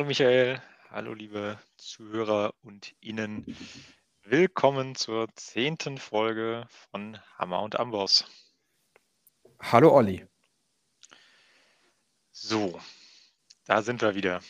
[0.00, 3.44] Hallo Michael, hallo liebe Zuhörer und Ihnen.
[4.22, 8.24] Willkommen zur zehnten Folge von Hammer und Amboss.
[9.60, 10.26] Hallo Olli.
[12.32, 12.80] So,
[13.66, 14.40] da sind wir wieder.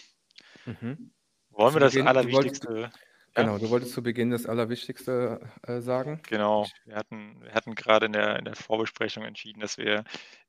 [0.66, 1.11] Mhm.
[1.48, 2.93] Wollen Zu wir das Beginn, du wolltest, Allerwichtigste?
[3.35, 6.23] genau, Ja, du wolltest zu Beginn das Allerwichtigste äh, sagen.
[6.28, 6.69] genau.
[6.84, 10.05] Wir hatten, wir hatten gerade in der, in der Vorbesprechung entschieden, dass wir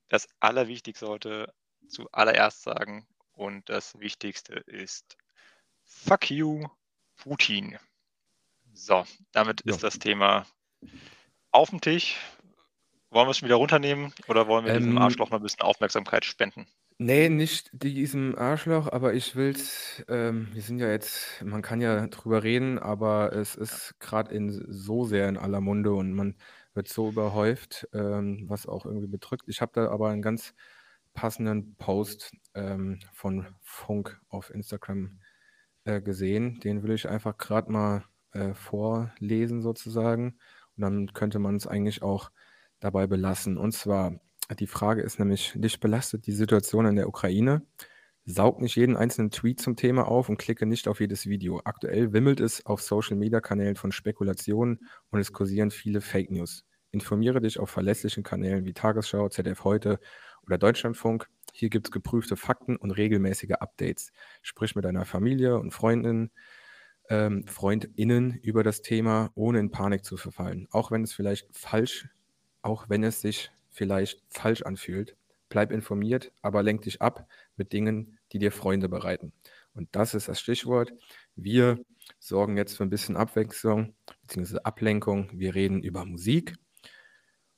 [0.10, 1.52] das Allerwichtigste heute
[1.88, 3.08] zuallererst sagen.
[3.34, 5.18] Und das Wichtigste ist
[5.84, 6.68] Fuck you,
[7.18, 7.78] Putin.
[8.74, 9.76] So, damit ja.
[9.76, 10.46] ist das Thema
[11.52, 12.18] auf dem Tisch.
[13.12, 15.62] Wollen wir es schon wieder runternehmen oder wollen wir diesem Ähm, Arschloch noch ein bisschen
[15.62, 16.68] Aufmerksamkeit spenden?
[16.98, 22.08] nee, nicht diesem Arschloch, aber ich will's, ähm, wir sind ja jetzt, man kann ja
[22.08, 26.36] drüber reden, aber es ist gerade in so sehr in aller Munde und man
[26.74, 29.46] wird so überhäuft, ähm, was auch irgendwie bedrückt.
[29.48, 30.54] Ich habe da aber einen ganz
[31.14, 35.20] passenden Post ähm, von Funk auf Instagram
[35.84, 36.60] äh, gesehen.
[36.60, 38.04] Den will ich einfach gerade mal
[38.34, 40.38] äh, vorlesen sozusagen.
[40.78, 42.32] Und dann könnte man es eigentlich auch
[42.80, 43.58] dabei belassen.
[43.58, 44.20] Und zwar,
[44.60, 47.66] die Frage ist nämlich, dich belastet die Situation in der Ukraine?
[48.26, 51.62] Saug nicht jeden einzelnen Tweet zum Thema auf und klicke nicht auf jedes Video.
[51.64, 56.64] Aktuell wimmelt es auf Social-Media-Kanälen von Spekulationen und es kursieren viele Fake News.
[56.92, 60.00] Informiere dich auf verlässlichen Kanälen wie Tagesschau, ZDF Heute
[60.46, 61.28] oder Deutschlandfunk.
[61.54, 64.12] Hier gibt es geprüfte Fakten und regelmäßige Updates.
[64.42, 66.32] Sprich mit deiner Familie und Freundinnen,
[67.10, 70.68] ähm, FreundInnen über das Thema, ohne in Panik zu verfallen.
[70.72, 72.08] Auch wenn es vielleicht falsch,
[72.62, 75.16] auch wenn es sich vielleicht falsch anfühlt.
[75.50, 79.34] Bleib informiert, aber lenk dich ab mit Dingen, die dir Freunde bereiten.
[79.74, 80.94] Und das ist das Stichwort.
[81.36, 81.80] Wir
[82.20, 83.96] sorgen jetzt für ein bisschen Abwechslung
[84.28, 84.60] bzw.
[84.64, 85.30] Ablenkung.
[85.34, 86.56] Wir reden über Musik.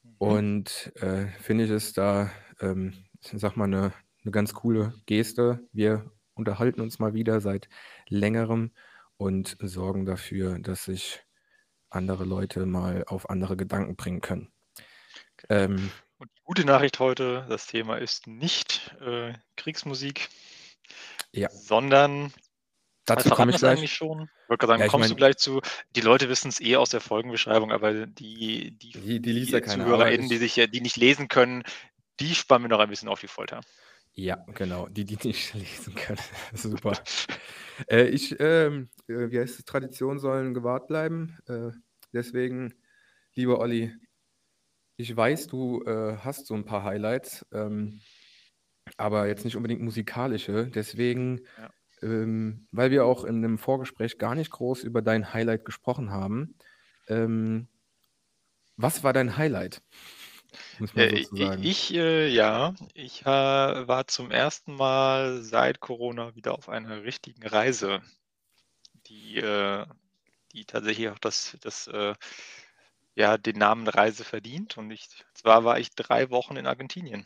[0.03, 0.15] mhm.
[0.17, 2.31] Und äh, finde ich es da,
[2.63, 3.93] ähm, ich sag mal, eine,
[4.23, 5.67] eine ganz coole Geste.
[5.71, 7.69] Wir unterhalten uns mal wieder seit
[8.07, 8.71] längerem
[9.17, 11.23] und sorgen dafür, dass sich
[11.89, 14.51] andere Leute mal auf andere Gedanken bringen können.
[15.37, 15.61] Genau.
[15.63, 20.29] Ähm, Und die gute Nachricht heute, das Thema ist nicht äh, Kriegsmusik,
[21.31, 22.33] ja, sondern,
[23.05, 23.77] dazu komme ich gleich.
[23.77, 24.29] eigentlich schon?
[24.43, 25.61] Ich wollte gerade sagen, Ja, kommst du meine, gleich zu,
[25.95, 29.67] die Leute wissen es eh aus der Folgenbeschreibung, aber die, die, die, die ja die
[29.67, 31.63] ZuhörerInnen, die sich die nicht lesen können,
[32.19, 33.61] die spannen wir noch ein bisschen auf die Folter.
[34.15, 36.19] ja, genau, die, die nicht lesen können.
[36.53, 36.93] Super.
[37.89, 41.39] Äh, ich, ähm, äh, wie heißt es, Tradition sollen gewahrt bleiben.
[41.47, 41.71] Äh,
[42.13, 42.75] deswegen,
[43.33, 43.91] lieber Olli,
[44.95, 47.99] ich weiß, du äh, hast so ein paar Highlights, ähm,
[48.97, 50.67] aber jetzt nicht unbedingt musikalische.
[50.67, 51.71] Deswegen, Ja.
[52.03, 56.55] ähm, weil wir auch in einem Vorgespräch gar nicht groß über dein Highlight gesprochen haben,
[57.07, 57.69] ähm,
[58.77, 59.81] was war dein Highlight?
[60.95, 61.25] Äh,
[61.61, 67.45] ich, äh, ja, ich äh, war zum ersten Mal seit Corona wieder auf einer richtigen
[67.45, 68.01] Reise,
[69.07, 69.85] die, äh,
[70.53, 72.13] die tatsächlich auch das, das, äh,
[73.15, 74.77] ja, den Namen Reise verdient.
[74.77, 77.25] Und ich, zwar war ich drei Wochen in Argentinien.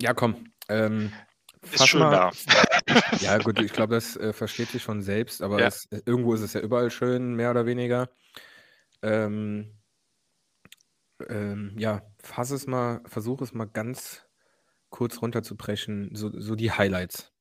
[0.00, 0.52] Ja, komm.
[0.68, 1.12] Ähm,
[1.70, 2.10] Ist schön mal.
[2.10, 2.32] da.
[3.20, 5.68] Ja, gut, ich glaube, das äh, versteht sich von selbst, aber Ja.
[5.68, 8.10] es, äh, irgendwo ist es ja überall schön, mehr oder weniger.
[9.02, 9.81] Ähm,
[11.28, 14.26] ähm, ja, fass es mal, versuch es mal ganz
[14.90, 17.32] kurz runterzubrechen, so, so die Highlights.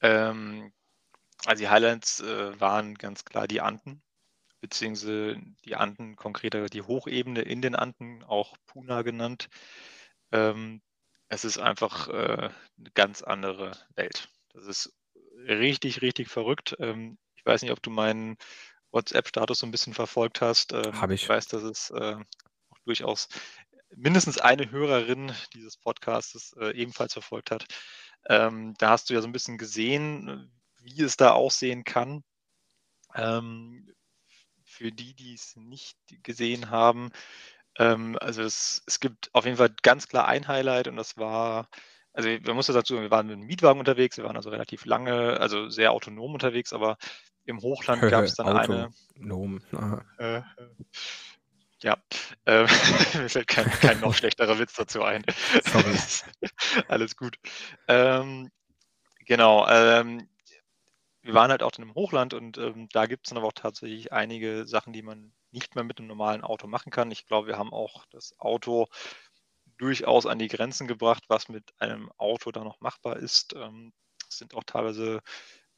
[0.00, 0.72] Ähm,
[1.44, 4.02] also die Highlights äh, waren ganz klar die Anden,
[4.60, 9.48] beziehungsweise die Anden, konkreter die Hochebene in den Anden, auch Puna genannt.
[10.32, 10.82] Ähm,
[11.28, 14.28] es ist einfach äh, eine ganz andere Welt.
[14.52, 14.94] Das ist
[15.46, 16.76] richtig, richtig verrückt.
[16.78, 18.36] Ähm, ich weiß nicht, ob du meinen
[18.94, 20.72] WhatsApp-Status so ein bisschen verfolgt hast.
[20.72, 21.28] Ähm, Habe ich ich.
[21.28, 22.16] weiß, dass es äh,
[22.84, 23.28] durchaus
[23.94, 27.66] mindestens eine Hörerin dieses Podcastes äh, ebenfalls verfolgt hat.
[28.26, 30.50] Ähm, da hast du ja so ein bisschen gesehen,
[30.80, 32.24] wie es da aussehen kann.
[33.14, 33.92] Ähm,
[34.64, 37.12] für die, die es nicht gesehen haben,
[37.78, 41.68] ähm, also es, es gibt auf jeden Fall ganz klar ein Highlight und das war,
[42.14, 45.38] also man muss dazu, wir waren mit einem Mietwagen unterwegs, wir waren also relativ lange,
[45.40, 46.96] also sehr autonom unterwegs, aber
[47.44, 49.60] im Hochland gab es dann eine, Autonom.
[49.72, 50.04] Aha.
[50.18, 50.42] äh,
[51.82, 51.98] ja,
[52.46, 52.62] äh,
[53.18, 55.24] mir fällt kein, kein noch schlechterer Witz dazu ein.
[56.88, 57.36] Alles gut.
[57.88, 58.50] Ähm,
[59.26, 60.28] genau, ähm,
[61.22, 63.52] wir waren halt auch in einem Hochland und ähm, da gibt es dann aber auch
[63.52, 67.10] tatsächlich einige Sachen, die man nicht mehr mit einem normalen Auto machen kann.
[67.10, 68.88] Ich glaube, wir haben auch das Auto
[69.78, 73.54] durchaus an die Grenzen gebracht, was mit einem Auto da noch machbar ist.
[73.54, 73.92] Ähm,
[74.28, 75.20] es sind auch teilweise,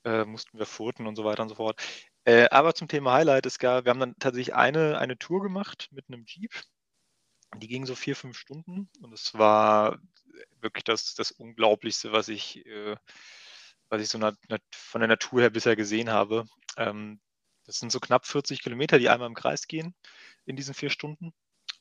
[0.04, 1.81] äh, mussten wir furten und so weiter und so fort.
[2.25, 5.88] Äh, aber zum Thema Highlight, es gab, wir haben dann tatsächlich eine, eine Tour gemacht
[5.93, 6.52] mit einem Jeep.
[7.58, 9.98] Die ging so vier, fünf Stunden und es war
[10.60, 12.96] wirklich das, das Unglaublichste, was ich, äh,
[13.88, 14.37] was ich so nat
[14.72, 16.46] von der Natur her bisher gesehen habe.
[16.76, 17.20] Ähm,
[17.64, 19.94] das sind so knapp 40 Kilometer, die einmal im Kreis gehen
[20.44, 21.32] in diesen vier Stunden.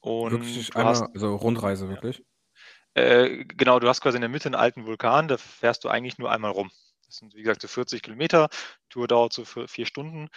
[0.06, 2.24] Und wirklich einmal, hast, also Rundreise wirklich?
[2.96, 3.02] Ja.
[3.02, 6.20] Äh, genau, du hast quasi in der Mitte einen alten Vulkan, da fährst du eigentlich
[6.20, 6.70] nur einmal rum.
[7.08, 8.50] Das sind, wie gesagt, so 40 Kilometer.
[8.90, 10.30] Tour dauert so vier Stunden.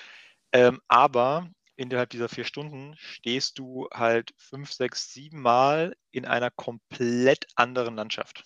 [0.52, 6.50] Ähm, aber innerhalb dieser vier Stunden stehst du halt fünf, sechs, sieben Mal in einer
[6.50, 8.44] komplett anderen Landschaft.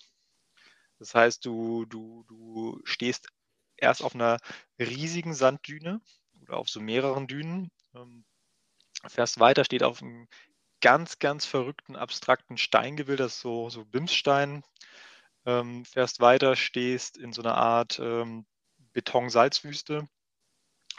[0.99, 3.29] Das heißt, du, du, du stehst
[3.77, 4.39] erst auf einer
[4.77, 6.01] riesigen Sanddüne
[6.41, 8.25] oder auf so mehreren Dünen, ähm,
[9.07, 10.27] fährst weiter, steht auf einem
[10.83, 14.63] ganz, ganz verrückten, abstrakten Steingebild, das ist so, so Bimsstein,
[15.45, 18.45] ähm, fährst weiter, stehst in so einer Art ähm,
[18.91, 20.09] Beton-Salzwüste,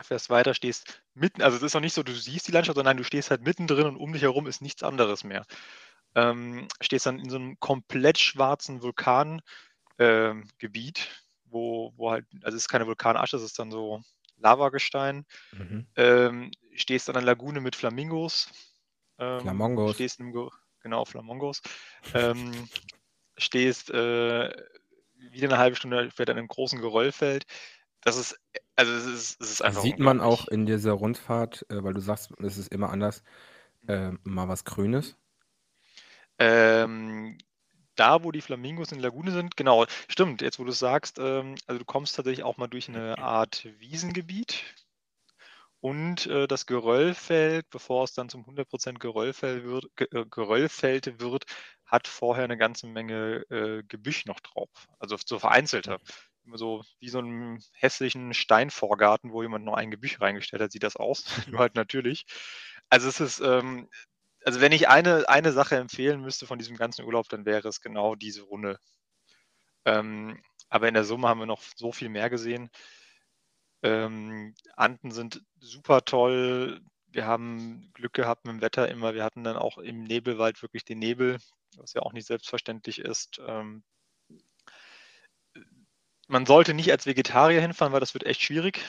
[0.02, 2.96] fährst weiter, stehst mitten, also es ist noch nicht so, du siehst die Landschaft, sondern
[2.96, 5.44] du stehst halt mittendrin und um dich herum ist nichts anderes mehr.
[6.14, 9.42] Ähm, stehst dann in so einem komplett schwarzen Vulkangebiet,
[9.98, 10.48] ähm,
[11.44, 14.00] wo, wo halt, also es ist keine Vulkanasche, es ist dann so
[14.38, 15.26] Lavagestein.
[15.52, 15.86] Mhm.
[15.96, 18.48] Ähm, stehst an einer Lagune mit Flamingos.
[19.18, 19.94] Ähm, Flamongos.
[19.94, 20.50] Stehst im,
[20.80, 21.62] genau, Flamongos.
[22.14, 22.52] ähm,
[23.38, 24.50] stehst äh,
[25.30, 27.44] wieder eine halbe Stunde später in einem großen Geröllfeld.
[28.00, 28.38] Das ist,
[28.76, 29.82] also es ist, es ist einfach.
[29.82, 33.22] Sieht man auch in dieser Rundfahrt, äh, weil du sagst, es ist immer anders,
[33.86, 35.16] äh, mal was Grünes?
[36.38, 37.38] Ähm,
[37.96, 41.18] da, wo die Flamingos in der Lagune sind, genau, stimmt, jetzt wo du es sagst,
[41.18, 44.64] ähm, also du kommst tatsächlich auch mal durch eine Art Wiesengebiet
[45.84, 51.44] und äh, das Geröllfeld, bevor es dann zum 100% Geröllfeld wird, äh, Geröllfeld wird,
[51.84, 55.98] hat vorher eine ganze Menge äh, Gebüsch noch drauf, also so vereinzelter.
[56.46, 60.84] Immer so wie so einen hässlichen Steinvorgarten, wo jemand noch ein Gebüsch reingestellt hat, sieht
[60.84, 62.24] das aus, nur halt natürlich.
[62.88, 63.90] Also es ist, ähm,
[64.42, 67.82] also wenn ich eine, eine Sache empfehlen müsste von diesem ganzen Urlaub, dann wäre es
[67.82, 68.78] genau diese Runde.
[69.84, 70.40] Ähm,
[70.70, 72.70] aber in der Summe haben wir noch so viel mehr gesehen.
[73.84, 76.82] Ähm, Anden sind super toll.
[77.08, 79.14] Wir haben Glück gehabt mit dem Wetter immer.
[79.14, 81.38] Wir hatten dann auch im Nebelwald wirklich den Nebel,
[81.76, 83.40] was ja auch nicht selbstverständlich ist.
[83.46, 83.84] Ähm,
[86.28, 88.80] man sollte nicht als Vegetarier hinfahren, weil das wird echt schwierig.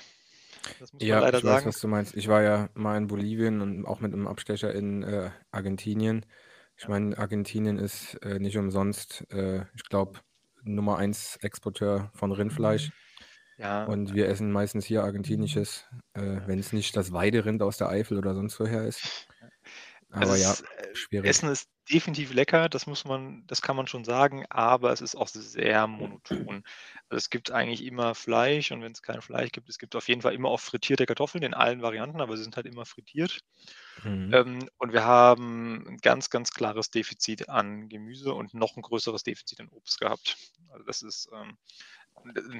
[0.80, 1.68] Das muss Ja, leider ich weiß, sagen.
[1.68, 2.16] was du meinst.
[2.16, 6.26] Ich war ja mal in Bolivien und auch mit einem Abstecher in äh, Argentinien.
[6.78, 10.20] Ich meine, Argentinien ist äh, nicht umsonst, äh, ich glaube,
[10.64, 12.92] Nummer 1 Exporteur von Rindfleisch.
[13.58, 17.90] Ja, Und wir essen meistens hier argentinisches, äh, wenn es nicht das Weiderind aus der
[17.90, 19.28] Eifel oder sonst woher ist.
[20.10, 21.30] Also Aber ja, ist, äh, schwierig.
[21.30, 25.16] Essen ist definitiv lecker, das muss man, das kann man schon sagen, aber es ist
[25.16, 26.64] auch sehr monoton.
[27.10, 30.08] Also es gibt eigentlich immer Fleisch und wenn es kein Fleisch gibt, es gibt auf
[30.08, 33.40] jeden Fall immer auch frittierte Kartoffeln in allen Varianten, aber sie sind halt immer frittiert.
[34.04, 34.34] Mhm.
[34.34, 39.24] Ähm, und wir haben ein ganz, ganz klares Defizit an Gemüse und noch ein größeres
[39.24, 40.38] Defizit an Obst gehabt.
[40.70, 41.58] Also das ist ähm,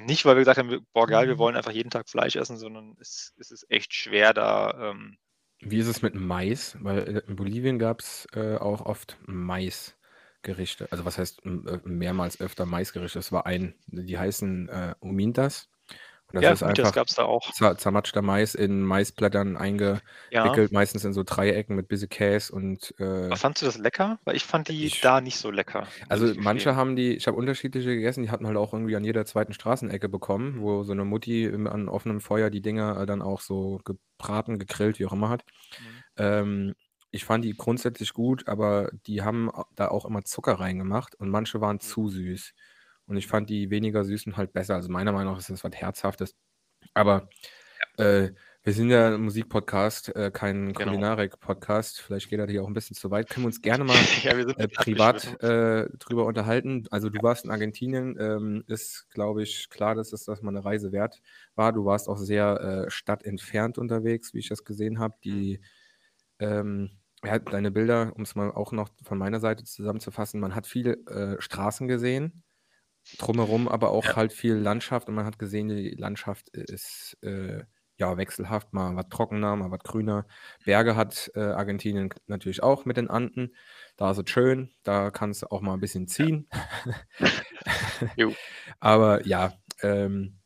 [0.06, 1.38] nicht, weil wir gesagt haben, boah geil, wir mhm.
[1.38, 5.18] wollen einfach jeden Tag Fleisch essen, sondern es, es ist echt schwer da ähm,
[5.60, 6.76] wie ist es mit Mais?
[6.80, 10.88] Weil äh, in Bolivien gab es äh, auch oft Maisgerichte.
[10.90, 13.18] Also was heißt äh, mehrmals öfter Maisgerichte?
[13.18, 15.68] Es war ein, die heißen äh, Umintas.
[16.32, 17.52] Und das ja, ist einfach gab es da auch.
[17.52, 20.02] zermatschter Mais in Maisblättern eingewickelt,
[20.32, 20.68] ja.
[20.70, 22.94] meistens in so Dreiecken mit bisschen Käse und.
[22.98, 24.18] Äh, fandst du das lecker?
[24.24, 25.86] Weil ich fand die ich, da nicht so lecker.
[26.08, 29.24] Also manche haben die, ich habe unterschiedliche gegessen, die hatten halt auch irgendwie an jeder
[29.24, 33.80] zweiten Straßenecke bekommen, wo so eine Mutti an offenem Feuer die Dinger dann auch so
[33.84, 35.44] gebraten, gegrillt, wie auch immer hat.
[35.78, 36.02] Mhm.
[36.16, 36.74] Ähm,
[37.12, 41.60] ich fand die grundsätzlich gut, aber die haben da auch immer Zucker reingemacht und manche
[41.60, 41.80] waren mhm.
[41.80, 42.52] zu süß.
[43.06, 44.74] Und ich fand die weniger süßen halt besser.
[44.74, 46.34] Also meiner Meinung nach ist das was Herzhaftes.
[46.94, 47.28] Aber
[47.98, 48.30] äh,
[48.66, 50.90] wir sind ja ein Musikpodcast, äh, kein genau.
[50.90, 52.00] Kulinarik-Podcast.
[52.00, 53.30] Vielleicht geht das hier auch ein bisschen zu weit.
[53.30, 53.94] Können wir uns gerne mal
[54.24, 56.84] ja, äh, privat äh, drüber unterhalten.
[56.90, 57.22] Also du ja.
[57.22, 58.16] warst in Argentinien.
[58.18, 61.20] Ähm, ist, glaube ich, klar, dass es dass man eine Reise wert
[61.54, 61.72] war.
[61.72, 65.14] Du warst auch sehr äh, stadtentfernt unterwegs, wie ich das gesehen habe.
[65.22, 65.60] Die
[66.40, 66.90] ähm,
[67.24, 70.94] ja, deine Bilder, um es mal auch noch von meiner Seite zusammenzufassen, man hat viele
[71.06, 72.42] äh, Straßen gesehen,
[73.18, 74.16] drumherum aber auch ja.
[74.16, 77.64] halt viel Landschaft und man hat gesehen, die Landschaft ist äh,
[77.98, 80.26] ja wechselhaft, mal was trockener, mal was grüner.
[80.64, 83.54] Berge hat äh, Argentinien natürlich auch mit den Anden.
[83.96, 86.48] Da ist es schön, da kannst du auch mal ein bisschen ziehen.
[88.16, 88.28] Ja.
[88.80, 90.38] aber ja, ähm,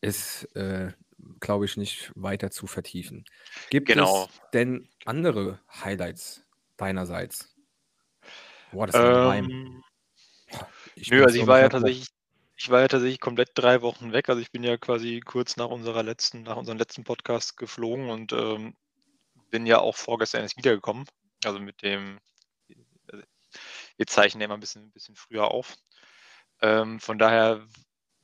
[0.00, 0.92] ist, äh,
[1.40, 3.24] glaube ich, nicht weiter zu vertiefen.
[3.70, 4.24] Gibt genau.
[4.24, 6.44] es denn andere Highlights
[6.76, 7.54] deinerseits?
[8.72, 9.82] Boah, das ist ähm,
[11.00, 12.08] ich Nö, also ich war ja tatsächlich,
[12.56, 14.28] ich war ja tatsächlich komplett drei Wochen weg.
[14.28, 18.32] Also ich bin ja quasi kurz nach unserer letzten, nach unserem letzten Podcast geflogen und
[18.32, 18.74] ähm,
[19.50, 21.06] bin ja auch vorgestern erst wiedergekommen.
[21.44, 22.18] Also mit dem,
[23.96, 25.76] wir zeichnen immer ein bisschen, ein bisschen früher auf.
[26.60, 27.66] Ähm, von daher,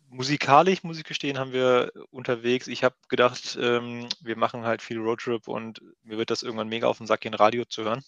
[0.08, 2.66] musikalisch, muss ich gestehen, haben wir unterwegs.
[2.66, 6.88] Ich habe gedacht, ähm, wir machen halt viel Roadtrip und mir wird das irgendwann mega
[6.88, 8.02] auf den Sack gehen, Radio zu hören.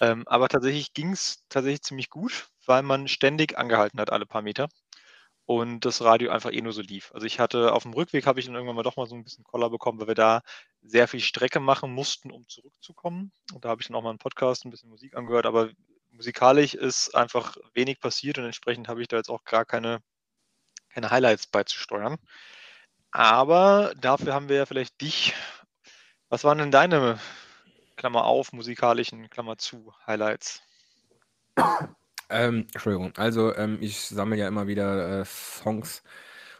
[0.00, 4.42] Ähm, aber tatsächlich ging es tatsächlich ziemlich gut, weil man ständig angehalten hat, alle paar
[4.42, 4.68] Meter.
[5.44, 7.10] Und das Radio einfach eh nur so lief.
[7.14, 9.24] Also ich hatte auf dem Rückweg habe ich dann irgendwann mal doch mal so ein
[9.24, 10.42] bisschen Koller bekommen, weil wir da
[10.82, 13.32] sehr viel Strecke machen mussten, um zurückzukommen.
[13.52, 15.70] Und da habe ich dann auch mal einen Podcast, ein bisschen Musik angehört, aber
[16.12, 20.00] musikalisch ist einfach wenig passiert und entsprechend habe ich da jetzt auch gar keine,
[20.90, 22.18] keine Highlights beizusteuern.
[23.10, 25.34] Aber dafür haben wir ja vielleicht dich.
[26.28, 27.18] Was waren denn deine
[27.96, 30.62] Klammer auf, musikalischen, Klammer zu, Highlights?
[32.32, 33.12] Ähm, Entschuldigung.
[33.16, 36.02] Also, ähm, ich sammle ja immer wieder äh, Songs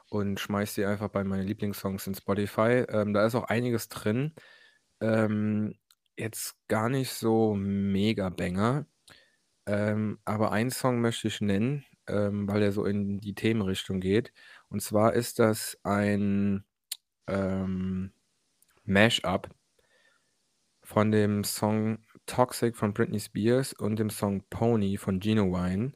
[0.08, 2.84] und schmeiße die einfach bei meinen Lieblingssongs in Spotify.
[2.88, 4.34] Ähm, da ist auch einiges drin.
[5.00, 5.74] Ähm,
[6.16, 8.86] jetzt gar nicht so mega Banger.
[9.66, 14.32] Ähm, aber einen Song möchte ich nennen, ähm, weil er so in die Themenrichtung geht.
[14.68, 16.64] Und zwar ist das ein
[17.28, 18.12] ähm,
[18.84, 19.50] Mash-up
[20.84, 25.92] von dem Song Toxic von Britney Spears und dem Song Pony von Genuine.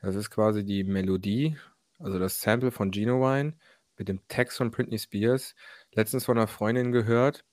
[0.00, 1.56] Das ist quasi die Melodie,
[1.98, 3.56] also das Sample von Genuine
[3.96, 5.54] mit dem Text von Britney Spears.
[5.92, 7.44] Letztens von einer Freundin gehört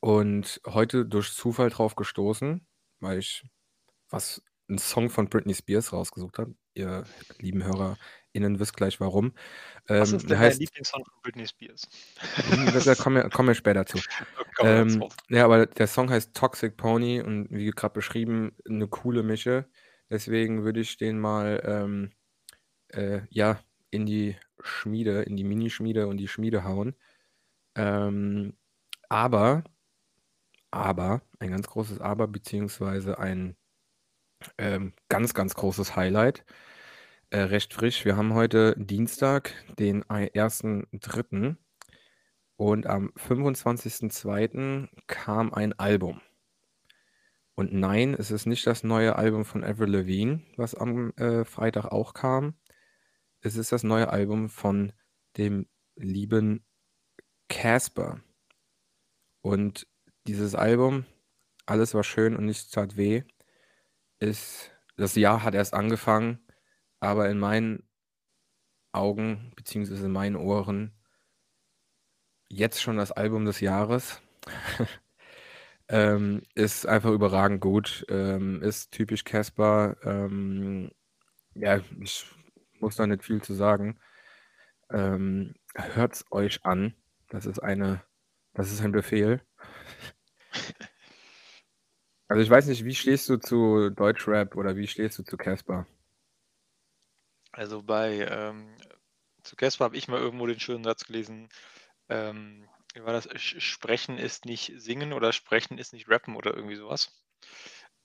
[0.00, 2.66] und heute durch Zufall drauf gestoßen,
[3.00, 3.44] weil ich
[4.10, 6.54] was einen Song von Britney Spears rausgesucht habe.
[6.74, 7.04] Ihr
[7.38, 9.32] lieben HörerInnen wisst gleich warum.
[9.86, 11.88] Was ähm, ist denn heißt, dein Lieblingssong von Britney Spears?
[12.84, 13.98] da kommen wir, kommen wir später zu.
[14.60, 19.68] ähm, ja, aber der Song heißt Toxic Pony und wie gerade beschrieben, eine coole Mische.
[20.10, 22.12] Deswegen würde ich den mal ähm,
[22.88, 23.60] äh, ja,
[23.90, 26.94] in die Schmiede, in die Minischmiede und die Schmiede hauen.
[27.74, 28.56] Ähm,
[29.08, 29.64] aber,
[30.70, 33.56] aber, ein ganz großes Aber, beziehungsweise ein
[34.58, 36.44] ähm, ganz, ganz großes Highlight.
[37.30, 38.04] Äh, recht frisch.
[38.04, 41.56] Wir haben heute Dienstag, den 1.3.
[42.56, 44.88] Und am 25.2.
[45.06, 46.20] kam ein Album.
[47.54, 51.86] Und nein, es ist nicht das neue Album von Avril Lavigne, was am äh, Freitag
[51.86, 52.54] auch kam.
[53.40, 54.92] Es ist das neue Album von
[55.36, 56.64] dem lieben
[57.48, 58.20] Casper.
[59.42, 59.86] Und
[60.26, 61.04] dieses Album,
[61.66, 63.24] alles war schön und nichts tat weh,
[64.22, 66.38] ist, das Jahr hat erst angefangen,
[67.00, 67.88] aber in meinen
[68.92, 70.92] Augen, beziehungsweise in meinen Ohren,
[72.48, 74.20] jetzt schon das Album des Jahres.
[75.88, 78.04] ähm, ist einfach überragend gut.
[78.08, 79.96] Ähm, ist typisch Casper.
[80.04, 80.90] Ähm,
[81.54, 82.26] ja, ich
[82.78, 83.98] muss da nicht viel zu sagen.
[84.90, 86.94] Ähm, es euch an.
[87.28, 88.04] Das ist eine,
[88.54, 89.42] das ist ein Befehl.
[92.32, 95.86] Also ich weiß nicht, wie stehst du zu Deutschrap oder wie stehst du zu Casper?
[97.52, 98.74] Also bei ähm,
[99.42, 101.50] zu Casper habe ich mal irgendwo den schönen Satz gelesen,
[102.08, 103.28] ähm, war das?
[103.38, 107.12] Sprechen ist nicht singen oder sprechen ist nicht rappen oder irgendwie sowas.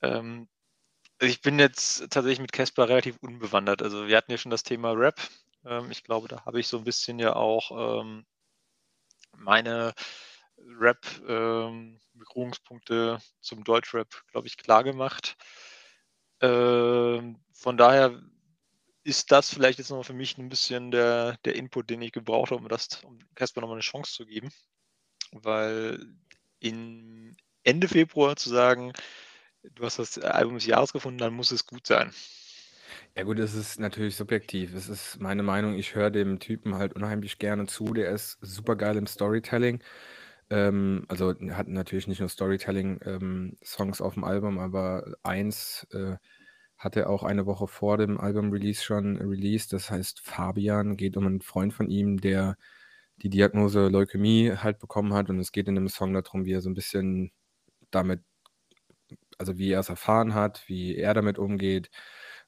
[0.02, 0.46] Ähm,
[1.18, 3.80] ich bin jetzt tatsächlich mit Casper relativ unbewandert.
[3.80, 5.18] Also wir hatten ja schon das Thema Rap.
[5.64, 8.26] Ähm, ich glaube, da habe ich so ein bisschen ja auch ähm,
[9.38, 9.94] meine
[10.78, 15.36] Rap-Berührungspunkte ähm, zum Deutschrap, glaube ich, klar gemacht.
[16.40, 18.22] Ähm, von daher
[19.04, 22.50] ist das vielleicht jetzt noch für mich ein bisschen der, der Input, den ich gebraucht
[22.50, 24.50] habe, um das, um Casper nochmal eine Chance zu geben.
[25.32, 26.06] Weil
[26.60, 28.92] in Ende Februar zu sagen,
[29.62, 32.12] du hast das Album des Jahres gefunden, dann muss es gut sein.
[33.16, 34.74] Ja gut, es ist natürlich subjektiv.
[34.74, 37.92] Es ist meine Meinung, ich höre dem Typen halt unheimlich gerne zu.
[37.92, 39.82] Der ist super geil im Storytelling.
[40.50, 46.16] Ähm, also hat natürlich nicht nur Storytelling-Songs ähm, auf dem Album, aber eins äh,
[46.78, 49.72] hat er auch eine Woche vor dem Album-Release schon released.
[49.72, 52.56] Das heißt Fabian, geht um einen Freund von ihm, der
[53.18, 55.28] die Diagnose Leukämie halt bekommen hat.
[55.30, 57.32] Und es geht in dem Song darum, wie er so ein bisschen
[57.90, 58.22] damit,
[59.38, 61.90] also wie er es erfahren hat, wie er damit umgeht.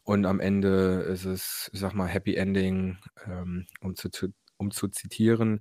[0.05, 4.09] Und am Ende ist es, ich sag mal, Happy Ending, ähm, um, zu,
[4.59, 5.61] um zu zitieren.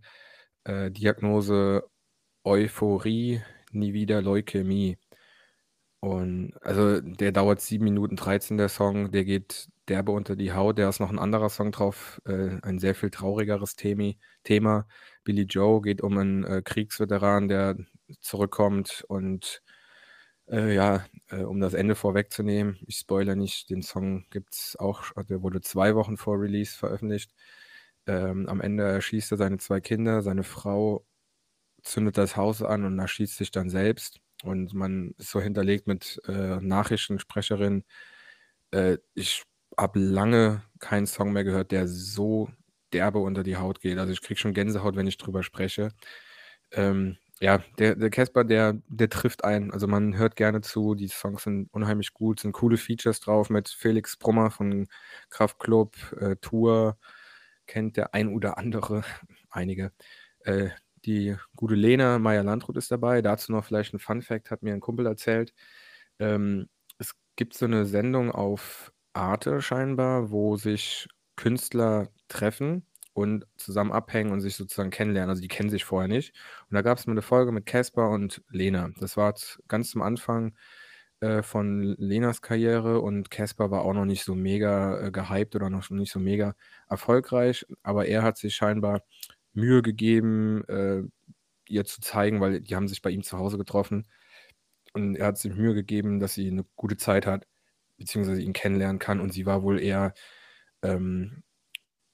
[0.63, 1.83] Äh, Diagnose
[2.43, 3.41] Euphorie,
[3.71, 4.97] nie wieder Leukämie.
[6.01, 10.79] Und also der dauert 7 Minuten 13, der Song, der geht derbe unter die Haut.
[10.79, 14.87] Da ist noch ein anderer Song drauf, äh, ein sehr viel traurigeres Themi Thema.
[15.25, 17.75] Billy Joe geht um einen äh, Kriegsveteran, der
[18.21, 19.61] zurückkommt und
[20.49, 25.03] äh, ja, äh, um das Ende vorwegzunehmen, ich spoilere nicht, den Song gibt es auch,
[25.29, 27.33] der wurde zwei Wochen vor Release veröffentlicht.
[28.07, 31.05] Ähm, am Ende erschießt er seine zwei Kinder, seine Frau
[31.83, 34.19] zündet das Haus an und erschießt sich dann selbst.
[34.43, 37.83] Und man ist so hinterlegt mit äh, Nachrichtensprecherin,
[38.71, 39.43] Äh, ich
[39.77, 42.49] habe lange keinen Song mehr gehört, der so
[42.93, 43.97] derbe unter die Haut geht.
[43.97, 45.91] Also, ich kriege schon Gänsehaut, wenn ich drüber spreche.
[46.71, 49.71] Ähm, ja, der der Casper, der der trifft einen.
[49.71, 50.95] Also, man hört gerne zu.
[50.95, 54.87] Die Songs sind unheimlich gut, sind coole Features drauf mit Felix Brummer von
[55.29, 56.97] Kraftklub, äh, Tour,
[57.67, 59.03] kennt der ein oder andere,
[59.51, 59.91] einige.
[60.41, 60.69] Äh,
[61.05, 63.21] die gute Lena Meyer-Landrut ist dabei.
[63.21, 65.53] Dazu noch vielleicht ein Fun-Fact, hat mir ein Kumpel erzählt.
[66.19, 73.91] Ähm, es gibt so eine Sendung auf Arte scheinbar, wo sich Künstler treffen und zusammen
[73.91, 75.29] abhängen und sich sozusagen kennenlernen.
[75.29, 76.33] Also, die kennen sich vorher nicht.
[76.69, 78.89] Und da gab es mal eine Folge mit Casper und Lena.
[78.99, 79.33] Das war
[79.67, 80.55] ganz zum Anfang,
[81.21, 85.69] äh, von Lenas Karriere und Casper war auch noch nicht so mega, äh, gehypt oder
[85.69, 86.55] noch nicht so mega
[86.89, 89.01] erfolgreich, aber er hat sich scheinbar
[89.53, 91.03] Mühe gegeben, äh,
[91.69, 94.07] ihr zu zeigen, weil die haben sich bei ihm zu Hause getroffen.
[94.93, 97.47] Und er hat sich Mühe gegeben, dass sie eine gute Zeit hat,
[97.97, 99.19] beziehungsweise ihn kennenlernen kann.
[99.21, 100.13] Und sie war wohl eher,
[100.83, 101.43] ähm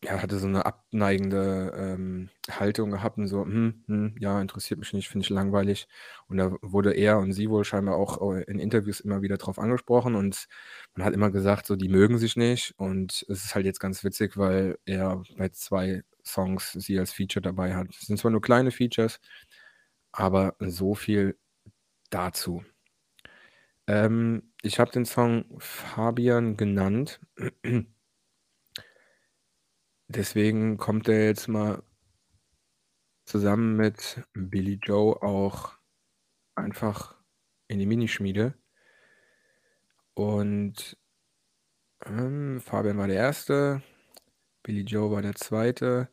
[0.04, 4.94] ja, hatte so eine abneigende, ähm, Haltung gehabt und so: „Hm, hm, ja, interessiert mich
[4.94, 5.88] nicht, finde ich langweilig.“
[6.28, 9.58] Und da wurde er und sie wohl scheinbar auch, äh, in Interviews immer wieder drauf
[9.60, 10.16] angesprochen.
[10.16, 10.48] Und
[10.96, 12.74] man hat immer gesagt, so, die mögen sich nicht.
[12.78, 17.42] Und es ist halt jetzt ganz witzig, weil er bei zwei Songs sie als Feature
[17.44, 17.90] dabei hat.
[17.92, 19.20] Es sind zwar nur kleine Features,
[20.12, 21.38] aber so viel
[22.10, 22.64] dazu.
[23.88, 27.20] Ähm, ich habe den Song Fabian genannt.
[30.08, 31.84] Deswegen kommt er jetzt mal
[33.26, 35.74] zusammen mit Billy Joe auch
[36.56, 37.16] einfach
[37.68, 38.56] in die Minischmiede.
[40.18, 40.98] Und,
[42.06, 43.82] ähm, Fabian war der Erste,
[44.66, 46.10] Billy Joe war der Zweite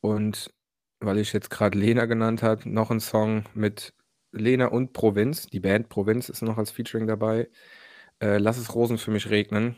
[0.00, 0.52] und
[1.00, 3.94] weil ich jetzt gerade Lena genannt habe, noch ein Song mit
[4.32, 5.46] Lena und Provinz.
[5.46, 7.50] Die Band Provinz ist noch als Featuring dabei.
[8.22, 9.76] Äh, „Lass es Rosen für mich regnen“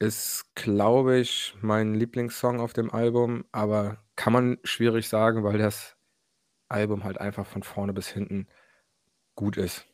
[0.00, 5.96] ist, glaube ich, mein Lieblingssong auf dem Album, aber kann man schwierig sagen, weil das
[6.68, 8.48] Album halt einfach von vorne bis hinten
[9.36, 9.86] gut ist.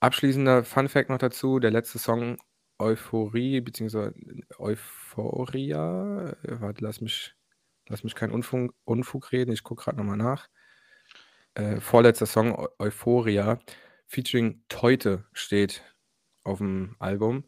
[0.00, 2.36] Abschließender Fun-Fact noch dazu: Der letzte Song
[2.82, 4.14] „Euphorie“ beziehungsweise
[4.58, 7.34] „Euphoria“ äh, warte, lass mich
[7.88, 10.48] lass mich keinen Unfug Unfug reden, ich gucke gerade noch mal nach.
[11.56, 13.58] Äh, vorletzter Song Eu „Euphoria“
[14.06, 15.82] featuring Teute steht
[16.44, 17.44] auf dem Album.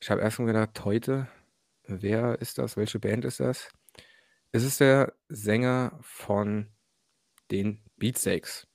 [0.00, 1.28] Ich habe erst mal gedacht: „Teute,
[1.86, 2.76] wer ist das?
[2.76, 3.70] Welche Band ist das?“
[4.52, 6.68] Es ist der Sänger von
[7.50, 8.66] den Beatsteaks.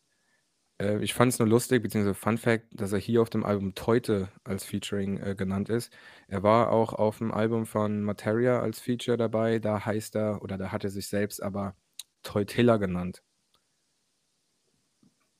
[0.82, 3.76] Äh, ich fand es nur lustig, beziehungsweise Fun Fact, dass er hier auf dem Album
[3.76, 5.92] Teute als Featuring, äh, genannt ist.
[6.28, 9.60] Er war auch auf dem Album von Materia als Feature dabei.
[9.60, 11.76] Da heißt er oder da hat er sich selbst aber
[12.24, 13.24] Teutilla genannt.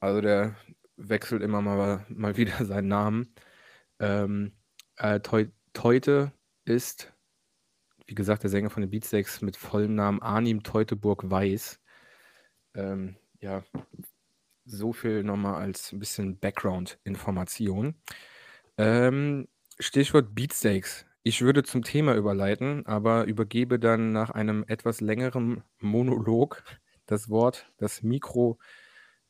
[0.02, 0.56] Also, der
[0.98, 3.34] wechselt immer mal mal wieder seinen Namen.
[4.00, 4.54] Ähm,
[4.98, 6.34] äh, Teu Teute
[6.66, 7.14] ist,
[8.08, 11.80] wie gesagt, der Sänger von den Beatsteaks mit vollem Namen Arnim Teuteburg-Weiß.
[12.76, 13.64] Ähm, ja,
[14.70, 17.96] so viel nochmal als ein bisschen Background-Information.
[18.78, 19.48] Ähm,
[19.80, 21.06] Stichwort Beatsteaks.
[21.24, 26.64] Ich würde zum Thema überleiten, aber übergebe dann nach einem etwas längeren Monolog
[27.06, 28.60] das Wort, das Mikro,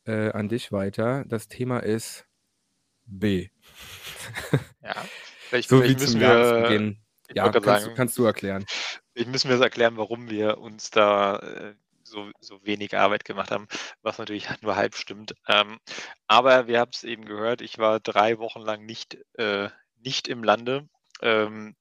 [0.05, 1.25] äh, an dich weiter.
[1.27, 2.27] Das Thema ist
[3.05, 3.49] B.
[4.83, 4.95] Ja.
[5.49, 6.99] Vielleicht, So vielleicht wie zum müssen wir, Jahresbeginn.
[7.27, 8.65] ich Ja, kannst du sagen, kannst du erklären.
[9.13, 11.75] vielleicht müssen wir erklären, warum wir uns da äh,
[12.09, 13.67] so, so wenig Arbeit gemacht haben,
[14.01, 15.33] was natürlich nur halb stimmt.
[15.47, 15.79] Ähm,
[16.27, 20.43] aber wir haben es eben gehört, ich war drei Wochen lang nicht, äh, nicht im
[20.43, 20.87] Lande.
[21.21, 21.75] Ähm,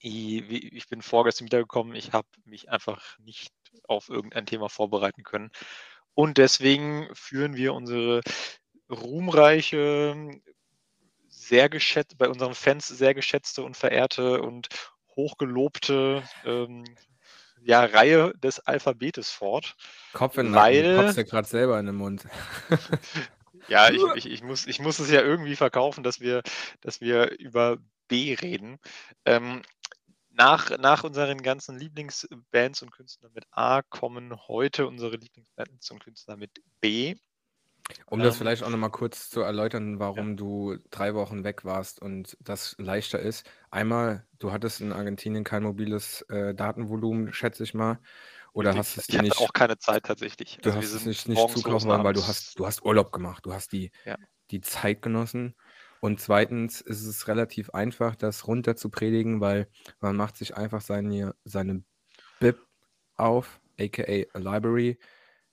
[0.00, 3.52] ich, ich bin vorgestern wiedergekommen, ich habe mich einfach nicht
[3.84, 5.50] auf irgendein Thema vorbereiten können.
[6.14, 8.20] Und deswegen führen wir unsere
[8.90, 10.40] ruhmreiche,
[11.28, 14.68] sehr geschätzt, bei unseren Fans sehr geschätzte und verehrte und
[15.16, 16.84] hochgelobte ähm,
[17.62, 19.76] ja, Reihe des Alphabetes fort.
[20.12, 22.24] Kopf in den Weil, kotzt dir gerade selber in den Mund.
[23.68, 26.42] ja, ich, ich, ich, muss, ich muss es ja irgendwie verkaufen, dass wir,
[26.80, 28.78] dass wir über B reden.
[29.24, 29.62] Ähm,
[30.32, 36.36] nach, nach unseren ganzen Lieblingsbands und Künstlern mit A kommen heute unsere Lieblingsbands und Künstler
[36.36, 37.16] mit B.
[38.06, 41.64] Um das Ähm, vielleicht auch noch mal kurz zu erläutern, warum du drei Wochen weg
[41.64, 43.48] warst und das leichter ist.
[43.70, 48.00] Einmal, du hattest in Argentinien kein mobiles äh, Datenvolumen, schätze ich mal.
[48.52, 48.76] Oder richtig.
[48.76, 50.58] hast es Ich dir hatte nicht, auch keine Zeit tatsächlich.
[50.62, 52.26] du Also wir hast es sind nicht, nicht morgens los zukaufen und wollen, weil du
[52.26, 52.26] abends.
[52.26, 54.16] hast, du hast Urlaub gemacht, du hast die, Ja.
[54.50, 55.56] die Zeit genossen.
[56.00, 59.68] Und zweitens ist es relativ einfach, das runter zu predigen, weil
[60.00, 61.84] man macht sich einfach seine, seine
[62.40, 62.66] BIP
[63.16, 64.98] auf, aka Library,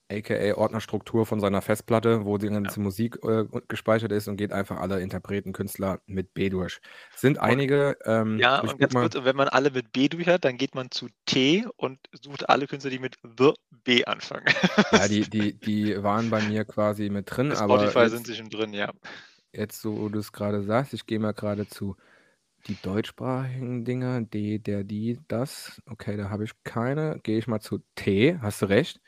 [0.10, 2.84] aka Ordnerstruktur von seiner Festplatte, wo die ganze Ja.
[2.84, 6.80] Musik äh, gespeichert ist und geht einfach alle Interpreten, Künstler mit B durch.
[7.15, 10.58] Sind einige, ähm, ja, und ganz kurz, wenn man alle mit B durch hat, dann
[10.58, 14.46] geht man zu T und sucht alle Künstler, die mit the B anfangen.
[14.91, 18.36] ja, die, die, die waren bei mir quasi mit drin, aber Spotify sind jetzt, sie
[18.36, 18.91] schon drin, ja.
[19.52, 21.98] jetzt so, wo du es gerade sagst, ich gehe mal gerade zu
[22.67, 25.82] die deutschsprachigen Dinger, D, der, die, das.
[25.86, 27.20] Okay, da habe ich keine.
[27.24, 29.00] Gehe ich mal zu T, hast du recht.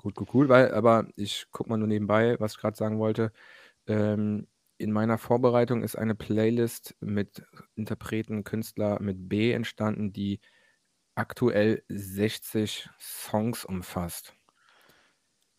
[0.00, 3.32] Gut, gut, gut, weil, aber ich guck mal nur nebenbei, was ich gerade sagen wollte.
[3.86, 4.46] Ähm,
[4.78, 7.42] in meiner Vorbereitung ist eine Playlist mit
[7.74, 10.40] Interpreten, Künstler mit B entstanden, die
[11.16, 14.32] aktuell 60 Songs umfasst.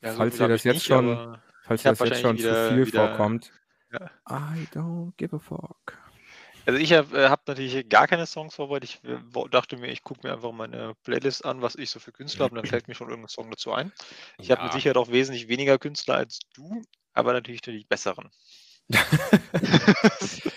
[0.01, 2.49] Ja, so Falls dir habe das jetzt nicht, schon, falls das jetzt schon wahrscheinlich zu
[2.49, 3.51] wieder, viel wieder, vorkommt,
[3.91, 4.09] ja.
[4.27, 6.00] I don't give a fuck.
[6.65, 9.01] Also ich habe äh, hab natürlich gar keine Songs vorbereitet.
[9.03, 12.11] Ich äh, dachte mir, ich gucke mir einfach meine Playlist an, was ich so für
[12.11, 13.91] Künstler habe, und dann fällt mir schon irgendein Song dazu ein.
[14.39, 14.73] Ich habe mit Ja.
[14.73, 16.81] Sicherheit auch wesentlich weniger Künstler als du,
[17.13, 18.29] aber natürlich die besseren.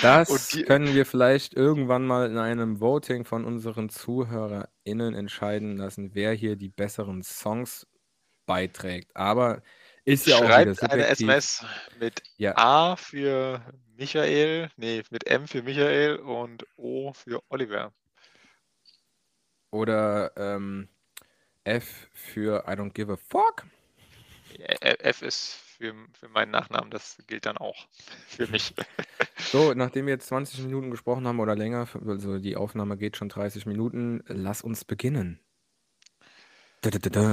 [0.00, 6.14] Das die, können wir vielleicht irgendwann mal in einem Voting von unseren ZuhörerInnen entscheiden lassen,
[6.14, 7.86] wer hier die besseren Songs
[8.46, 9.16] beiträgt.
[9.16, 9.62] Aber
[10.04, 11.28] ist ja auch schreibt eine subjektiv.
[11.28, 11.64] SMS
[11.98, 13.62] mit Ja, A für
[13.96, 17.92] Michael, nee, mit M für Michael und O für Oliver.
[19.70, 20.88] oder ähm,
[21.64, 23.66] F für I don't give a fuck.
[24.58, 27.88] F ist für, für meinen Nachnamen, das gilt dann auch
[28.26, 28.74] für mich.
[29.52, 33.28] So, nachdem wir jetzt 20 Minuten gesprochen haben oder länger, also die Aufnahme geht schon
[33.28, 35.40] 30 Minuten, lass uns beginnen.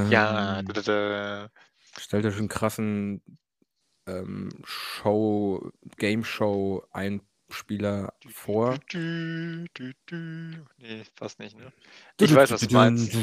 [0.09, 1.49] Ja, da, da, da.
[1.99, 3.21] Stellt euch einen krassen
[4.07, 8.79] ähm, Show, Game Show Einspieler vor.
[8.89, 10.65] du, du, du, du.
[10.77, 11.73] Nee, passt nicht, ne?
[12.19, 13.13] Ich weiß, was du meinst.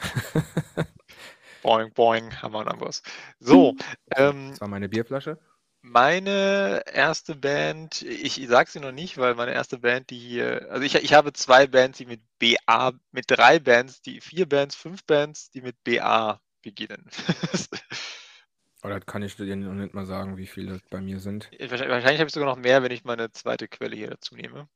[1.62, 3.02] Boing, boing, haben wir einen Amboss.
[3.40, 3.76] So,
[4.16, 5.38] ähm, Das war meine Bierflasche.
[5.82, 10.68] meine erste Band, ich, ich sag sie noch nicht, weil meine erste Band, die hier,
[10.70, 14.76] also ich, ich habe zwei Bands, die mit BA, mit drei Bands, die vier Bands,
[14.76, 17.08] fünf Bands, die mit BA beginnen.
[18.82, 21.50] Oder kann ich dir noch nicht mal sagen, wie viele das bei mir sind.
[21.52, 24.68] Wahrscheinlich, wahrscheinlich habe ich sogar noch mehr, wenn ich meine zweite Quelle hier dazu nehme.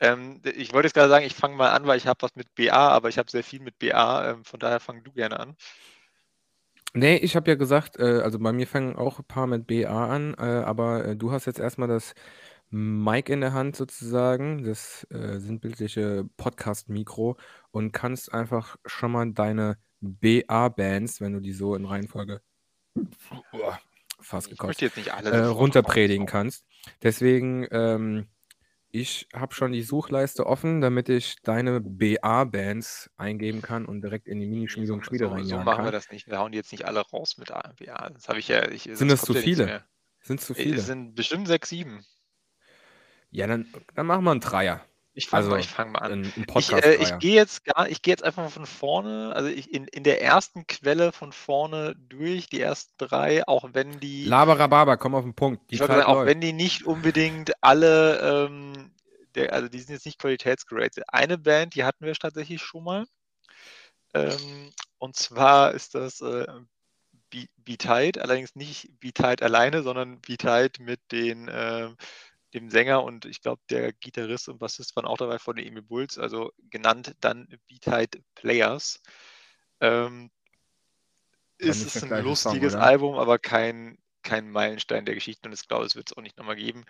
[0.00, 2.54] Ähm, ich wollte jetzt gerade sagen, ich fange mal an, weil ich habe was mit
[2.54, 5.56] BA, aber ich habe sehr viel mit BA, ähm, von daher fang du gerne an.
[6.92, 10.08] Nee, ich habe ja gesagt, äh, also bei mir fangen auch ein paar mit BA
[10.08, 12.14] an, äh, aber äh, du hast jetzt erstmal das
[12.70, 17.36] Mic in der Hand sozusagen, das äh, sinnbildliche Podcast-Mikro
[17.70, 22.40] und kannst einfach schon mal deine BA-Bands, wenn du die so in Reihenfolge
[24.20, 26.64] fast möchte jetzt nicht alle äh, runterpredigen kannst.
[27.02, 28.28] Deswegen, ähm,
[28.90, 34.40] ich habe schon die Suchleiste offen, damit ich deine BA-Bands eingeben kann und direkt in
[34.40, 35.92] die Minischmiede so, und Schmiede so, so reinjagen machen wir kann.
[35.92, 36.28] das nicht.
[36.28, 38.10] Wir hauen die jetzt nicht alle raus mit A- BA.
[38.10, 39.84] Das habe ich ja, ich, Sind es zu ja viele?
[40.22, 40.80] Sind es zu Äh, Es viele?
[40.80, 42.04] sind bestimmt sechs, sieben.
[43.30, 44.84] Ja, dann, dann machen wir einen Dreier.
[45.16, 46.12] Ich fange mal, ich Also fang mal an.
[46.12, 49.32] ein, ein Ich, äh, ich gehe jetzt gar, ich gehe jetzt einfach mal von vorne,
[49.34, 53.98] also ich, in, in der ersten Quelle von vorne durch, die ersten drei, auch wenn
[53.98, 55.70] die, Laberababa, komm auf den Punkt.
[55.70, 58.90] Die ich sagen, auch wenn die nicht unbedingt alle, ähm,
[59.34, 61.04] der, also die sind jetzt nicht qualitätsgeratet.
[61.08, 63.06] Eine Band, die hatten wir tatsächlich schon mal.
[64.12, 66.46] Ähm, und zwar ist das äh,
[67.30, 71.96] Be, Be Tight, allerdings nicht Be Tight alleine, sondern Be Tight mit den, ähm,
[72.54, 75.82] dem Sänger und ich glaube, der Gitarrist und Bassist waren auch dabei von den Emil
[75.82, 79.02] Bulls, also genannt dann Be Tight Players.
[79.80, 80.30] Ähm,
[81.58, 82.82] ist es ein Song, lustiges oder?
[82.84, 86.36] Album, aber kein, kein Meilenstein der Geschichte und ich glaube, es wird es auch nicht
[86.38, 86.84] nochmal geben.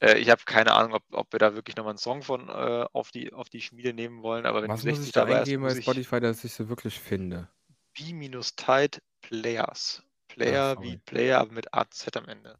[0.00, 2.86] Äh, ich habe keine Ahnung, ob, ob wir da wirklich nochmal einen Song von äh,
[2.92, 5.20] auf, die, auf die Schmiede nehmen wollen, aber wenn Was du muss 60 ich da
[5.24, 7.48] dabei eingeben bei muss ich Spotify, dass ich sie wirklich finde?
[7.94, 10.02] B-Tight Players.
[10.28, 11.00] Player wie sorry.
[11.04, 12.58] Player, aber mit AZ am Ende.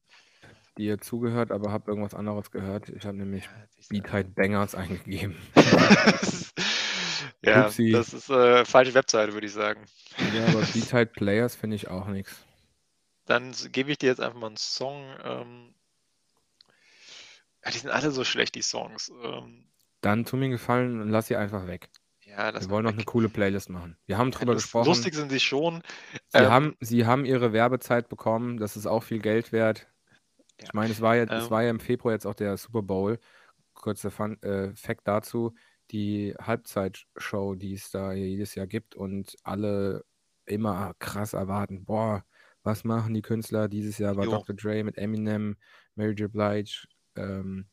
[0.79, 2.89] Dir zugehört, aber habe irgendwas anderes gehört.
[2.91, 4.11] Ich habe nämlich Ja, Beat du.
[4.11, 5.37] Tight Bangers eingegeben.
[7.43, 7.91] ja, Upsi.
[7.91, 9.85] das ist äh, falsche Webseite, würde ich sagen.
[10.35, 12.45] Ja, aber Beat Tight Players finde ich auch nichts.
[13.27, 15.05] Dann gebe ich dir jetzt einfach mal einen Song.
[15.23, 15.75] Ähm,
[17.65, 19.11] ja, die sind alle so schlecht, die Songs.
[19.23, 19.65] Ähm,
[20.01, 21.91] Dann tu mir einen Gefallen und lass sie einfach weg.
[22.25, 23.97] ja, Wir wollen noch eine coole Playlist machen.
[24.07, 24.87] Wir haben Ja, drüber lust, gesprochen.
[24.87, 25.83] lustig sind sie schon.
[26.29, 28.59] Sie Ähm, haben, sie haben ihre Werbezeit bekommen.
[28.59, 29.87] Das ist auch viel Geld wert.
[30.63, 32.83] Ich meine, es war ja, es ähm, war ja im Februar jetzt auch der Super
[32.83, 33.19] Bowl.
[33.75, 35.55] Kurzer Fun, äh, Fact dazu:
[35.91, 40.05] Die Halbzeitshow, die es da jedes Jahr gibt und alle
[40.47, 41.85] immer krass erwarten.
[41.85, 42.25] Boah,
[42.63, 43.69] was machen die Künstler?
[43.69, 44.57] Dieses Jahr war jo, Dr.
[44.57, 45.57] Dre mit Eminem,
[45.95, 46.31] Mary J.
[46.33, 47.69] Blige, ähm,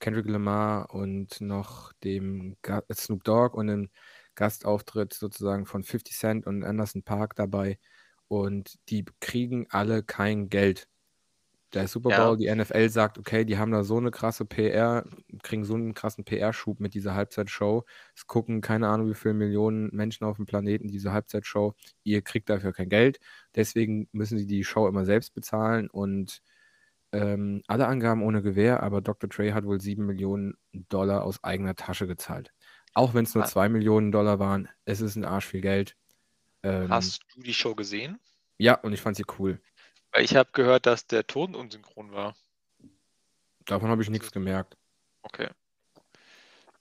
[0.00, 3.90] Kendrick Lamar und noch dem Ga Snoop Dogg und einem
[4.34, 7.78] Gastauftritt sozusagen von 50 Cent und Anderson Park dabei.
[8.28, 10.88] und die kriegen alle kein Geld.
[11.74, 12.24] Der Super Ja.
[12.26, 15.04] Bowl, die NFL sagt, okay, die haben da so eine krasse PR,
[15.42, 17.84] kriegen so einen krassen PR-Schub mit dieser Halbzeitshow.
[18.14, 21.74] Es gucken keine Ahnung, wie viele Millionen Menschen auf dem Planeten diese Halbzeitshow.
[22.04, 23.18] Ihr kriegt dafür kein Geld.
[23.54, 26.40] Deswegen müssen sie die Show immer selbst bezahlen und
[27.12, 29.28] ähm, alle Angaben ohne Gewähr, aber Dr.
[29.28, 32.52] Dre hat wohl 7 Millionen Dollar aus eigener Tasche gezahlt.
[32.94, 33.48] Auch wenn es nur Ah.
[33.48, 35.96] 2 Millionen Dollar waren, es ist ein Arsch viel Geld.
[36.62, 38.18] Ähm, Hast du die Show gesehen?
[38.58, 39.60] Ja, und ich fand sie cool.
[40.12, 42.34] Weil ich habe gehört, dass der Ton unsynchron war.
[43.66, 44.76] Davon habe ich nichts gemerkt.
[45.22, 45.48] Okay.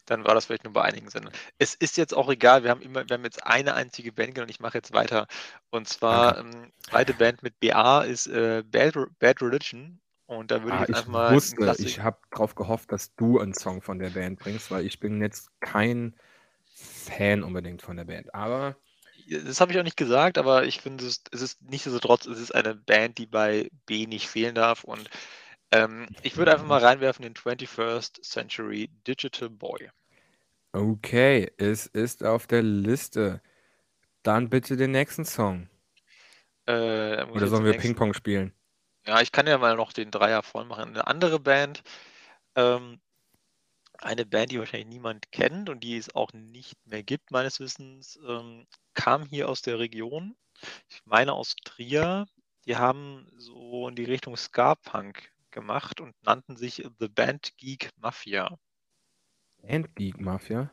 [0.06, 1.34] Dann war das vielleicht nur bei einigen Sendern.
[1.58, 4.50] Es ist jetzt auch egal, wir haben immer, wir haben jetzt eine einzige Band und
[4.50, 5.26] ich mache jetzt weiter.
[5.72, 10.00] Und zwar, ähm, zweite Band mit BA ist äh, Bad, Bad Religion.
[10.28, 13.16] Und da würde Ah, ich jetzt ich einfach mal wusste, ich habe darauf gehofft, dass
[13.16, 16.16] du einen Song von der Band bringst, weil ich bin jetzt kein
[16.66, 18.34] Fan unbedingt von der Band.
[18.34, 18.76] Aber
[19.28, 22.54] Das habe ich auch nicht gesagt, aber ich finde, es, es ist nichtsdestotrotz, es ist
[22.54, 24.84] eine Band, die bei B nicht fehlen darf.
[24.84, 25.10] Und
[25.72, 29.90] ähm, ich würde einfach mal reinwerfen den 21st Century Digital Boy.
[30.74, 33.42] okay, es ist auf der Liste.
[34.24, 35.70] Dann bitte den nächsten Song.
[36.68, 38.54] Äh, Oder sollen wir nächsten- Ping-Pong spielen?
[39.06, 40.90] Ja, ich kann ja mal noch den Dreier voll machen.
[40.90, 41.84] Eine andere Band,
[42.56, 43.00] ähm,
[44.00, 48.20] eine Band, die wahrscheinlich niemand kennt und die es auch nicht mehr gibt, meines Wissens,
[48.28, 50.36] ähm, kam hier aus der Region.
[50.90, 52.26] Ich meine aus Trier.
[52.66, 58.58] Die haben so in die Richtung Ska-Punk gemacht und nannten sich The Band Geek Mafia.
[59.62, 60.72] Band Geek Mafia?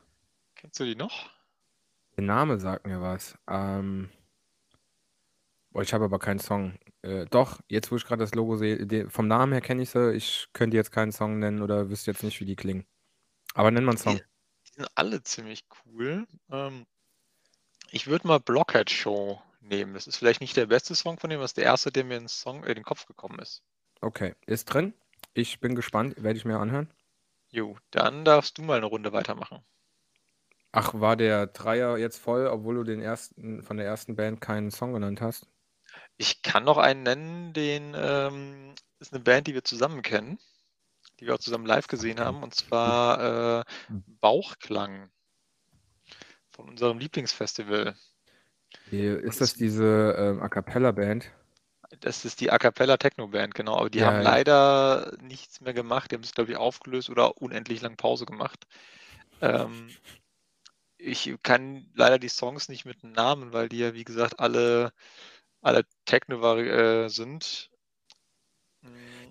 [0.55, 1.29] Kennst du die noch?
[2.17, 3.37] Der Name sagt mir was.
[3.47, 4.09] Ähm,
[5.71, 6.77] boah, ich habe aber keinen Song.
[7.01, 10.13] Äh, doch, jetzt wo ich gerade das Logo sehe, vom Namen her kenne ich sie.
[10.13, 12.85] Ich könnte jetzt keinen Song nennen oder wüsste jetzt nicht, wie die klingen.
[13.53, 14.15] Aber nenn mal einen Song.
[14.17, 16.25] Die sind alle ziemlich cool.
[16.51, 16.85] Ähm,
[17.91, 19.93] ich würde mal Blockhead Show nehmen.
[19.93, 22.17] Das ist vielleicht nicht der beste Song von dem, das ist der erste, der mir
[22.17, 23.63] in den, Song, äh, in den Kopf gekommen ist.
[24.01, 24.93] Okay, ist drin.
[25.33, 26.91] Ich bin gespannt, werde ich mir anhören.
[27.49, 29.63] Jo, dann darfst du mal eine Runde weitermachen.
[30.71, 34.71] Ach, war der Dreier jetzt voll, obwohl du den ersten von der ersten Band keinen
[34.71, 35.47] Song genannt hast?
[36.17, 40.39] Ich kann noch einen nennen, den ähm, ist eine Band, die wir zusammen kennen,
[41.23, 43.63] die wir auch zusammen live gesehen haben, und zwar äh,
[44.19, 45.09] Bauchklang
[46.51, 47.95] von unserem Lieblingsfestival.
[48.91, 51.31] Ist das diese ähm, A Cappella-Band?
[52.01, 54.21] Das ist die A Cappella Techno Band, genau, aber die Ja, haben ja.
[54.21, 56.11] leider nichts mehr gemacht.
[56.11, 58.65] Die haben sich, glaube ich, aufgelöst oder unendlich lang Pause gemacht.
[59.41, 59.89] Ähm,
[60.97, 64.91] ich kann leider die Songs nicht mit Namen, weil die ja, wie gesagt, alle,
[65.61, 67.69] alle Techno äh, sind.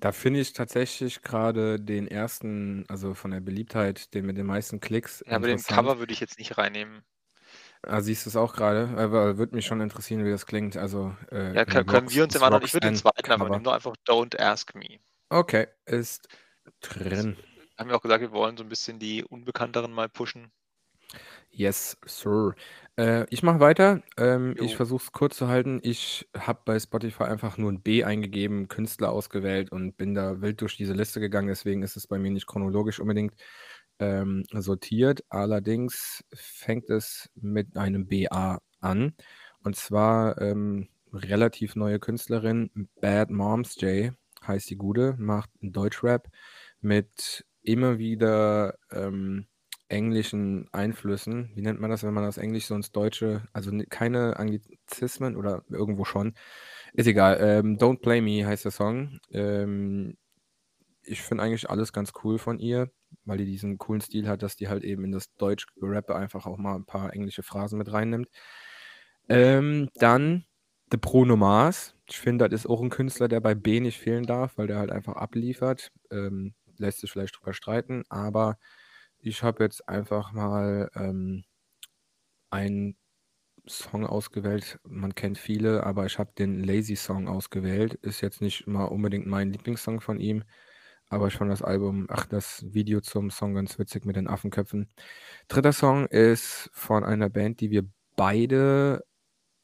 [0.03, 4.81] Da finde ich tatsächlich gerade den ersten, also von der Beliebtheit, den mit den meisten
[4.81, 5.63] Klicks, Ja, aber den.
[5.63, 7.05] Cover würde ich jetzt nicht reinnehmen.
[7.83, 8.89] Ah, siehst du es auch gerade?
[8.97, 10.77] Aber würde mich schon interessieren, wie das klingt.
[10.77, 12.65] Also, äh, Ja, können, Rocks- wir uns im anderen.
[12.65, 13.51] Ich würde den zweiten einfach Cover.
[13.51, 14.99] nehmen, nur einfach Don't Ask Me.
[15.29, 16.27] Okay, ist
[16.81, 17.37] drin.
[17.79, 20.51] Haben wir auch gesagt, wir wollen so ein bisschen die Unbekannteren mal pushen.
[21.55, 22.55] Yes, sir.
[22.97, 24.03] Äh, ich mache weiter.
[24.17, 24.77] Ähm, ich Jo.
[24.77, 25.81] versuche es kurz zu halten.
[25.83, 30.63] Ich habe bei Spotify einfach nur ein B eingegeben, Künstler ausgewählt und bin da wild
[30.63, 31.49] durch diese Liste gegangen.
[31.49, 33.35] Deswegen ist es bei mir nicht chronologisch unbedingt
[33.99, 35.25] ähm, sortiert.
[35.29, 39.13] Allerdings fängt es mit einem BA an.
[39.63, 44.13] Und zwar ähm, relativ neue Künstlerin, Bad Moms J
[44.47, 46.29] heißt die Gute, macht Deutschrap
[46.81, 49.47] mit immer wieder ähm,
[49.93, 51.51] englischen Einflüssen.
[51.55, 55.65] Wie nennt man das, wenn man das Englisch so ins Deutsche, also keine Anglizismen oder
[55.69, 56.35] irgendwo schon.
[56.95, 57.39] Ist egal.
[57.41, 59.21] Ähm, Don't Play Me heißt der Song.
[59.31, 60.17] Ähm,
[61.05, 62.91] ich finde eigentlich alles ganz cool von ihr,
[63.25, 66.59] weil die diesen coolen Stil hat, dass die halt eben in das Deutsch-Rappe einfach auch
[66.59, 68.29] mal ein paar englische Phrasen mit reinnimmt.
[69.29, 70.45] Ähm, dann
[70.91, 71.95] The Bruno Mars.
[72.07, 74.79] Ich finde, das ist auch ein Künstler, der bei B nicht fehlen darf, weil der
[74.79, 75.91] halt einfach abliefert.
[76.11, 78.59] Ähm, lässt sich vielleicht drüber streiten, aber
[79.23, 81.45] ich habe jetzt einfach mal ähm,
[82.51, 82.97] einen
[83.69, 84.81] Song ausgewählt.
[84.85, 87.95] Man kennt viele, aber ich habe den Lazy Song ausgewählt.
[87.95, 90.45] Ist jetzt nicht mal unbedingt mein Lieblingssong von ihm,
[91.09, 94.89] aber fand das Album, ach, das Video zum Song ganz witzig mit den Affenköpfen.
[95.49, 97.85] Dritter Song ist von einer Band, die wir
[98.17, 99.05] beide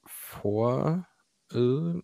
[0.07, 1.07] vor.
[1.53, 2.01] Äh,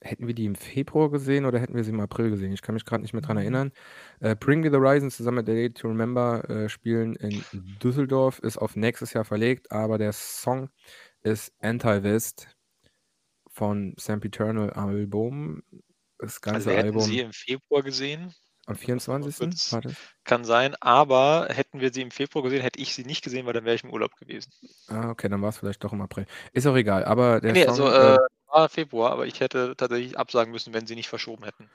[0.00, 2.52] hätten wir die im Februar gesehen oder hätten wir sie im April gesehen?
[2.52, 3.72] Ich kann mich gerade nicht mehr dran erinnern.
[4.20, 7.44] Äh, Bring Me the Horizon zusammen mit The Day to Remember äh, spielen in
[7.82, 10.70] Düsseldorf, ist auf nächstes Jahr verlegt, aber der Song
[11.22, 12.48] ist Anti-West
[13.48, 15.62] von Sam Eternal Album.
[16.18, 17.02] Das Also ganze wir hätten Album.
[17.02, 18.34] sie im Februar gesehen.
[18.66, 19.72] Am 24.
[19.72, 19.94] War das?
[20.24, 23.52] Kann sein, aber hätten wir sie im Februar gesehen, hätte ich sie nicht gesehen, weil
[23.54, 24.52] dann wäre ich im Urlaub gewesen.
[24.86, 26.26] Ah, okay, dann war es vielleicht doch im April.
[26.52, 27.70] Ist auch egal, aber der Nee, Song.
[27.70, 28.18] also äh,
[28.50, 31.70] war Februar, aber ich hätte tatsächlich absagen müssen, wenn sie nicht verschoben hätten.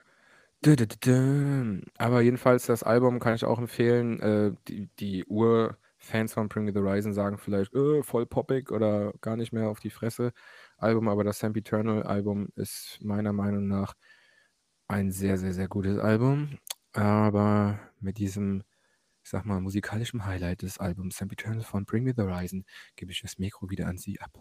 [0.63, 1.81] dü- dü- dü.
[1.97, 4.19] aber jedenfalls das Album kann ich auch empfehlen.
[4.21, 9.13] Äh, die, die Ur-Fans von Bring Me the Horizon sagen vielleicht, äh, voll poppig oder
[9.21, 10.33] gar nicht mehr auf die Fresse
[10.77, 13.93] Album, aber das Sempiternal Album ist meiner Meinung nach
[14.87, 16.59] ein sehr, sehr, sehr gutes Album.
[16.93, 18.63] Aber mit diesem,
[19.23, 23.21] ich sag mal, musikalischen Highlight des Albums Sempiternal von Bring Me the Horizon gebe ich
[23.21, 24.31] das Mikro wieder an Sie ab.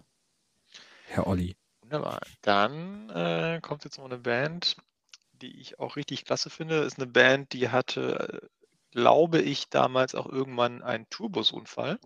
[1.07, 1.57] Herr Olli.
[1.85, 2.21] Wunderbar.
[2.41, 4.77] Dann äh, kommt jetzt noch eine Band,
[5.33, 6.79] die ich auch richtig klasse finde.
[6.81, 8.47] Ist eine Band, die hatte, äh,
[8.93, 11.99] glaube ich, damals auch irgendwann einen Tourbusunfall.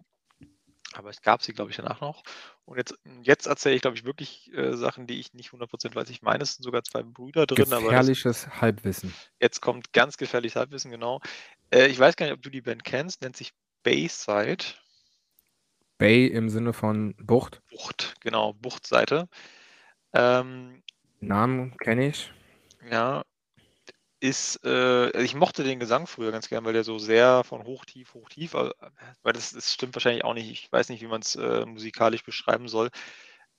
[0.94, 2.22] Aber es gab sie, glaube ich, danach noch.
[2.64, 6.10] Und jetzt, jetzt erzähle ich, glaube ich, wirklich äh, Sachen, die ich nicht 100% weiß.
[6.10, 7.66] Ich meine, es sind sogar zwei Brüder drin.
[7.66, 9.14] Aber das, Gefährliches Halbwissen.
[9.38, 11.20] jetzt kommt ganz gefährliches Halbwissen, genau.
[11.70, 13.22] Äh, ich weiß gar nicht, ob du die Band kennst.
[13.22, 13.52] Nennt sich
[13.84, 14.64] Bayside.
[15.98, 17.60] Bay im Sinne von Bucht.
[17.70, 19.28] Bucht, genau, Buchtseite.
[20.12, 20.82] Ähm,
[21.20, 22.32] Namen kenne ich.
[22.90, 23.22] ja,
[24.20, 27.84] ist, äh, ich mochte den Gesang früher ganz gern, weil der so sehr von hoch,
[27.84, 28.70] tief, hoch, tief, äh,
[29.22, 30.50] weil das, das stimmt wahrscheinlich auch nicht.
[30.50, 32.90] Ich weiß nicht, wie man es äh, musikalisch beschreiben soll.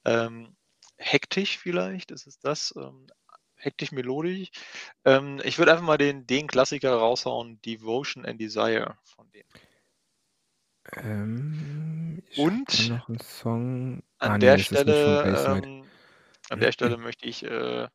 [0.06, 0.56] Ähm,
[0.98, 2.74] hektisch vielleicht, ist es das?
[2.76, 3.08] Ähm,
[3.56, 4.50] hektisch melodisch.
[5.06, 9.50] Ähm, ich würde einfach mal den, den Klassiker raushauen, Devotion and Desire von denen.
[10.98, 12.70] Ähm, Und
[13.22, 14.04] Song.
[14.20, 15.79] An Ah, nee, der Stelle,
[16.52, 17.88] an der Stelle möchte ich äh,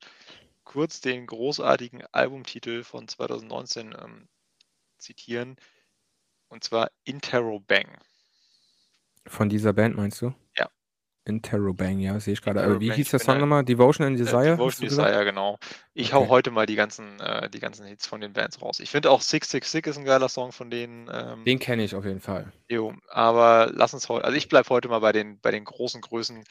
[0.65, 4.29] kurz den großartigen Albumtitel von 2019 ähm,
[4.99, 5.57] zitieren,
[6.49, 7.89] und zwar Interrobang.
[9.27, 10.35] Von dieser Band meinst du?
[10.57, 10.69] Ja.
[11.27, 12.63] Interrobang, ja, sehe ich gerade.
[12.63, 13.65] Aber wie Interrobang, hieß der bin Song nochmal?
[13.65, 14.63] Devotion and Äh, Desire?
[14.65, 15.11] hast Devotion gesagt?
[15.11, 15.59] Desire, genau.
[15.95, 16.29] Ich hau Okay.
[16.29, 18.81] heute mal die ganzen, äh, die ganzen Hits von den Bands raus.
[18.81, 21.09] Ich finde auch 666 ist ein geiler Song von denen.
[21.13, 22.53] Ähm, Den kenne ich auf jeden Fall.
[22.69, 26.01] jo, aber lass uns heute, also ich bleibe heute mal bei den, bei den großen
[26.01, 26.45] Größen,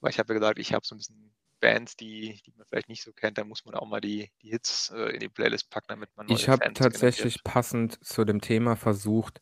[0.00, 2.88] weil ich habe ja gesagt, ich habe so ein bisschen Bands, die, die man vielleicht
[2.88, 5.70] nicht so kennt, da muss man auch mal die, die Hits äh, in die Playlist
[5.70, 6.94] packen, damit man neue Ich habe Fans generiert.
[6.94, 9.40] tatsächlich passend zu dem Thema versucht,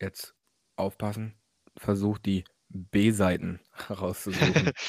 [0.00, 0.34] jetzt
[0.76, 1.38] aufpassen,
[1.76, 4.72] versucht, die B-Seiten rauszusuchen.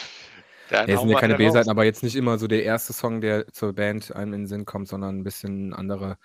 [0.72, 1.36] Ja, es sind ja keine.
[1.36, 4.48] B-Seiten, aber jetzt nicht immer so der erste Song, der zur Band einem in den
[4.48, 6.18] Sinn kommt, sondern ein bisschen andere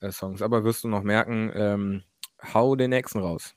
[0.00, 0.40] äh, Songs.
[0.40, 2.04] Aber wirst du noch merken, ähm,
[2.54, 3.56] hau den nächsten raus.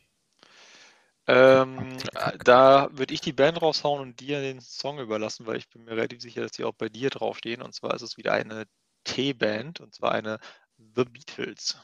[1.31, 5.69] Ähm, äh, da würde ich die Band raushauen und dir den Song überlassen, weil ich
[5.69, 7.61] bin mir relativ sicher, dass die auch bei dir draufstehen.
[7.61, 8.65] Und zwar ist es wieder eine
[9.05, 10.39] T-Band und zwar eine
[10.77, 11.77] The Beatles.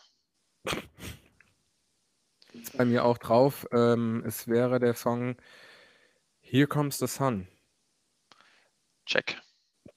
[2.51, 3.65] Ist bei mir auch drauf.
[3.71, 5.37] Ähm, es wäre der Song
[6.41, 7.47] Here Comes the Sun.
[9.05, 9.41] Check.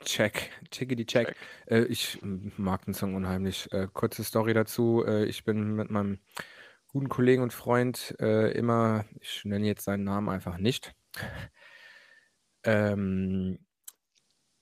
[0.04, 1.26] Check, chickity check.
[1.26, 1.36] Check.
[1.66, 3.72] Äh, ich mag den Song unheimlich.
[3.72, 5.04] Äh, kurze Story dazu.
[5.04, 6.20] Äh, ich bin mit meinem
[6.92, 10.92] guten Kollegen und Freund äh, immer, ich nenne jetzt seinen Namen einfach nicht,
[12.64, 13.58] ähm,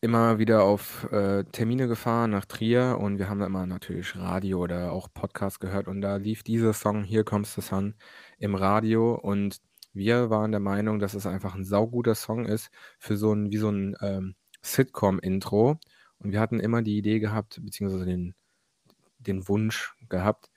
[0.00, 4.58] immer wieder auf äh, Termine gefahren nach Trier und wir haben da immer natürlich Radio
[4.58, 7.94] oder auch Podcast gehört und da lief dieser Song Here Comes the Sun
[8.38, 9.60] im Radio und
[9.94, 13.56] wir waren der Meinung, dass es einfach ein sauguter Song ist für so ein, wie
[13.56, 15.80] so ein ähm, Sitcom-Intro
[16.18, 18.34] und wir hatten immer die Idee gehabt, beziehungsweise den,
[19.18, 20.50] den Wunsch gehabt,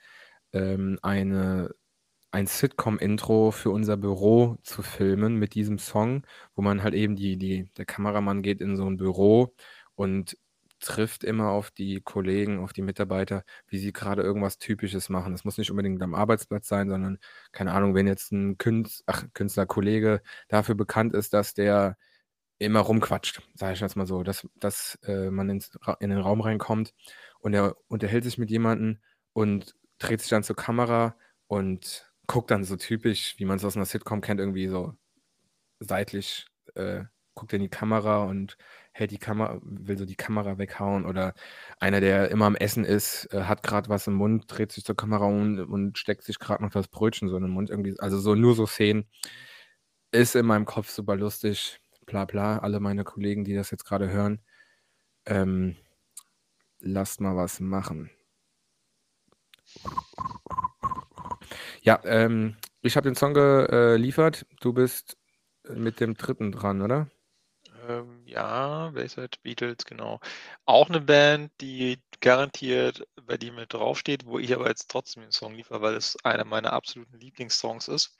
[0.52, 1.74] ähm, eine,
[2.30, 7.36] ein Sitcom-Intro für unser Büro zu filmen mit diesem Song, wo man halt eben die,
[7.38, 9.54] die, der Kameramann geht in so ein Büro
[9.94, 10.36] und
[10.82, 15.32] trifft immer auf die Kollegen, auf die Mitarbeiter, wie sie gerade irgendwas Typisches machen.
[15.32, 17.18] Das muss nicht unbedingt am Arbeitsplatz sein, sondern,
[17.52, 21.96] keine Ahnung, wenn jetzt ein Künstler, ach, Künstlerkollege dafür bekannt ist, dass der
[22.58, 26.40] immer rumquatscht, sage ich jetzt mal so, dass, dass äh, man ins, in den Raum
[26.40, 26.94] reinkommt
[27.40, 29.00] und er unterhält sich mit jemandem
[29.32, 33.76] und dreht sich dann zur Kamera und guckt dann so typisch, wie man es aus
[33.76, 34.94] einer Sitcom kennt, irgendwie so
[35.80, 38.58] seitlich, äh, guckt in die Kamera und
[38.92, 41.34] hält die Kamera, will so die Kamera weghauen oder
[41.80, 44.96] einer, der immer am Essen ist, äh, hat gerade was im Mund, dreht sich zur
[44.96, 48.18] Kamera und, und steckt sich gerade noch das Brötchen so in den Mund irgendwie, also
[48.18, 49.06] so nur so Szenen
[50.12, 54.10] ist in meinem Kopf super lustig, bla bla, alle meine Kollegen, die das jetzt gerade
[54.10, 54.40] hören,
[55.26, 55.76] ähm,
[56.80, 58.10] lasst mal was machen.
[61.82, 64.46] Ja, ähm, ich habe den Song geliefert.
[64.60, 65.16] Du bist
[65.68, 67.08] mit dem dritten dran, oder?
[67.88, 70.20] Ähm, ja, Bayside Beatles, genau.
[70.64, 75.32] Auch eine Band, die garantiert bei dir mit draufsteht, wo ich aber jetzt trotzdem den
[75.32, 78.16] Song liefere, weil es einer meiner absoluten Lieblingssongs ist.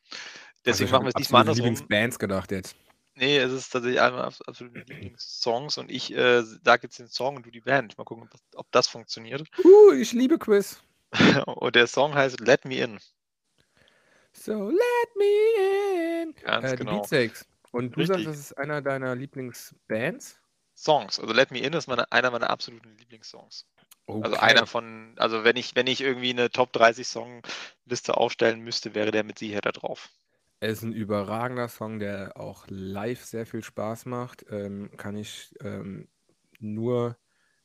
[0.64, 1.66] Deswegen also machen wir es diesmal andersrum.
[1.66, 2.74] Lieblingsbands gedacht jetzt.
[3.14, 7.09] Nee, es ist tatsächlich einer meiner abs- absoluten Lieblingssongs und ich äh, sage jetzt den
[7.09, 7.96] Song und du die Band.
[7.98, 9.44] Mal gucken, ob das, ob das funktioniert.
[9.64, 10.82] Uh, ich liebe Quiz.
[11.46, 12.98] Und der Song heißt Let Me In.
[14.32, 16.34] So, let me in.
[16.40, 17.08] Ganz Äh, genau.
[17.08, 17.46] Beatsteaks.
[17.70, 18.26] Und du sagst, Richtig.
[18.26, 20.40] das ist einer deiner Lieblingsbands?
[20.76, 21.18] Songs.
[21.18, 23.66] Also Let Me In ist meine, einer meiner absoluten Lieblingssongs.
[24.20, 24.38] Also Okay.
[24.38, 29.10] einer von, also wenn ich, wenn ich irgendwie eine Top 30 Songliste aufstellen müsste, wäre
[29.12, 30.10] der mit Sicherheit da drauf.
[30.60, 34.44] Es ist ein überragender Song, der auch live sehr viel Spaß macht.
[34.50, 36.08] Ähm, kann ich ähm,
[36.60, 37.18] nur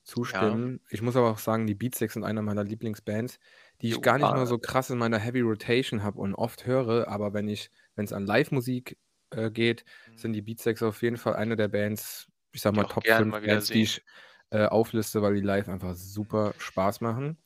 [0.07, 0.81] zustimmen.
[0.89, 3.39] Ich muss aber auch sagen, die Beatsteaks sind einer meiner Lieblingsbands,
[3.81, 6.65] die ich Jo, gar nicht mal so krass in meiner Heavy Rotation habe und oft
[6.65, 8.97] höre, aber wenn ich, wenn es an Live-Musik
[9.31, 9.83] äh, geht,
[10.15, 13.31] sind die Beatsteaks auf jeden Fall eine der Bands, ich sag mal Top gern 5
[13.31, 14.01] mal wieder Bands, die ich
[14.49, 17.37] äh, aufliste, weil die live einfach super Spaß machen.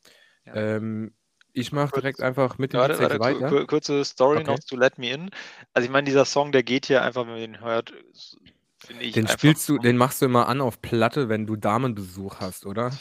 [0.45, 0.53] Ja.
[0.55, 1.15] Ähm,
[1.53, 3.49] ich mache direkt einfach mit den Warte, warte, weiter.
[3.49, 4.51] ku- kurze Story Okay.
[4.51, 5.29] noch zu Let Me In.
[5.73, 7.93] Also ich meine, dieser Song, der geht hier einfach, wenn man den hört,
[8.89, 12.91] Den spielst du, den machst du immer an auf Platte, wenn du Damenbesuch hast, oder?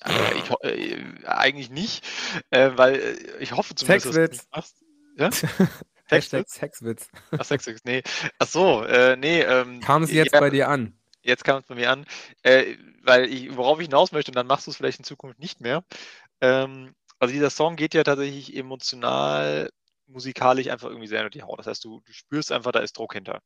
[0.00, 2.04] Also ich, äh, eigentlich nicht,
[2.50, 4.38] äh, weil äh, ich hoffe zumindest, dass du Sexwitz.
[4.38, 4.84] das machst.
[5.16, 5.30] Ja?
[6.10, 6.54] Hashtag Sexwitz?
[6.54, 7.10] Sexwitz.
[7.38, 8.02] Ach, Sexwitz, nee.
[8.38, 9.42] Ach so, äh, nee.
[9.42, 10.94] Ähm, Kam es jetzt ja, bei dir an?
[11.22, 12.06] Jetzt kam es bei mir an,
[12.42, 15.38] äh, weil ich, worauf ich hinaus möchte, und dann machst du es vielleicht in Zukunft
[15.38, 15.84] nicht mehr.
[16.40, 19.70] Ähm, also dieser Song geht ja tatsächlich emotional,
[20.06, 21.58] musikalisch einfach irgendwie sehr unter die Haut.
[21.58, 23.42] Das heißt, du, du spürst einfach, da ist Druck hinter.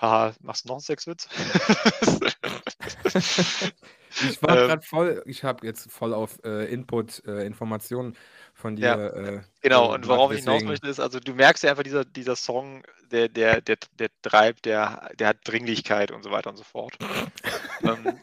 [0.00, 1.28] Haha, machst du noch einen Sexwitz?
[4.30, 8.16] Ich war Ähm, gerade voll, ich habe jetzt voll auf äh, Input, äh, Informationen
[8.54, 8.86] von dir.
[8.86, 12.04] Ja, äh, Genau, und worauf ich hinaus möchte, ist, also du merkst ja einfach, dieser,
[12.04, 16.56] dieser Song, der, der, der, der treibt, der, der hat Dringlichkeit und so weiter und
[16.56, 16.96] so fort.
[17.82, 18.18] ähm,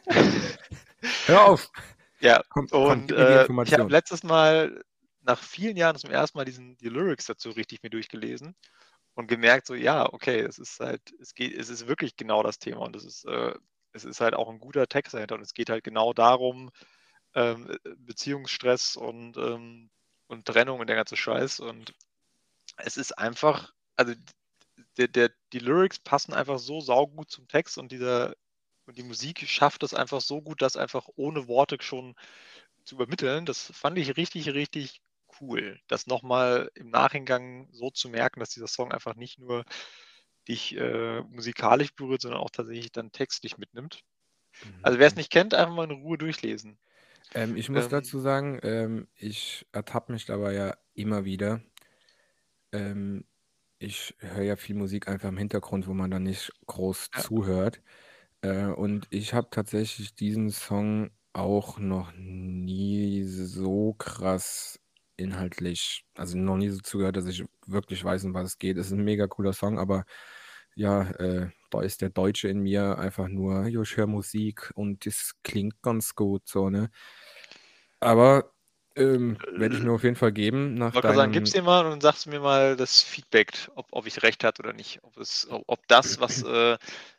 [1.28, 1.70] Hör auf!
[2.22, 4.84] ja, Komm, komm, und die äh, ich habe letztes Mal,
[5.22, 8.56] nach vielen Jahren zum ersten Mal diesen, die Lyrics dazu richtig mir durchgelesen
[9.16, 12.60] und gemerkt, so, ja, okay, es ist halt, es geht, es ist wirklich genau das
[12.60, 13.54] Thema und es ist, äh,
[13.94, 16.72] es ist halt auch ein guter Text dahinter und es geht halt genau darum,
[17.36, 19.90] ähm, Beziehungsstress und, ähm,
[20.28, 21.94] und Trennung und der ganze Scheiß und
[22.78, 24.14] es ist einfach, also
[24.98, 28.36] der, der, die Lyrics passen einfach so saugut zum Text und dieser
[28.86, 32.16] und die Musik schafft es einfach so gut, das einfach ohne Worte schon
[32.86, 33.46] zu übermitteln.
[33.46, 35.03] Das fand ich richtig, richtig
[35.44, 35.80] cool.
[35.88, 39.66] Das nochmal im Nachhinein so zu merken, dass dieser Song einfach nicht nur
[40.48, 44.02] dich äh, musikalisch berührt, sondern auch tatsächlich dann textlich mitnimmt.
[44.84, 46.80] Also wer es nicht kennt, einfach mal in Ruhe durchlesen.
[47.34, 51.62] Ähm, ich muss ähm, dazu sagen, ähm, ich ertappe mich dabei ja immer wieder.
[52.72, 53.26] Ähm,
[53.80, 57.24] ich höre ja viel Musik einfach im Hintergrund, wo man dann nicht groß Ja.
[57.26, 57.84] zuhört.
[58.42, 64.80] Äh, und ich habe tatsächlich diesen Song auch noch nie so krass
[65.18, 68.78] inhaltlich, also noch nie so zugehört, dass ich wirklich weiß, um was es geht.
[68.78, 70.06] Es ist ein mega cooler Song, aber
[70.76, 75.06] ja, äh, da ist der Deutsche in mir einfach nur, jo, ich höre Musik und
[75.06, 76.90] das klingt ganz gut, so, ne?
[78.00, 78.54] Aber
[78.96, 81.34] ähm, werde ich mir auf jeden Fall geben nach Ich wollte gerade sagen, deinem.
[81.34, 84.74] gib's dir mal und sagst mir mal das Feedback, ob, ob ich recht hatte oder
[84.74, 85.04] nicht.
[85.04, 86.78] Ob, es, ob, ob das, was, äh,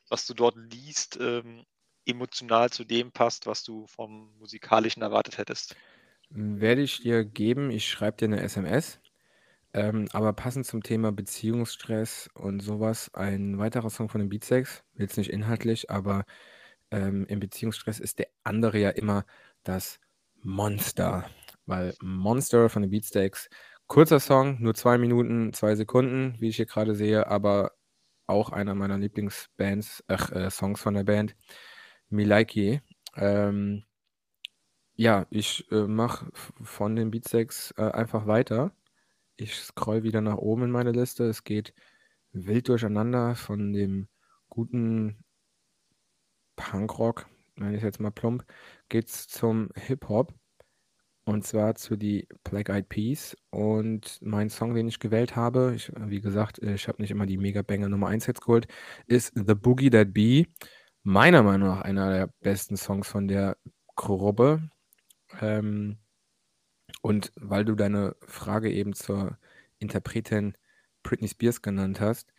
[0.08, 1.64] was du dort liest, ähm,
[2.06, 5.74] emotional zu dem passt, was du vom Musikalischen erwartet hättest.
[6.36, 7.70] Werde ich dir geben.
[7.70, 9.00] Ich schreibe dir eine SMS.
[9.72, 15.16] Ähm, aber passend zum Thema Beziehungsstress und sowas, ein weiterer Song von den Beatsteaks, jetzt
[15.16, 16.24] nicht inhaltlich, aber
[16.92, 19.26] ähm, im Beziehungsstress ist der andere ja immer
[19.64, 20.00] das
[20.42, 21.28] Monster.
[21.66, 23.48] Weil Monster von den Beatsteaks,
[23.88, 27.72] kurzer Song, nur zwei Minuten, zwei Sekunden, wie ich hier gerade sehe, aber
[28.26, 31.36] auch einer meiner Lieblingsbands, ach, äh, Songs von der Band,
[32.10, 32.80] Milaiki.
[33.16, 33.84] Ähm,
[34.96, 36.30] ja, ich äh, mache
[36.62, 38.72] von den Beatsteaks äh, einfach weiter.
[39.36, 41.24] Ich scroll wieder nach oben in meine Liste.
[41.24, 41.74] Es geht
[42.32, 44.08] wild durcheinander von dem
[44.48, 45.24] guten
[46.56, 47.26] Punkrock,
[47.56, 48.44] nenne ich jetzt mal plump,
[48.88, 50.34] geht's zum Hip-Hop.
[51.26, 53.34] Und zwar zu die Black Eyed Peas.
[53.50, 57.38] Und mein Song, den ich gewählt habe, ich, wie gesagt, ich habe nicht immer die
[57.38, 58.68] Mega-Banger Nummer 1 jetzt geholt,
[59.06, 60.44] ist The Boogie That Be.
[61.02, 63.56] Meiner Meinung nach einer der besten Songs von der
[63.96, 64.68] Gruppe.
[65.40, 65.98] Ähm,
[67.02, 69.38] und weil du deine Frage eben zur
[69.78, 70.56] Interpretin
[71.02, 72.32] Britney Spears genannt hast,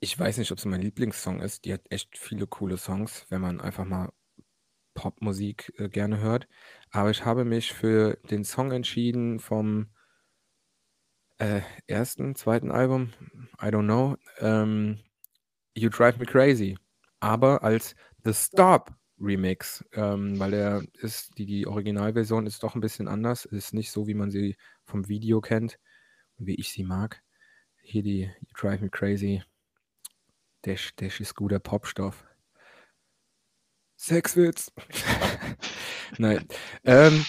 [0.00, 1.64] ich weiß nicht, ob es mein Lieblingssong ist.
[1.64, 4.12] Die hat echt viele coole Songs, wenn man einfach mal
[4.94, 6.48] Popmusik äh, gerne hört.
[6.90, 9.88] Aber ich habe mich für den Song entschieden vom
[11.38, 13.12] äh, ersten, zweiten Album,
[13.62, 14.98] I don't know, ähm,
[15.74, 16.76] You Drive Me Crazy.
[17.20, 22.80] Aber als The Stop Remix, ähm, weil der ist, die, die Originalversion ist doch ein
[22.80, 25.78] bisschen anders, ist nicht so, wie man sie vom Video kennt
[26.38, 27.22] und wie ich sie mag.
[27.82, 29.42] Hier die You Drive Me Crazy,
[30.64, 32.24] der, der ist guter Popstoff.
[33.96, 34.70] Sexwitz.
[36.18, 36.46] Nein.
[36.84, 37.24] Ähm,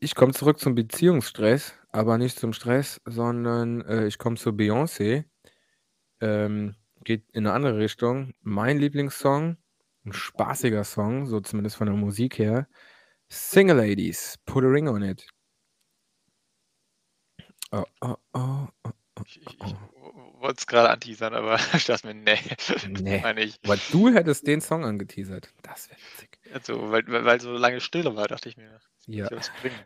[0.00, 5.24] Ich komme zurück zum Beziehungsstress, aber nicht zum Stress, sondern, äh, ich komme zu Beyoncé.
[6.20, 8.34] Ähm, geht in 'ne andere Richtung.
[8.42, 9.58] Mein Lieblingssong,
[10.04, 12.68] 'n spaßiger Song, so zumindest von der Musik her.
[13.30, 15.26] Single Ladies, Put a Ring on It.
[17.72, 19.66] Oh, oh, oh, oh, oh, Ich ich oh,
[20.34, 22.36] ich wollte es grade anteasern, aber ich dachte mir: „Ne,
[22.88, 25.52] Ne, meine ich.“ aber du hättest den Song angeteasert.
[25.62, 26.38] Das wäre witzig.
[26.52, 29.28] Also, weil weil weil so lange Stille war, dachte ich mir, Ja.
[29.60, 29.84] bringen.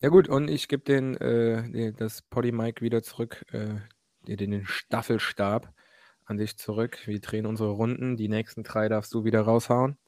[0.00, 3.80] Ja gut, und ich gebe den äh, de das Poddy-Mic wieder zurück, äh,
[4.26, 5.72] de den Staffelstab
[6.28, 7.00] an dich zurück.
[7.06, 8.16] Wir drehen unsere Runden.
[8.16, 9.98] Die nächsten 3 darfst du wieder raushauen.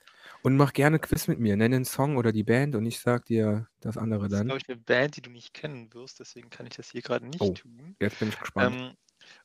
[0.43, 1.57] Und mach gerne Quiz mit mir.
[1.57, 4.47] Nenne 'n Song oder die Band und ich sage dir das andere Das ist, dann.
[4.47, 7.27] glaube ich, 'ne Band, die du nicht kennen wirst, deswegen kann ich das hier grade
[7.27, 7.97] nicht Oh, tun.
[8.01, 8.79] jetzt bin ich gespannt.
[8.79, 8.97] Ähm,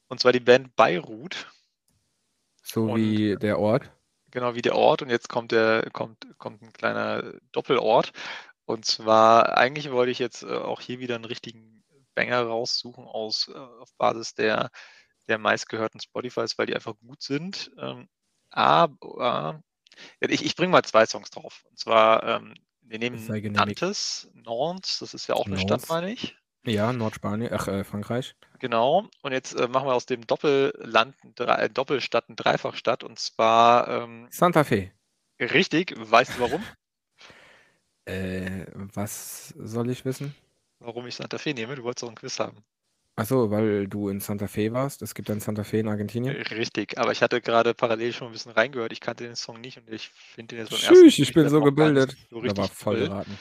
[0.09, 1.51] und zwar die Band Beirut.
[2.63, 3.91] So Und wie der Ort?
[4.31, 8.11] Genau, wie der Ort und jetzt kommt der kommt kommt 'n kleiner Doppelort.
[8.65, 11.83] Und zwar eigentlich wollte ich jetzt, äh, auch hier wieder 'n richtigen
[12.15, 14.69] Banger raussuchen aus äh, auf Basis der
[15.27, 17.71] der meistgehörten Spotifys, weil die einfach gut sind.
[17.79, 18.09] Ähm,
[18.49, 19.61] aber
[20.21, 21.65] ich ich bringe mal 2 Songs drauf.
[21.69, 23.39] Und zwar, ähm, wir nehmen.
[23.43, 26.37] Nantes, Nantes, das ist ja auch 'ne Stadt, meine ich.
[26.65, 28.35] Ja, Nordspanien ach, äh, Frankreich.
[28.61, 29.09] Genau.
[29.21, 34.31] Und jetzt, äh, machen wir aus dem Doppelland Drei Doppelstadt 'ne Dreifachstadt und zwar, ähm
[34.31, 34.91] Santa Fe.
[35.39, 35.93] Richtig.
[35.97, 36.67] Weißt du warum?
[38.07, 40.35] Äh, was soll ich wissen?
[40.81, 41.75] Warum ich Santa Fe nehme?
[41.75, 42.65] Du wolltest doch 'n Quiz haben.
[43.17, 45.01] Ach so, weil du in Santa Fe warst.
[45.01, 46.37] Es gibt ein Santa Fe in Argentinien?
[46.37, 48.91] Äh, richtig, aber ich hatte grade parallel schon 'n bisschen reingehört.
[48.91, 51.33] Ich kannte den Song nicht und ich finde den jetzt beim ersten Tschüss, ich Mal
[51.33, 52.17] bin so gebildet.
[52.29, 52.97] so richtig voll toll.
[52.97, 53.39] geraten.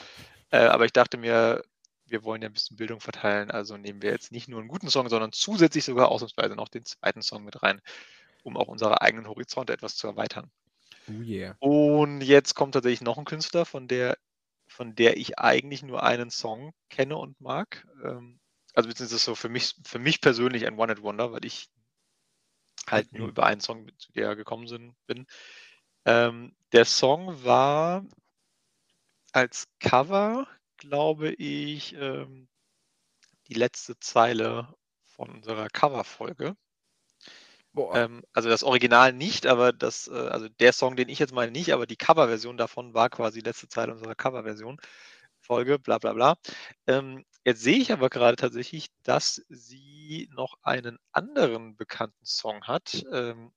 [0.51, 1.63] Äh, aber ich dachte mir,
[2.07, 4.91] wir wollen ja 'n bisschen Bildung verteilen, also nehmen wir jetzt nicht nur 'n guten
[4.91, 7.23] Song, sondern zusätzlich sogar ausnahmsweise noch den 2.
[7.23, 7.81] Song mit rein,
[8.45, 10.51] um auch unsere eigenen Horizonte etwas zu erweitern.
[11.09, 11.55] Oh yeah.
[11.63, 14.19] Und jetzt kommt tatsächlich noch 'n Künstler, von der
[14.67, 17.87] von der ich eigentlich nur einen Song kenne und mag.
[18.05, 18.41] Ähm,
[18.75, 21.71] also beziehungsweise so für mich für mich persönlich ein One-Hit-Wonder, weil ich
[22.89, 23.31] halt nur Mhm.
[23.31, 25.27] über einen Song zu der gekommen sind bin.
[26.07, 28.05] Ähm, der Song war
[29.33, 30.49] als Cover,
[30.79, 32.49] glaube ich, ähm,
[33.49, 36.57] die letzte Zeile von unserer Coverfolge.
[37.93, 41.53] Ähm, also das Original nicht, aber das äh, also der Song, den ich jetzt meine,
[41.53, 44.79] nicht, aber die Coverversion davon war quasi letzte Zeile unserer Coverversion
[45.45, 46.37] Folge, bla bla bla.
[46.87, 53.05] Ähm, jetzt sehe ich aber grade tatsächlich, dass sie noch einen anderen bekannten Song hat.
[53.13, 53.53] Ähm,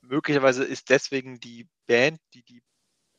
[0.00, 2.62] möglicherweise ist deswegen die Band, die die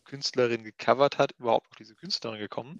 [0.05, 2.79] Künstlerin gecovert hat, überhaupt auf diese Künstlerin gekommen.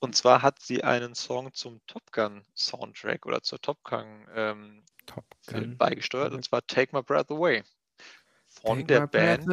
[0.00, 4.84] Und zwar hat sie einen Song zum Top Gun Soundtrack oder zur Top Gun, ähm,
[5.06, 5.76] Top Gun.
[5.78, 7.64] beigesteuert, und zwar „Take My Breath Away“
[8.48, 9.44] von Take der Band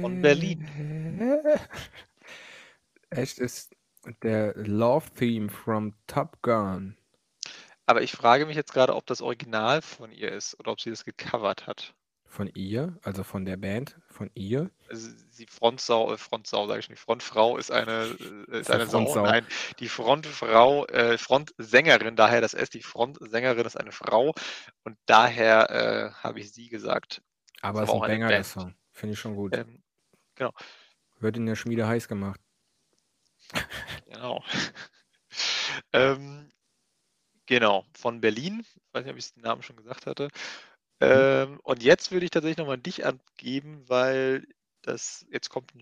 [0.00, 0.64] von Berlin.
[3.12, 3.76] Echt, ist
[4.22, 6.96] der Love Theme from Top Gun.
[7.88, 10.90] Aber ich frage mich jetzt grade, ob das Original von ihr ist oder ob sie
[10.90, 11.94] das gecovert hat.
[12.28, 12.98] Von ihr?
[13.02, 14.00] Also von der Band?
[14.08, 14.70] Von ihr?
[14.88, 18.16] Also die Frontsau äh, Frontsau sage ich schon, die Frontfrau ist eine
[18.52, 19.16] äh, ist 'ne eine Sau.
[19.16, 19.20] Frontsau.
[19.20, 19.46] Nein,
[19.80, 24.32] die Frontfrau äh, Frontsängerin, daher das S, die Frontsängerin ist eine Frau
[24.84, 27.20] und daher, äh, habe ich sie gesagt.
[27.62, 28.44] Aber Ist ist aber 'n auch eine Banger, der.
[28.44, 28.74] Song.
[28.92, 29.58] Finde ich schon gut.
[29.58, 29.82] Ähm,
[30.36, 30.52] genau.
[31.20, 32.40] Wird in der Schmiede heiß gemacht.
[34.06, 34.42] Genau.
[35.92, 36.50] Ähm,
[37.46, 38.60] genau, von Berlin.
[38.62, 40.28] Ich weiß nicht, ob ich den Namen schon gesagt hatte.
[41.04, 41.26] Mhm.
[41.30, 44.46] Ähm, und jetzt würde ich tatsächlich noch mal an dich abgeben, weil
[44.82, 45.72] das jetzt kommt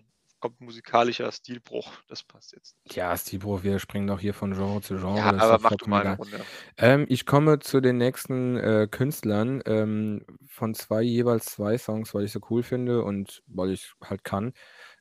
[0.41, 2.03] kommt 'n musikalischer Stilbruch.
[2.09, 2.93] Das passt jetzt nicht.
[2.93, 6.05] Ja, Stilbruch, wir springen doch hier von Genre zu Genre, Ja, aber mach du mal
[6.05, 6.19] 'ne egal.
[6.19, 6.47] Runde.
[6.77, 12.25] Ähm, ich komme zu den nächsten, äh, Künstlern, ähm, von 2 jeweils 2 Songs, weil
[12.25, 14.53] ich sie cool finde und weil ich halt kann.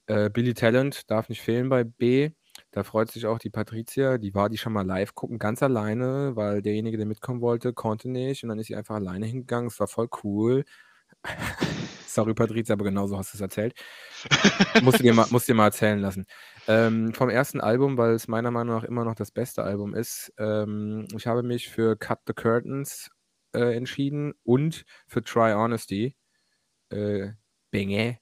[0.07, 2.31] Äh, Billy Talent darf nicht fehlen bei B.
[2.73, 6.35] Da freut sich auch die Patricia, die war die schon mal live gucken, ganz alleine,
[6.35, 9.67] weil derjenige, der mitkommen wollte, konnte nicht und dann ist sie einfach alleine hingegangen.
[9.67, 10.63] Es war voll cool.
[12.07, 13.75] Sorry, Patricia, aber genau so hast du's erzählt.
[14.81, 16.25] Musst du dir mal musst dir mal erzählen lassen.
[16.67, 20.33] Ähm, vom ersten Album, weil es meiner Meinung nach immer noch das beste Album ist,
[20.39, 23.09] ähm, ich habe mich für „Cut the Curtains“,
[23.53, 26.15] äh, entschieden und für „Try Honesty“.
[26.89, 27.31] Äh,
[27.71, 28.19] Bänge,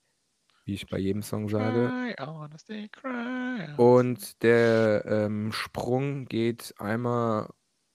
[0.71, 1.93] wie ich bei jedem Song sage.
[3.77, 7.49] Und der, ähm, Sprung geht einmal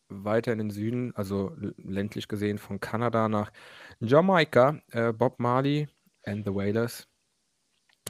[0.09, 3.53] weiter in den Süden, also ländlich gesehen von Kanada nach
[4.01, 5.89] Jamaika, äh, Bob Marley
[6.25, 7.09] and the Wailers.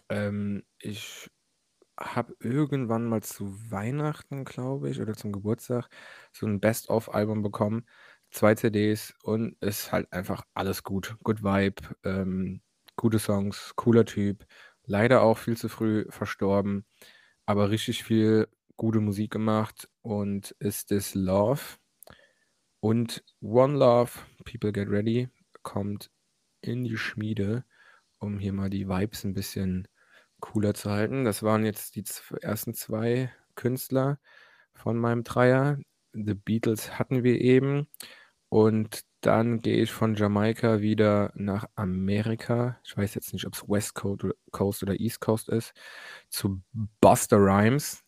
[0.08, 1.28] Ähm, ich
[2.00, 5.88] habe irgendwann mal zu Weihnachten, glaube ich, oder zum Geburtstag
[6.32, 7.86] so 'n Best-of-Album bekommen,
[8.30, 11.16] 2 CDs und ist halt einfach alles gut.
[11.24, 12.62] Good Vibe, ähm,
[12.96, 14.46] gute Songs, cooler Typ.
[14.84, 16.84] Leider auch viel zu früh verstorben,
[17.44, 21.60] aber richtig viel gute Musik gemacht und Is This Love
[22.80, 24.12] und One Love,
[24.44, 25.28] People Get Ready,
[25.62, 26.10] kommt
[26.60, 27.64] in die Schmiede,
[28.18, 29.88] um hier mal die Vibes ein bisschen
[30.40, 31.24] cooler zu halten.
[31.24, 32.04] Das waren jetzt die
[32.40, 34.20] ersten zwei Künstler
[34.74, 35.78] von meinem Dreier.
[36.12, 37.88] The Beatles hatten wir eben.
[38.48, 42.78] Und dann gehe ich von Jamaika wieder nach Amerika.
[42.84, 45.72] Ich weiß jetzt nicht, ob es West Coast oder East Coast ist.
[46.28, 46.62] Zu
[47.00, 48.02] Buster Rhymes.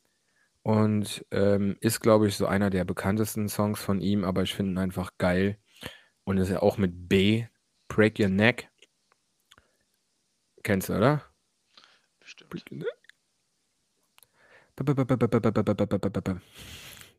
[0.62, 4.72] Und ähm, ist, glaube ich, so einer der bekanntesten Songs von ihm, aber ich finde
[4.72, 5.58] ihn einfach geil.
[6.24, 7.46] Und ist ja auch mit B,
[7.88, 8.68] Break Your Neck.
[10.62, 11.22] Kennst du, oder?
[12.50, 12.84] Bestimmt.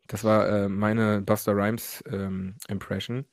[0.07, 3.25] Das war äh, meine Buster Rhymes ähm, Impression.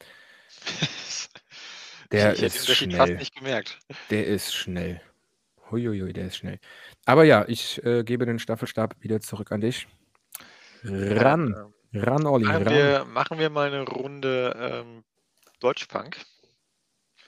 [2.13, 3.19] Der ich, ist Unterschied fast schnell.
[3.19, 3.79] nicht gemerkt.
[4.11, 5.01] Der ist schnell.
[5.71, 6.61] Huiuiui, der ist schnell.
[7.05, 9.89] Aber ja, ich äh, gebe den Staffelstab wieder zurück an dich.
[10.85, 12.75] Ran, Dann, ähm, ran, Olli, machen, ran.
[12.75, 14.55] wir, machen wir mal eine Runde
[14.87, 15.05] ähm,
[15.59, 16.17] Deutschpunk.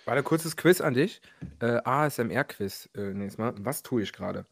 [0.04, 1.20] Warte, kurzes Quiz an dich.
[1.60, 3.54] Äh, ASMR-Quiz äh, nächstes Mal.
[3.58, 4.46] Was tue ich gerade?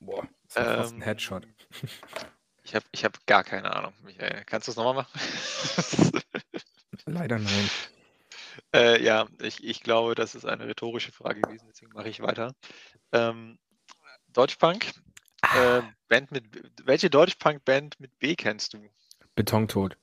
[0.00, 1.46] Boah, das war fast ein Ähm, Headshot.
[2.64, 4.42] Ich habe ich hab gar keine Ahnung, Michael.
[4.46, 5.20] Kannst du es nochmal machen?
[7.06, 7.70] Leider nein.
[8.74, 12.54] äh, ja, ich, ich glaube, das ist eine rhetorische Frage gewesen, deswegen mache ich weiter.
[13.12, 13.58] Ähm,
[14.32, 14.86] Deutschpunk.
[15.42, 16.44] Äh, Band mit,
[16.86, 18.78] welche Deutschpunk-Band mit B kennst du?
[19.34, 19.96] Betontod.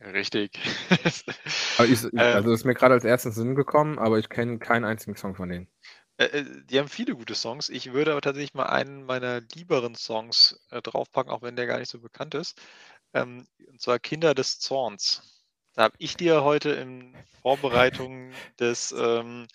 [0.00, 0.58] Richtig.
[1.78, 5.16] Ähm, also das ist mir gerade als erstes Sinn gekommen, aber ich kenne keinen einzigen
[5.16, 5.68] Song von denen.
[6.18, 7.68] Äh, äh, die haben viele gute Songs.
[7.68, 11.78] Ich würde aber tatsächlich mal einen meiner lieberen Songs äh, draufpacken, auch wenn der gar
[11.78, 12.60] nicht so bekannt ist.
[13.14, 15.22] Ähm, und zwar Kinder des Zorns.
[15.74, 19.48] Da habe ich dir heute in Vorbereitung des, ähm,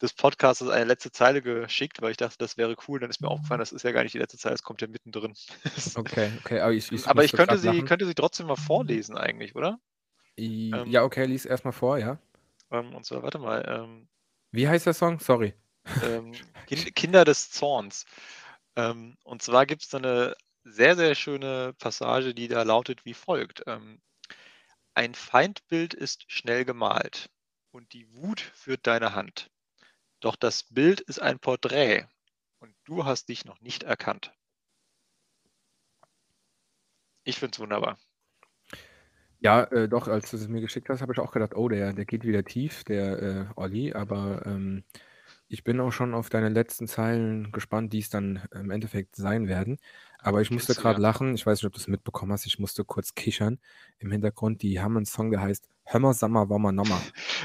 [0.00, 3.00] des Podcasts eine letzte Zeile geschickt, weil ich dachte, das wäre cool.
[3.00, 4.88] Dann ist mir aufgefallen, das ist ja gar nicht die letzte Zeile, es kommt ja
[4.88, 5.34] mittendrin.
[5.98, 9.54] Okay, okay, aber ich, ich aber ich könnte sie, könnte sie trotzdem mal vorlesen eigentlich,
[9.56, 9.80] oder?
[10.38, 12.18] Ähm, Ja, okay, lies erstmal vor, ja.
[12.70, 14.08] Und zwar, warte mal, ähm,
[14.52, 15.18] Wie heißt der Song?
[15.18, 15.54] Sorry.
[16.02, 16.32] Ähm,
[16.66, 18.06] kind, Kinder des Zorns.
[18.76, 23.14] Ähm, und zwar gibt es da eine sehr, sehr schöne Passage, die da lautet wie
[23.14, 23.62] folgt.
[23.66, 24.00] Ähm,
[24.94, 27.30] ein Feindbild ist schnell gemalt
[27.72, 29.50] und die Wut führt deine Hand.
[30.20, 32.06] Doch das Bild ist ein Porträt
[32.60, 34.32] und du hast dich noch nicht erkannt.
[37.24, 37.98] Ich finde es wunderbar.
[39.40, 41.92] Ja, äh, doch, als du es mir geschickt hast, habe ich auch gedacht, oh, der,
[41.92, 44.84] der geht wieder tief, der äh, Olli, aber ähm,
[45.48, 49.48] ich bin auch schon auf deine letzten Zeilen gespannt, die es dann im Endeffekt sein
[49.48, 49.78] werden.
[50.18, 52.84] Aber ich musste gerade lachen, ich weiß nicht, ob du es mitbekommen hast, ich musste
[52.84, 53.58] kurz kichern
[53.98, 54.62] im Hintergrund.
[54.62, 57.00] Die haben einen Song, der heißt Hömmer, Sammer, Wommer, Nommer.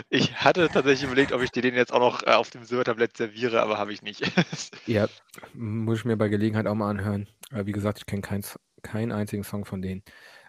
[0.09, 3.17] Ich hatte tatsächlich überlegt, ob ich dir den jetzt auch noch äh, auf dem Silbertablett
[3.17, 4.21] serviere, aber habe ich nicht.
[4.87, 5.07] Ja,
[5.53, 7.27] muss ich mir bei Gelegenheit auch mal anhören.
[7.51, 8.43] Aber wie gesagt, ich kenne keinen
[8.81, 10.03] keinen einzigen Song von denen.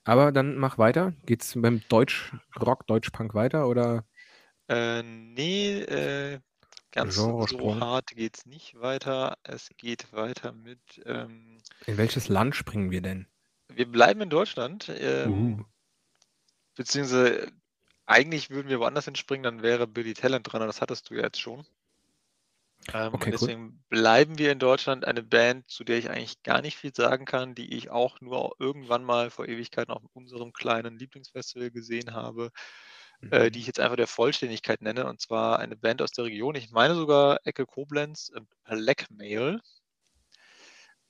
[0.04, 1.12] Aber dann mach weiter.
[1.26, 4.04] Geht's beim Deutsch-Rock, Deutsch-Punk weiter oder?
[4.68, 6.38] Äh, nee, äh,
[6.92, 7.46] ganz so
[7.80, 9.38] hart geht's nicht weiter.
[9.42, 10.80] Es geht weiter mit.
[11.06, 13.26] Ähm, In welches Land springen wir denn?
[13.68, 14.88] wir bleiben in Deutschland.
[14.88, 15.64] Ähm, Uh.
[16.76, 17.52] Beziehungsweise
[18.06, 21.40] eigentlich würden wir woanders hinspringen, dann wäre Billy Talent dran, das hattest du ja jetzt
[21.40, 21.64] schon.
[22.92, 23.48] Ähm, Okay, und cool.
[23.48, 27.24] deswegen bleiben wir in Deutschland eine Band, zu der ich eigentlich gar nicht viel sagen
[27.26, 32.50] kann, die ich auch nur irgendwann mal vor Ewigkeiten auf unserem kleinen Lieblingsfestival gesehen habe,
[33.30, 33.50] äh, Mhm.
[33.50, 35.06] die ich jetzt einfach der Vollständigkeit nenne.
[35.06, 39.60] Und zwar eine Band aus der Region, ich meine sogar Ecke Koblenz, äh, Blackmail.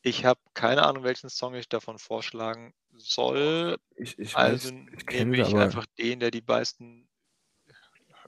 [0.02, 3.78] Ich habe keine Ahnung, welchen Song ich davon vorschlagen soll.
[3.96, 7.08] Ich, ich Also weiß, ich kenne nehme ich aber einfach den, der die meisten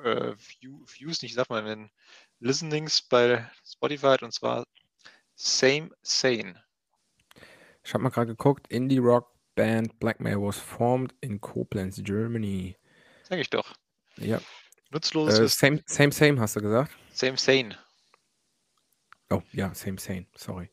[0.02, 1.90] äh, View, Views, nicht, sag mal, wenn
[2.40, 4.66] Listenings bei Spotify hat, und zwar
[5.36, 6.62] Same Sane.
[7.84, 8.66] ich habe mal gerade geguckt.
[8.68, 12.76] Indie Rock Band Blackmail was formed in Koblenz, Germany.
[13.32, 13.72] Sag ich doch.
[14.18, 14.42] Ja.
[14.90, 16.92] Nutzloses Äh, same, same, same, hast du gesagt?
[17.14, 17.78] Same Sane.
[19.30, 20.26] Oh, ja, same, same.
[20.36, 20.68] Sorry.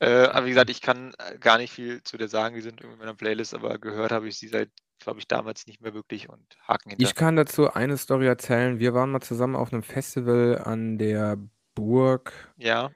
[0.00, 2.56] Äh, aber wie gesagt, ich kann äh, gar nicht viel zu der sagen.
[2.56, 5.68] Die sind irgendwie in meiner Playlist, aber gehört habe ich sie seit, glaube ich, damals
[5.68, 7.04] nicht mehr wirklich und Haken hinter.
[7.04, 8.80] Ich kann dazu eine Story erzählen.
[8.80, 11.36] Wir waren mal zusammen auf einem Festival an der
[11.76, 12.32] Burg.
[12.56, 12.90] Ja,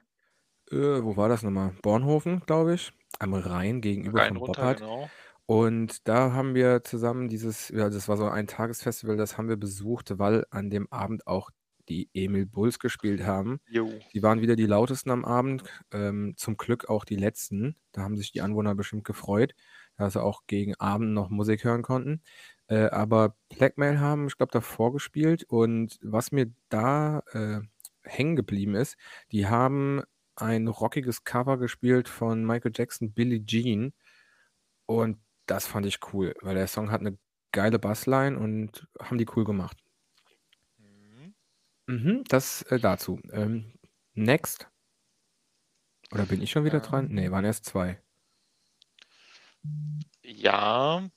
[0.71, 1.73] Äh, wo war das nochmal?
[1.81, 2.91] Bornhofen, glaube ich.
[3.19, 4.79] Am Rhein gegenüber rein von runter, Boppard.
[4.79, 5.09] genau.
[5.47, 9.57] Und da haben wir zusammen dieses, ja, das war so ein Tagesfestival, das haben wir
[9.57, 11.51] besucht, weil an dem Abend auch
[11.87, 13.59] die Emil Bulls gespielt haben.
[13.69, 13.91] Jo.
[14.13, 17.75] Die waren wieder die lautesten am Abend, ähm, zum Glück auch die letzten.
[17.91, 19.53] Da haben sich die Anwohner bestimmt gefreut,
[19.97, 22.21] dass sie auch gegen Abend noch Musik hören konnten.
[22.67, 27.59] Äh, aber Blackmail haben, ich glaube, davor gespielt und was mir da äh,
[28.03, 28.97] hängen geblieben ist,
[29.31, 30.01] die haben
[30.35, 33.93] ein rockiges Cover gespielt von Michael Jackson, Billie Jean.
[34.87, 37.17] Und das fand ich cool, weil der Song hat eine
[37.51, 39.77] geile Bassline und haben die cool gemacht.
[40.77, 41.35] Mhm.
[41.87, 43.19] Mhm, das äh, dazu.
[43.31, 43.73] Ähm,
[44.13, 44.67] next.
[46.11, 47.09] Oder bin ich schon wieder dran?
[47.11, 48.01] Nee, waren erst zwei.
[50.23, 51.09] Ja,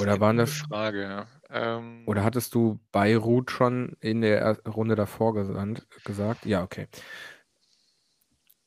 [0.00, 1.26] Oder waren das, Frage.
[1.50, 6.44] Ähm, oder hattest du Beirut schon in der er- Runde davor gesandt, gesagt?
[6.46, 6.88] Ja, okay.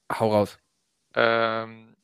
[0.10, 0.58] Hau raus.
[1.16, 1.95] ähm,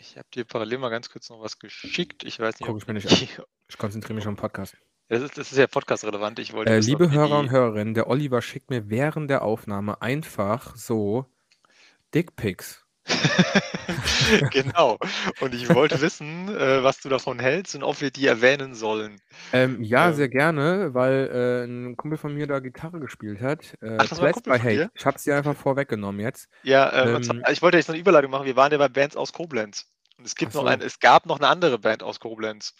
[0.00, 2.24] ich habe dir parallel mal ganz kurz noch was geschickt.
[2.24, 3.44] Ich weiß nicht, Guck ich mir die, nicht an.
[3.68, 4.76] Ich konzentriere mich auf den Podcast.
[5.08, 6.38] das ist, das ist ja podcast-relevant.
[6.40, 10.02] Ich wollte Äh, wissen, liebe Hörer und Hörerinnen, der Oliver schickt mir während der Aufnahme
[10.02, 11.26] einfach so
[12.14, 12.79] Dickpics.
[14.50, 14.98] genau.
[15.40, 19.20] Und ich wollte wissen, äh, was du davon hältst und ob wir die erwähnen sollen.
[19.52, 23.76] Ähm, ja, Ähm, sehr gerne, weil äh, ein Kumpel von mir da Gitarre gespielt hat.
[23.82, 24.90] Äh, ach, das war ein Kumpel by von Hate.
[24.94, 26.48] Ich habe es dir einfach vorweggenommen jetzt.
[26.62, 28.46] Ja, ähm, und Ähm, zwar, ich wollte jetzt noch eine Überleitung machen.
[28.46, 29.86] Wir waren ja bei Bands aus Koblenz.
[30.18, 30.66] Und es gibt noch so.
[30.66, 32.74] ein, es gab noch eine andere Band aus Koblenz,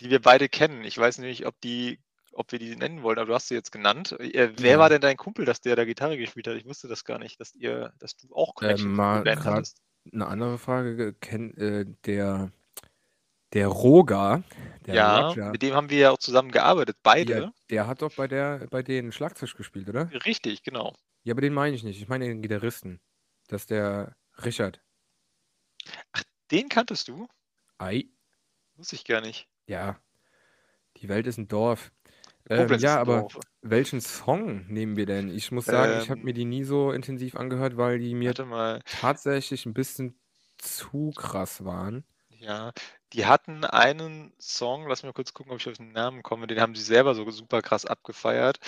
[0.00, 0.84] die wir beide kennen.
[0.84, 2.00] Ich weiß nicht, ob die,
[2.36, 4.12] ob wir die nennen wollen, aber du hast sie jetzt genannt.
[4.20, 4.90] Äh, wer war Ja.
[4.90, 6.56] denn dein Kumpel, dass der da Gitarre gespielt hat?
[6.56, 9.44] Ich wusste das gar nicht, dass ihr, dass du auch Ähm, Connections zu der mal
[9.44, 9.82] hattest.
[10.12, 11.14] eine andere Frage.
[11.14, 12.52] Kennt äh, der,
[13.52, 14.42] der Roger,
[14.86, 17.52] der Ja, Roger, mit dem haben wir ja auch zusammen gearbeitet, ja, beide.
[17.70, 20.10] der hat doch bei der, bei denen Schlagzeug gespielt, oder?
[20.24, 20.94] Richtig, genau.
[21.24, 22.00] Ja, aber den meine ich nicht.
[22.00, 23.00] Ich meine den Gitarristen.
[23.48, 24.80] Das ist der Richard.
[26.12, 27.28] Ach, den kanntest du?
[27.78, 28.04] Ei.
[28.76, 29.48] Wusste ich gar nicht.
[29.66, 29.98] Ja,
[30.98, 31.90] die Welt ist ein Dorf.
[32.48, 33.38] Ähm, ist ja, aber Dorf.
[33.62, 35.28] welchen Song nehmen wir denn?
[35.28, 38.34] Ich muss sagen, ich habe mir Ähm, die nie so intensiv angehört, weil die mir
[38.34, 38.80] warte mal.
[38.88, 40.20] tatsächlich ein bisschen
[40.58, 42.04] zu krass waren.
[42.30, 42.72] Ja,
[43.12, 46.46] die hatten einen Song, lass mich mal kurz gucken, ob ich auf den Namen komme,
[46.46, 48.58] den haben sie selber so super krass abgefeiert.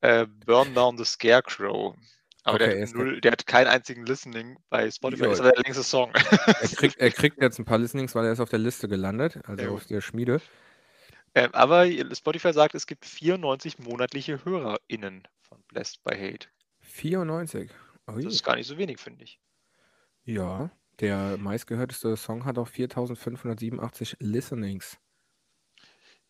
[0.00, 1.96] Äh, Burn Down the Scarecrow.
[2.44, 5.26] Aber der Okay, hat ist der, null, der hat kein einzigen Listening bei Spotify.
[5.26, 6.12] jo, Ist aber der längste Song.
[6.58, 9.40] er kriegt, er kriegt jetzt ein paar Listenings, weil er ist auf der Liste gelandet,
[9.44, 10.42] also Sehr auf der Schmiede.
[11.36, 16.48] Ähm, aber Spotify sagt, es gibt 94 monatliche HörerInnen von Blessed by Hate.
[16.80, 17.70] 94.
[18.06, 18.26] Das Ui.
[18.26, 19.38] ist gar nicht so wenig, finde ich.
[20.24, 24.96] Ja, der meistgehörteste Song hat auch 4587 Listenings.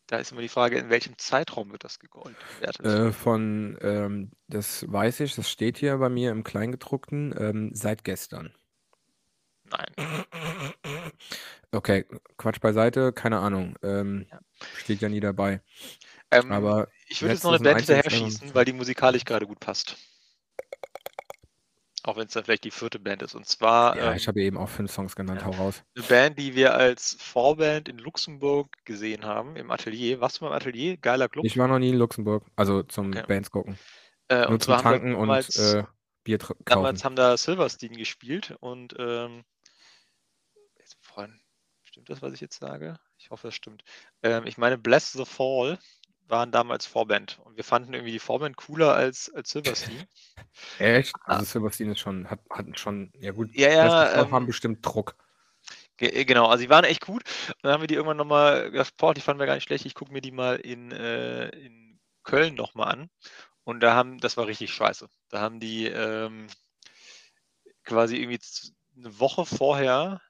[0.08, 2.36] Da ist immer die Frage, in welchem Zeitraum wird das gegolten?
[2.82, 8.02] Äh, von, ähm, das weiß ich, das steht hier bei mir im Kleingedruckten, ähm, seit
[8.02, 8.52] gestern.
[9.70, 10.24] Nein.
[11.72, 12.04] Okay,
[12.38, 13.76] Quatsch beiseite, keine Ahnung.
[13.82, 14.40] Ähm, Ja.
[14.78, 15.60] steht ja nie dabei.
[16.30, 19.46] Ähm, Aber ich würde jetzt noch eine Band und hinterher schießen, weil die musikalisch gerade
[19.46, 19.96] gut passt.
[22.02, 23.34] Auch wenn es dann vielleicht die vierte Band ist.
[23.34, 25.82] Und zwar Ja, ähm, ich habe eben auch fünf Songs genannt, ja, hau raus.
[25.96, 30.20] eine Band, die wir als Vorband in Luxemburg gesehen haben, im Atelier.
[30.20, 30.96] Warst du mal im Atelier?
[30.98, 31.44] Geiler Club.
[31.44, 33.24] Ich war noch nie in Luxemburg, also zum Okay.
[33.26, 33.76] Bands gucken.
[34.28, 35.82] Äh, Nur und zum zwar haben wir Tanken und damals, äh,
[36.22, 37.04] Bier tr- damals kaufen.
[37.04, 39.42] haben da Silverstein gespielt und ähm,
[41.96, 42.98] stimmt das, was ich jetzt sage?
[43.16, 43.82] Ich hoffe, es stimmt.
[44.22, 45.78] Ähm, ich meine, Bless the Fall
[46.28, 50.06] waren damals Vorband und wir fanden irgendwie die Vorband cooler als, als Silverstein.
[50.78, 51.14] Echt?
[51.24, 54.46] Ah, Also Silverstein ist schon, hat, hat schon, ja gut, ja, ja, Fall haben ähm,
[54.46, 55.16] bestimmt Druck.
[55.98, 57.22] Äh, genau, also die waren echt gut.
[57.48, 59.86] Und dann haben wir die irgendwann nochmal gedacht, boah, die fanden wir gar nicht schlecht.
[59.86, 63.10] Ich gucke mir die mal in, äh, in Köln nochmal an.
[63.64, 65.08] Und da haben, das war richtig scheiße.
[65.30, 66.48] Da haben die ähm,
[67.84, 68.40] quasi irgendwie
[68.98, 70.20] eine Woche vorher,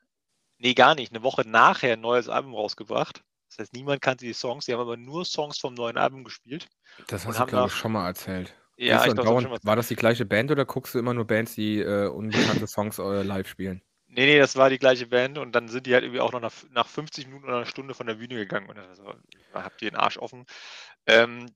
[0.59, 3.23] nee, gar nicht, eine Woche nachher ein neues Album rausgebracht.
[3.49, 6.69] Das heißt, niemand kannte die Songs, die haben aber nur Songs vom neuen Album gespielt
[7.09, 8.55] Das hast du, glaube ich, schon mal erzählt.
[8.77, 11.27] ja, du ich andauernd, mal war das die gleiche Band oder guckst du immer nur
[11.27, 13.83] Bands, die äh, unbekannte Songs äh, live spielen?
[14.09, 16.41] Nee, nee, das war die gleiche Band und dann sind die halt irgendwie auch noch
[16.41, 19.15] nach, nach 50 Minuten oder einer Stunde von der Bühne gegangen und also,
[19.53, 20.47] habt ihr den Arsch offen.
[21.07, 21.47] Ähm,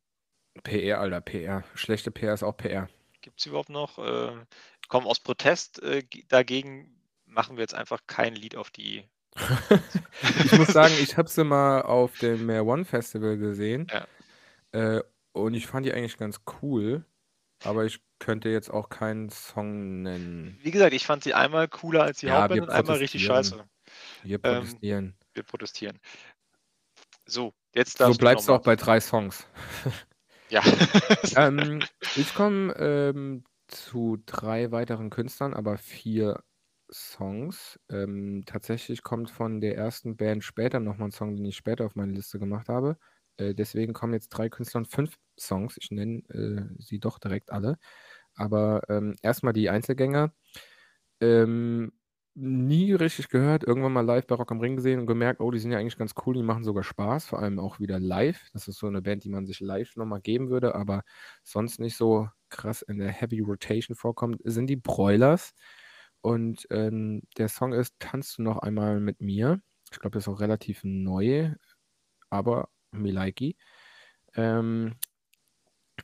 [0.64, 1.64] PR, Alter, PR.
[1.74, 2.88] Schlechte PR ist auch PR.
[3.22, 3.98] Gibt es überhaupt noch?
[3.98, 4.44] Äh,
[4.88, 6.99] komm, aus Protest äh, ge- dagegen
[7.30, 9.04] machen wir jetzt einfach kein Lied auf die.
[10.44, 14.06] ich muss sagen, ich habe sie mal auf dem Mehr One Festival gesehen Ja.
[14.72, 15.02] äh,
[15.32, 17.04] und ich fand die eigentlich ganz cool,
[17.64, 20.58] aber ich könnte jetzt auch keinen Song nennen.
[20.62, 23.22] Wie gesagt, ich fand sie einmal cooler als die Ja, Hauptband wir und einmal richtig
[23.22, 23.54] protestieren.
[23.54, 23.64] scheiße.
[24.22, 25.16] Wir Ähm, protestieren.
[25.34, 25.98] wir protestieren.
[27.26, 29.46] So, jetzt So darfst du bleibst du auch bei drei Songs.
[30.50, 30.62] Ja.
[31.36, 31.80] ähm,
[32.16, 36.42] ich komme ähm, zu drei weiteren Künstlern, aber vier
[36.92, 37.78] Songs.
[37.90, 41.96] Ähm, tatsächlich kommt von der ersten Band später nochmal ein Song, den ich später auf
[41.96, 42.96] meine Liste gemacht habe.
[43.36, 45.76] Äh, deswegen kommen jetzt drei Künstler und fünf Songs.
[45.80, 47.78] Ich nenne äh, sie doch direkt alle.
[48.34, 50.32] Aber ähm, erstmal die Einzelgänger.
[51.20, 51.92] Ähm,
[52.34, 55.58] nie richtig gehört, irgendwann mal live bei Rock am Ring gesehen und gemerkt, oh, die
[55.58, 58.48] sind ja eigentlich ganz cool, die machen sogar Spaß, vor allem auch wieder live.
[58.52, 61.02] Das ist so eine Band, die man sich live nochmal geben würde, aber
[61.42, 65.52] sonst nicht so krass in der Heavy Rotation vorkommt, sind die Broilers.
[66.22, 69.62] Und ähm, der Song ist Tanzt du noch einmal mit mir.
[69.92, 71.52] Ich glaube, das ist auch relativ neu,
[72.28, 73.56] aber Milaiki.
[74.34, 74.96] Ähm,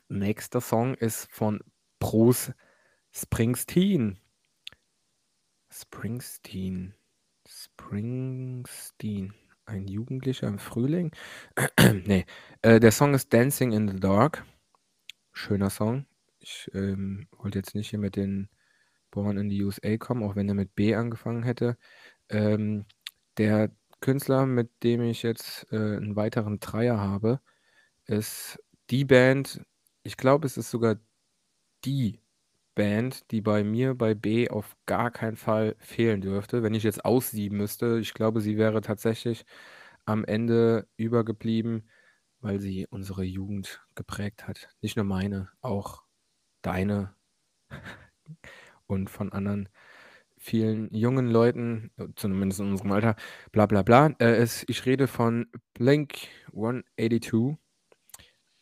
[0.09, 1.61] nächster Song ist von
[1.99, 2.53] Bruce
[3.11, 4.19] Springsteen.
[5.71, 6.93] Springsteen.
[7.47, 9.33] Springsteen.
[9.65, 11.11] Ein Jugendlicher im Frühling?
[12.05, 12.25] nee.
[12.61, 14.45] Äh, der Song ist Dancing in the Dark.
[15.33, 16.05] Schöner Song.
[16.39, 18.49] Ich ähm, wollte jetzt nicht hier mit den
[19.17, 21.77] Born in the USA kommen, auch wenn er mit B angefangen hätte.
[22.29, 22.85] Ähm,
[23.37, 27.41] der Künstler, mit dem ich jetzt äh, einen weiteren Dreier habe,
[28.05, 28.59] ist
[28.91, 29.61] die Band,
[30.03, 30.97] ich glaube, es ist sogar
[31.85, 32.21] die
[32.75, 37.05] Band, die bei mir bei B auf gar keinen Fall fehlen dürfte, wenn ich jetzt
[37.05, 37.99] aussieben müsste.
[37.99, 39.45] Ich glaube, sie wäre tatsächlich
[40.05, 41.89] am Ende übergeblieben,
[42.39, 44.69] weil sie unsere Jugend geprägt hat.
[44.81, 46.03] Nicht nur meine, auch
[46.61, 47.15] deine
[48.87, 49.69] und von anderen
[50.37, 53.15] vielen jungen Leuten, zumindest in unserem Alter,
[53.51, 54.07] bla bla bla.
[54.19, 56.15] Äh, es, ich rede von Blink
[56.47, 57.57] 182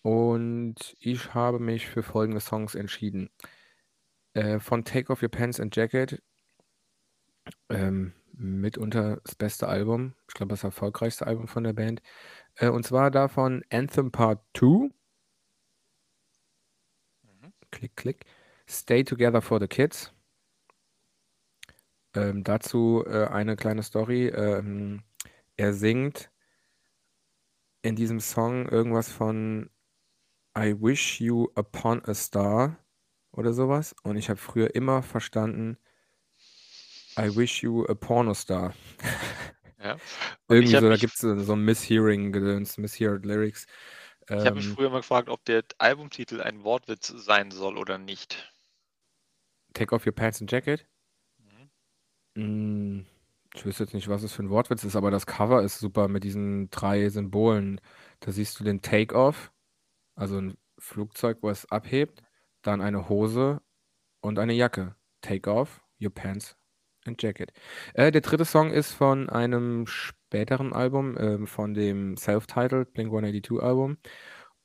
[0.01, 3.29] und ich habe mich für folgende Songs entschieden.
[4.33, 6.21] Äh, von Take Off Your Pants and Jacket,
[7.69, 12.01] ähm, mitunter das beste Album, ich glaube das erfolgreichste Album von der Band.
[12.55, 14.89] Äh, und zwar davon Anthem Part 2.
[17.23, 17.53] Mhm.
[17.71, 18.25] Klick, klick.
[18.67, 20.14] Stay Together for the Kids.
[22.15, 24.27] Ähm, dazu äh, eine kleine Story.
[24.27, 25.03] Ähm,
[25.57, 26.31] er singt
[27.81, 29.69] in diesem Song irgendwas von
[30.57, 32.77] I wish you upon a star
[33.31, 33.95] oder sowas.
[34.03, 35.77] Und ich habe früher immer verstanden,
[37.17, 38.73] I wish you a Pornostar.
[39.77, 39.97] Ja.
[40.47, 43.67] Irgendwie so, da gibt es so ein Mishearing-Gedöns, Misheard Lyrics.
[44.27, 47.99] Ich habe mich ähm, früher immer gefragt, ob der Albumtitel ein Wortwitz sein soll oder
[47.99, 48.51] nicht.
[49.75, 50.87] Take off your pants and jacket?
[52.35, 53.05] Mhm.
[53.55, 56.07] Ich wüsste jetzt nicht, was es für ein Wortwitz ist, aber das Cover ist super
[56.09, 57.79] mit diesen drei Symbolen.
[58.19, 59.53] Da siehst du den Take-off,
[60.15, 62.23] also ein Flugzeug, wo es abhebt
[62.63, 63.61] dann eine Hose
[64.21, 64.95] und eine Jacke.
[65.21, 66.57] Take off your pants
[67.05, 67.53] and jacket.
[67.93, 73.61] Äh, der dritte Song ist von einem späteren Album, äh, von dem Self-Titled Blink 182
[73.61, 73.97] Album.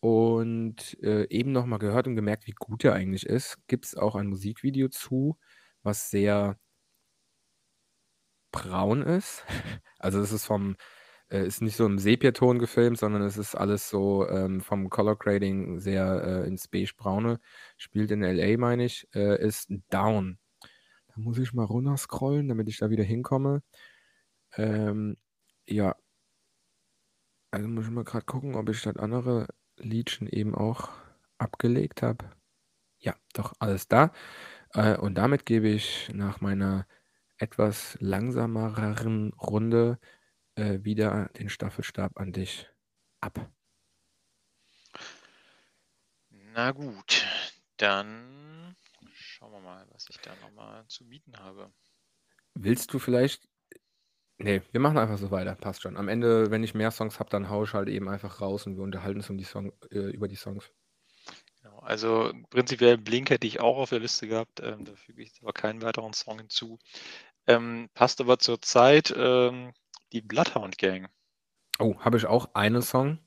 [0.01, 3.59] Und äh, eben nochmal gehört und gemerkt, wie gut er eigentlich ist.
[3.69, 5.39] Gibt es auch ein Musikvideo zu,
[5.83, 6.59] was sehr
[8.53, 9.45] braun ist.
[10.03, 10.77] Also es ist vom
[11.31, 15.17] äh, ist nicht so im Sepiaton gefilmt, sondern es ist alles so ähm, vom Color
[15.17, 17.41] Grading sehr äh, ins beige-braune.
[17.77, 20.39] Spielt in LA, meine ich, äh, ist Down.
[21.09, 23.63] Da muss ich mal runter scrollen, damit ich da wieder hinkomme.
[24.57, 25.17] Ähm,
[25.67, 25.97] ja.
[27.53, 30.91] Also muss ich mal gerade gucken, ob ich das andere Liedchen eben auch
[31.39, 32.31] abgelegt habe.
[32.99, 34.13] Ja, doch, alles da.
[34.75, 36.87] Äh, und damit gebe ich nach meiner
[37.41, 39.99] etwas langsameren Runde
[40.57, 42.69] äh, wieder den Staffelstab an dich
[43.21, 43.51] ab.
[46.53, 47.27] Na gut,
[47.79, 48.77] dann
[49.13, 51.73] schauen wir mal, was ich da nochmal zu bieten habe.
[52.55, 53.49] Willst du vielleicht.
[54.39, 55.97] Nee, wir machen einfach so weiter, passt schon.
[55.97, 58.77] Am Ende, wenn ich mehr Songs habe, dann haue ich halt eben einfach raus und
[58.77, 60.71] wir unterhalten uns um die Song, äh, über die Songs.
[61.63, 65.29] Genau, also prinzipiell Blink hätte ich auch auf der Liste gehabt, ähm, da füge ich
[65.29, 66.79] jetzt aber keinen weiteren Song hinzu.
[67.51, 69.73] Ähm, passt aber zur Zeit, ähm,
[70.13, 71.09] die Bloodhound Gang.
[71.81, 73.19] Oh, habe ich auch einen Song?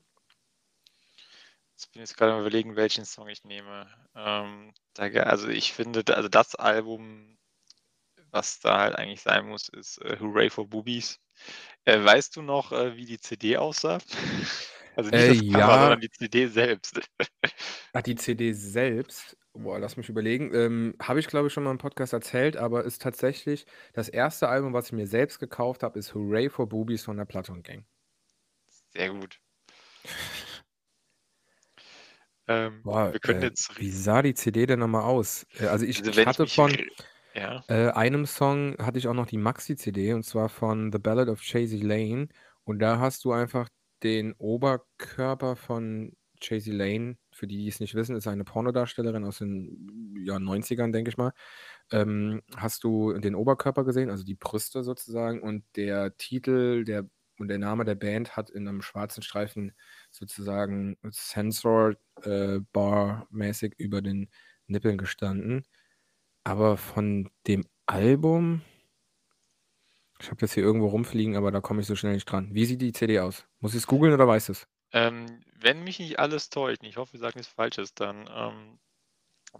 [1.72, 3.86] Jetzt bin ich jetzt gerade mal überlegen, welchen Song ich nehme.
[4.14, 7.36] Ähm, da, also ich finde, also das Album,
[8.30, 11.20] was da halt eigentlich sein muss, ist äh, Hooray for Boobies.
[11.84, 13.98] Äh, weißt du noch, äh, wie die CD aussah?
[14.96, 15.80] Also nicht das äh, Cover, ja.
[15.80, 17.00] sondern die CD selbst.
[17.92, 19.36] Ach, die CD selbst?
[19.56, 20.52] Boah, lass mich überlegen.
[20.52, 24.48] Ähm, habe ich, glaube ich, schon mal im Podcast erzählt, aber ist tatsächlich das erste
[24.48, 27.84] Album, was ich mir selbst gekauft habe, ist Hooray for Boobies von der Platon Gang.
[28.92, 29.40] Sehr gut.
[32.48, 33.78] ähm, Boah, wir können äh, jetzt.
[33.78, 35.46] Wie sah die CD denn nochmal aus?
[35.60, 36.76] Äh, also ich, also ich hatte ich von
[37.34, 37.62] ja.
[37.68, 41.40] äh, einem Song hatte ich auch noch die Maxi-CD und zwar von The Ballad of
[41.40, 42.26] Chasey Lane.
[42.64, 43.68] Und da hast du einfach
[44.02, 49.38] den Oberkörper von Chasey Lane, für die, die es nicht wissen, ist eine Pornodarstellerin aus
[49.38, 51.32] den ja, 90ern, denke ich mal.
[51.90, 57.08] Ähm, hast du den Oberkörper gesehen, also die Brüste sozusagen, und der Titel der,
[57.38, 59.72] und der Name der Band hat in einem schwarzen Streifen
[60.10, 62.60] sozusagen Sensor äh,
[63.78, 64.30] über den
[64.66, 65.64] Nippeln gestanden.
[66.44, 68.62] Aber von dem Album,
[70.20, 72.50] ich habe das hier irgendwo rumfliegen, aber da komme ich so schnell nicht dran.
[72.52, 73.46] Wie sieht die CD aus?
[73.60, 74.68] Muss ich es googeln oder weißt du es?
[74.94, 78.78] Ähm, wenn mich nicht alles täuscht, ich hoffe, wir sagen nichts Falsches, dann ähm,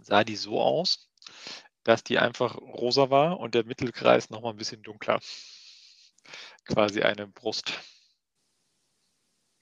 [0.01, 1.09] sah die so aus.
[1.83, 5.19] dass die einfach rosa war und der Mittelkreis nochmal ein bisschen dunkler.
[6.65, 7.79] Quasi eine Brust.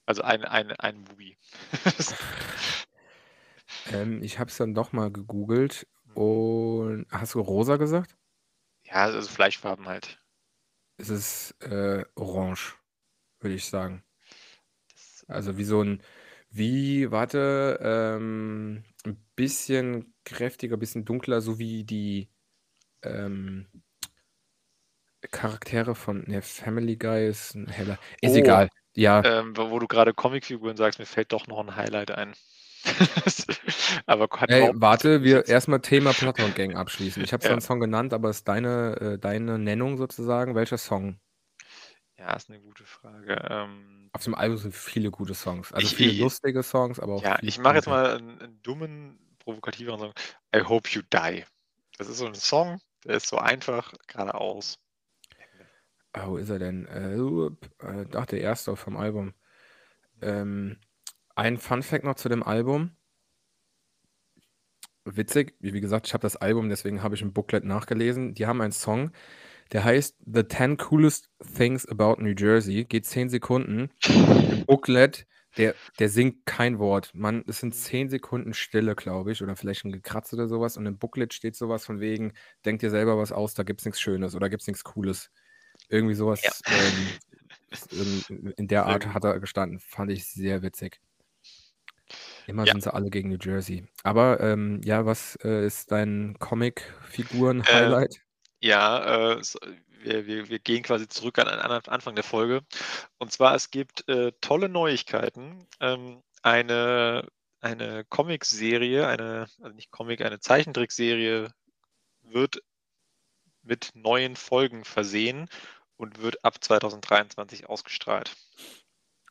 [0.06, 1.38] Also ein, ein, ein Bubi.
[3.92, 8.16] ähm, ich habe es dann doch mal gegoogelt und hast du rosa gesagt?
[8.84, 10.20] Ja, also Fleischfarben halt.
[10.98, 12.78] Es ist äh, orange,
[13.40, 14.04] würde ich sagen.
[15.28, 16.02] Also wie so ein,
[16.50, 22.30] wie, warte, ähm, ein bisschen kräftiger, ein bisschen dunkler, so wie die
[23.04, 23.68] ähm,
[25.32, 28.00] Charaktere von ne, Family Guy ist ein heller.
[28.22, 28.36] Ist Oh.
[28.36, 28.70] egal.
[28.96, 32.36] Ja, Ähm, wo wo du gerade Comicfiguren sagst, mir fällt doch noch ein Highlight ein.
[34.08, 37.24] aber hat ey, überhaupt nichts warte, wir Musik zu erstmal Thema Platon Gang abschließen.
[37.24, 37.56] Ich habe zwar Ja.
[37.56, 40.56] einen Song genannt, aber ist deine, äh, deine Nennung sozusagen.
[40.56, 41.20] Welcher Song?
[42.18, 43.36] Ja, ist eine gute Frage.
[43.50, 45.72] Ähm, Auf dem Album sind viele gute Songs.
[45.74, 48.62] Also Ich- viele ich- lustige Songs, aber auch ja, ich mache jetzt mal einen, einen
[48.62, 50.14] dummen, provokativeren Song.
[50.56, 51.44] I Hope You Die.
[51.98, 54.80] Das ist so ein Song, der ist so einfach geradeaus.
[56.14, 56.86] Ah, wo ist er denn?
[56.86, 57.16] Äh,
[57.86, 59.34] äh, ach, der erste vom Album.
[60.22, 60.80] Ähm,
[61.36, 62.96] ein Fun Fact noch zu dem Album.
[65.06, 68.36] Witzig, wie gesagt, ich habe das Album, deswegen habe ich im Booklet nachgelesen.
[68.36, 69.12] Die haben einen Song,
[69.72, 72.86] der heißt The 10 Coolest Things About New Jersey.
[72.86, 73.90] Geht 10 Sekunden.
[74.50, 75.26] Im Booklet,
[75.58, 77.12] der, der singt kein Wort.
[77.14, 80.78] Man, es sind 10 Sekunden Stille, glaube ich, oder vielleicht ein Gekratz oder sowas.
[80.78, 82.34] Und im Booklet steht sowas von wegen,
[82.66, 85.30] denk dir selber was aus, da gibt es nichts Schönes oder gibt es nichts Cooles.
[85.90, 86.88] Irgendwie sowas Ja.
[86.88, 87.20] ähm,
[88.30, 89.80] in, in der Art hat er gestanden.
[89.80, 91.00] Fand ich sehr witzig.
[92.48, 92.72] Immer Ja.
[92.74, 93.86] sind sie alle gegen New Jersey.
[94.04, 98.22] Aber ähm, ja, was äh, ist dein Äh, Comic-Figuren-Highlight?
[98.64, 99.42] Ja, äh,
[100.04, 102.62] wir, wir, wir gehen quasi zurück an den Anfang der Folge.
[103.18, 105.68] Und zwar, es gibt äh, tolle Neuigkeiten.
[105.80, 107.28] Ähm, eine
[107.64, 111.50] eine Comicserie, eine, also nicht Comic, eine Zeichentrickserie
[112.22, 112.62] wird
[113.62, 115.48] mit neuen Folgen versehen
[115.96, 118.36] und wird ab 2023 ausgestrahlt.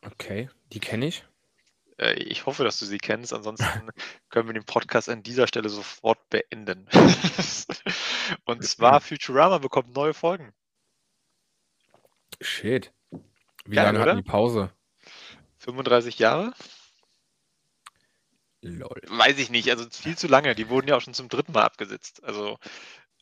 [0.01, 1.25] Okay, die kenne ich.
[1.99, 3.33] Äh, ich hoffe, dass du sie kennst.
[3.33, 3.91] Ansonsten
[4.31, 6.89] können wir den Podcast an dieser Stelle sofort beenden.
[8.45, 10.53] und zwar Futurama bekommt neue Folgen.
[12.41, 12.93] Shit.
[13.65, 14.13] Wie Geil, lange oder?
[14.13, 14.73] hatten die Pause?
[15.59, 16.53] 35 Jahre?
[18.63, 19.01] Lol.
[19.09, 20.55] Weiß ich nicht, also viel zu lange.
[20.55, 22.23] Die wurden ja auch schon zum dritten Mal abgesetzt.
[22.25, 22.59] Also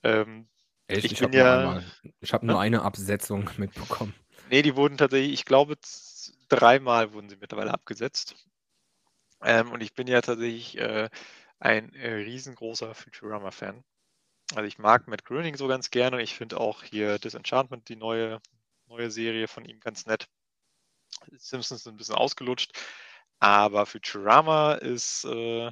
[0.03, 0.49] ähm,
[0.87, 1.05] Echt?
[1.05, 1.83] Ich Ich, habe nur ja-.
[2.21, 4.15] Ich habe nur eine Absetzung mitbekommen.
[4.51, 5.77] Nee, die wurden tatsächlich, ich glaube,
[6.49, 8.35] dreimal wurden sie mittlerweile abgesetzt.
[9.43, 11.09] Ähm, und ich bin ja tatsächlich äh,
[11.59, 13.85] ein äh, riesengroßer Futurama-Fan.
[14.55, 17.97] Also ich mag Matt Groening so ganz gerne und ich finde auch hier Disenchantment, die
[17.97, 18.41] neue,
[18.87, 20.29] neue Serie von ihm, ganz nett.
[21.33, 22.73] Simpsons sind ein bisschen ausgelutscht,
[23.41, 25.71] aber Futurama ist äh,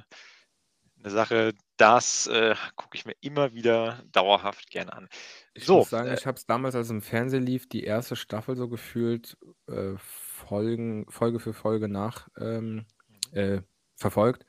[0.99, 5.09] eine Sache, das äh, gucke ich mir immer wieder dauerhaft gerne an.
[5.53, 7.83] Ich So, muss sagen, äh, ich habe es damals, als es im Fernsehen lief, die
[7.83, 12.85] erste Staffel so gefühlt äh, Folgen, Folge für Folge nach ähm,
[13.31, 13.61] äh,
[13.95, 14.45] verfolgt.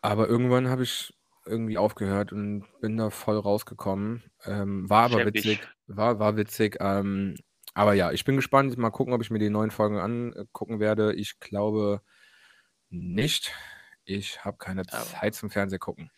[0.00, 1.14] Aber irgendwann habe ich
[1.44, 4.22] irgendwie aufgehört und bin da voll rausgekommen.
[4.44, 5.44] Ähm, war aber Schäm dich.
[5.44, 5.68] witzig.
[5.86, 6.76] War, war witzig.
[6.80, 7.36] Ähm,
[7.74, 8.76] aber ja, ich bin gespannt.
[8.78, 11.14] Mal gucken, ob ich mir die neuen Folgen angucken werde.
[11.14, 12.02] Ich glaube
[12.90, 13.52] nicht.
[14.04, 16.10] Ich habe keine Zeit zum Fernsehen gucken.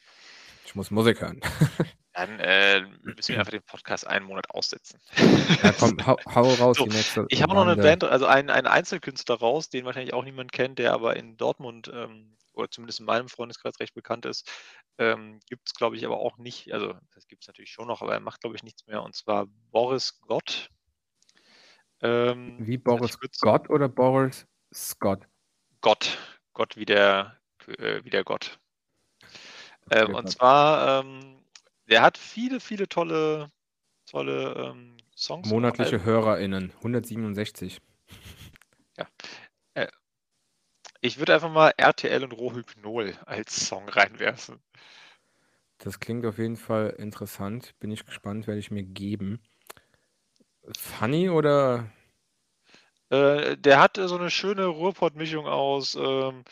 [0.67, 1.41] Ich muss Musik hören.
[2.15, 5.01] Dann äh, müssen wir einfach den Podcast einen Monat aussetzen.
[5.63, 7.27] Ja, komm, hau, hau raus So, die nächste.
[7.29, 7.77] Ich habe noch eine.
[7.77, 11.91] Band, also einen, einen Einzelkünstler raus, den wahrscheinlich auch niemand kennt, der aber in Dortmund
[11.93, 14.49] ähm, oder zumindest in meinem Freundeskreis recht bekannt ist.
[14.97, 16.73] Ähm, gibt es, glaube ich, aber auch nicht.
[16.73, 19.03] Also, das gibt es natürlich schon noch, aber er macht, glaube ich, nichts mehr.
[19.03, 20.71] Und zwar Boris Gott.
[22.01, 25.27] Ähm, Wie Boris Gott oder Boris Scott?
[25.81, 26.17] Gott.
[26.53, 28.61] Gott wie der, äh, wie der Gott.
[29.91, 30.31] Okay, und Gott.
[30.31, 31.44] zwar, ähm,
[31.89, 33.51] der hat viele, viele tolle,
[34.07, 35.49] tolle ähm, Songs.
[35.49, 36.05] Monatliche.
[36.05, 37.81] HörerInnen, 167.
[41.05, 44.59] Ich würde einfach mal RTL und Rohhypnol als Song reinwerfen.
[45.77, 47.79] Das klingt auf jeden Fall interessant.
[47.79, 49.39] Bin ich gespannt, werde ich mir geben.
[50.79, 51.91] Funny oder?
[53.11, 56.43] Äh, der hat äh, so eine schöne Ruhrpott-Mischung aus ähm,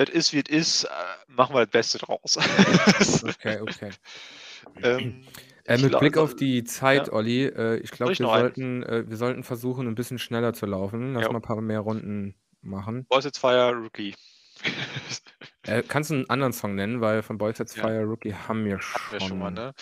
[0.00, 0.88] es ist wie es ist, äh,
[1.28, 2.36] machen wir das Beste draus.
[3.24, 3.90] Okay, okay.
[4.82, 5.24] ähm,
[5.66, 7.12] Äh, mit glaub, Blick auf die Zeit, ja.
[7.12, 11.14] Olli, äh, ich glaube, wir sollten, äh, wir sollten versuchen, ein bisschen schneller zu laufen.
[11.14, 11.28] Lass Ja.
[11.32, 13.04] mal ein paar mehr Runden machen.
[13.06, 14.14] Boys It's Fire Rookie.
[15.66, 17.66] Äh, kannst du einen anderen Song nennen, weil von Boys Ja.
[17.66, 19.54] Fire Rookie haben wir Hatten wir schon mal, schon.
[19.54, 19.74] ne?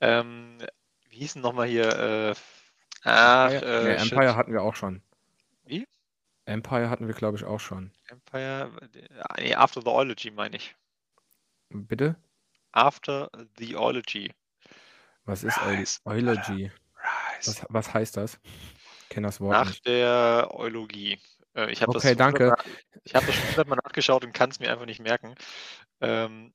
[0.00, 0.58] Ähm,
[1.08, 1.86] wie hieß denn nochmal hier?
[1.88, 2.34] Äh,
[3.04, 4.12] ach, Empire, äh, shit.
[4.12, 5.02] Empire hatten wir auch schon.
[5.64, 5.86] Wie?
[6.52, 7.92] Empire hatten wir, glaube ich, auch schon.
[8.08, 8.70] Empire?
[8.94, 10.74] äh, Nee, After the Eulogy meine ich.
[11.70, 12.16] Bitte?
[12.72, 14.32] after the Eulogy.
[15.24, 16.70] Was ist Rise, Eulogy?
[17.44, 18.40] Was, was, heißt das?
[19.02, 19.86] Ich kenne das Wort Nach nicht.
[19.86, 21.18] der Eulogie.
[21.54, 22.54] Äh, ich habe okay, das, danke.
[23.04, 25.34] Ich habe das schon hundertmal nachgeschaut und kann es mir einfach nicht merken,
[26.00, 26.52] ähm,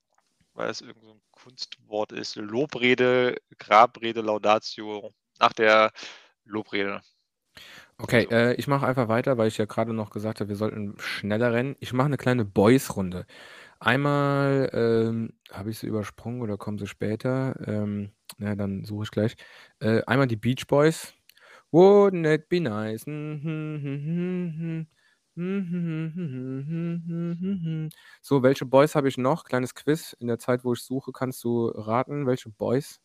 [0.53, 2.35] weil es irgend so ein Kunstwort ist.
[2.35, 5.13] Lobrede, Grabrede, Laudatio.
[5.39, 5.91] Nach der
[6.43, 7.01] Lobrede.
[7.99, 10.95] Okay, äh, ich mache einfach weiter, weil ich ja gerade noch gesagt habe, wir sollten
[10.99, 11.75] schneller rennen.
[11.79, 13.25] Ich mache eine kleine Boys-Runde.
[13.79, 17.55] Einmal ähm, habe ich sie übersprungen oder kommen sie später?
[17.67, 19.35] Ähm, na, dann suche ich gleich.
[19.79, 21.13] Äh, einmal die Beach Boys.
[21.71, 23.03] Wouldn't it be nice?
[28.21, 29.43] So, welche Boys habe ich noch?
[29.43, 30.13] Kleines Quiz.
[30.19, 32.99] In der Zeit, wo ich suche, kannst du raten, welche Boys?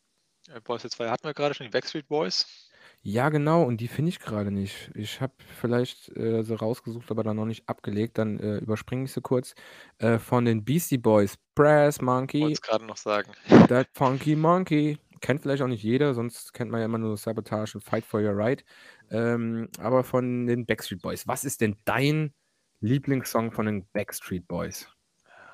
[0.48, 2.70] Äh, Boys 2 hatten wir gerade schon, die Backstreet Boys.
[3.04, 4.92] Ja, genau, und die finde ich gerade nicht.
[4.94, 8.16] Ich habe vielleicht äh, sie rausgesucht, aber dann noch nicht abgelegt.
[8.16, 9.56] Dann äh, überspringe ich sie kurz.
[9.98, 12.42] Äh, von den Beastie Boys, Brass Monkey.
[12.42, 13.32] Wollte es gerade noch sagen.
[13.68, 14.98] That Funky Monkey.
[15.20, 18.20] Kennt vielleicht auch nicht jeder, sonst kennt man ja immer nur Sabotage und Fight for
[18.20, 18.64] Your Right.
[19.10, 21.26] Ähm, aber von den Backstreet Boys.
[21.26, 22.32] Was ist denn dein
[22.80, 24.88] Lieblingssong von den Backstreet Boys?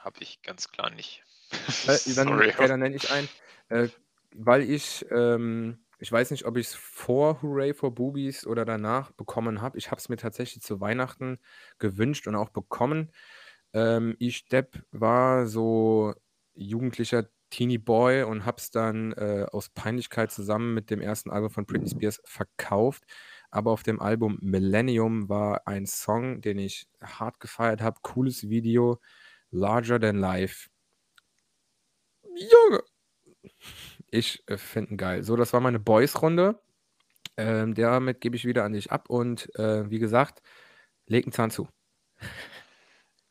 [0.01, 1.22] Habe ich ganz klar nicht.
[1.86, 3.28] Äh, dann, okay, dann nenne ich einen.
[3.70, 3.88] Äh,
[4.34, 5.07] weil ich.
[5.11, 9.78] Ähm, ich weiß nicht, ob ich es vor Hooray for Boobies oder danach bekommen habe.
[9.78, 11.38] Ich habe es mir tatsächlich zu Weihnachten
[11.78, 13.11] gewünscht und auch bekommen.
[13.72, 16.14] Ähm, ich Depp war so
[16.55, 21.51] jugendlicher Teenie Boy und habe es dann äh, aus Peinlichkeit zusammen mit dem ersten Album
[21.51, 23.05] von Britney Spears verkauft.
[23.51, 27.99] Aber auf dem Album Millennium war ein Song, den ich hart gefeiert habe.
[28.03, 29.01] Cooles Video,
[29.51, 30.68] Larger Than Life.
[32.22, 32.82] Junge!
[34.11, 35.22] Ich äh, finde ihn geil.
[35.22, 36.61] So, das war meine Boys-Runde.
[37.36, 40.42] Ähm, damit gebe ich wieder an dich ab und äh, wie gesagt,
[41.06, 41.68] leg einen Zahn zu.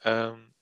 [0.03, 0.53] Ähm,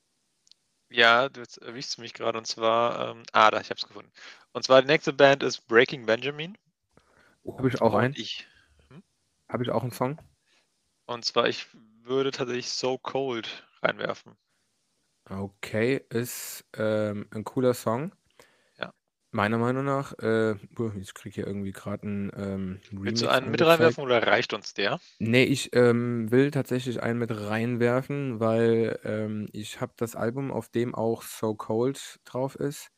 [0.89, 4.11] ja, du erwischst mich gerade und zwar, ähm, ah, da, ich habe es gefunden.
[4.53, 6.57] Und zwar die nächste Band ist Breaking Benjamin.
[7.43, 8.15] Oh, habe ich auch einen?
[8.17, 8.47] Ich.
[8.89, 9.03] Hm?
[9.49, 10.19] Habe ich auch einen Song?
[11.05, 11.67] Und zwar, ich
[12.01, 14.35] würde tatsächlich So Cold reinwerfen.
[15.29, 18.15] Okay, ist ähm, ein cooler Song.
[19.35, 20.53] Meiner Meinung nach, äh,
[20.97, 24.73] ich kriege hier irgendwie gerade einen ähm, Willst du einen mit reinwerfen oder reicht uns
[24.73, 25.01] der?
[25.19, 30.69] Nee, ich ähm, will tatsächlich einen mit reinwerfen, weil ähm, ich habe das Album, auf
[30.69, 32.91] dem auch So Cold drauf ist,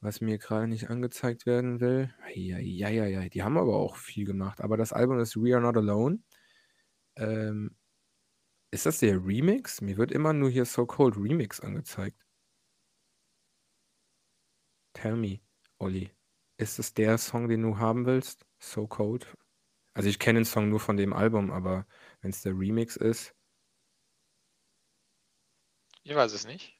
[0.00, 2.14] was mir gerade nicht angezeigt werden will.
[2.36, 4.60] Ja, ja, ja, ja, die haben aber auch viel gemacht.
[4.60, 6.20] Aber das Album ist We Are Not Alone.
[7.16, 7.74] Ähm,
[8.70, 9.80] ist das der Remix?
[9.80, 12.24] Mir wird immer nur hier So Cold Remix angezeigt.
[14.94, 15.40] Tell me.
[15.78, 16.10] Olli,
[16.56, 18.44] ist es der Song, den du haben willst?
[18.58, 19.26] So Cold?
[19.94, 21.86] Also ich kenne den Song nur von dem Album, aber
[22.20, 23.34] wenn es der Remix ist.
[26.02, 26.74] Ich weiß es nicht.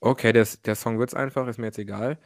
[0.00, 2.18] Okay, der, der Song wird es einfach, ist mir jetzt egal.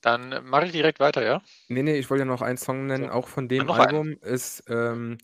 [0.00, 1.42] Dann mache ich direkt weiter, ja?
[1.68, 3.10] Nee, nee, ich wollte ja noch einen Song nennen, so.
[3.10, 4.16] auch von dem Album einen.
[4.22, 5.18] ist ähm,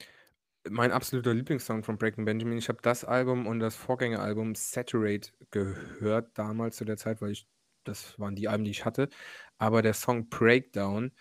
[0.69, 2.59] mein absoluter Lieblingssong von Breaking Benjamin.
[2.59, 7.47] Ich habe das Album und das Vorgängeralbum Saturate gehört damals zu der Zeit, weil ich
[7.89, 9.09] das waren die Alben, die ich hatte.
[9.59, 11.13] Aber der Song Breakdown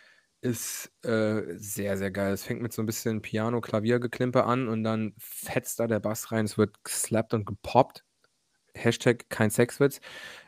[0.41, 2.33] ist äh, sehr, sehr geil.
[2.33, 6.45] Es fängt mit so ein bisschen Piano-Klavier-Geklimper an und dann fetzt da der Bass rein.
[6.45, 8.03] Es wird geslappt und gepoppt.
[8.75, 9.99] Hashtag kein Sexwitz.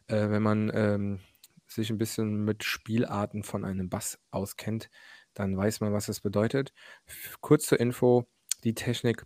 [0.08, 1.20] Äh, wenn man ähm,
[1.68, 4.90] sich ein bisschen mit Spielarten von einem Bass auskennt,
[5.34, 6.74] dann weiß man, was das bedeutet.
[7.42, 8.28] Kurz zur Info:
[8.64, 9.26] Die Technik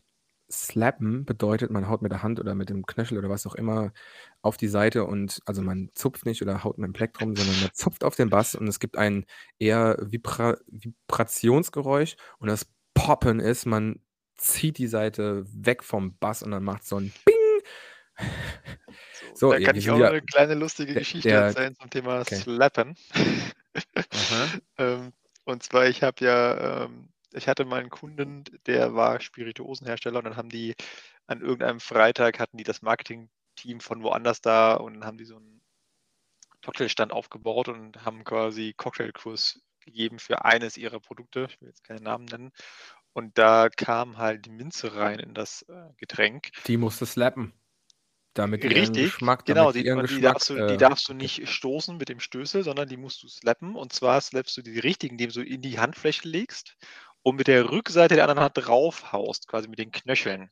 [0.52, 3.94] Slappen bedeutet, man haut mit der Hand oder mit dem Knöchel oder was auch immer
[4.42, 7.70] auf die Seite und also man zupft nicht oder haut mit dem Plektrum, sondern man
[7.74, 9.26] zupft auf den Bass und es gibt ein
[9.60, 14.00] eher Vibra Vibrationsgeräusch und das Poppen ist, man
[14.36, 17.36] zieht die Seite weg vom Bass und dann macht so ein Bing.
[19.34, 22.36] So, da kann ich auch eine kleine lustige Geschichte der, erzählen zum Thema okay.
[22.36, 22.96] Slappen.
[24.78, 25.14] ähm,
[25.46, 30.26] und zwar, ich habe ja ähm, ich hatte mal einen Kunden, der war Spirituosenhersteller und
[30.26, 30.76] dann haben die
[31.28, 35.38] an irgendeinem Freitag hatten die das Marketing-Team von woanders da und dann haben die so
[35.38, 35.62] einen
[36.64, 41.48] Cocktailstand aufgebaut und haben quasi Cocktailkurs gegeben für eines ihrer Produkte.
[41.50, 42.52] Ich will jetzt keinen Namen nennen.
[43.14, 46.52] Und da kam halt die Minze rein in das äh, Getränk.
[46.68, 47.54] Die musste slappen.
[48.34, 51.98] Damit Richtig, Geschmack, genau, die, die, Geschmack, darfst du, die äh, darfst du nicht stoßen
[51.98, 53.76] mit dem Stößel, sondern die musst du slappen.
[53.76, 56.78] Und zwar slappst du die richtigen, indem du in die Handfläche legst
[57.24, 60.50] und mit der Rückseite der anderen Hand draufhaust, quasi mit den Knöcheln.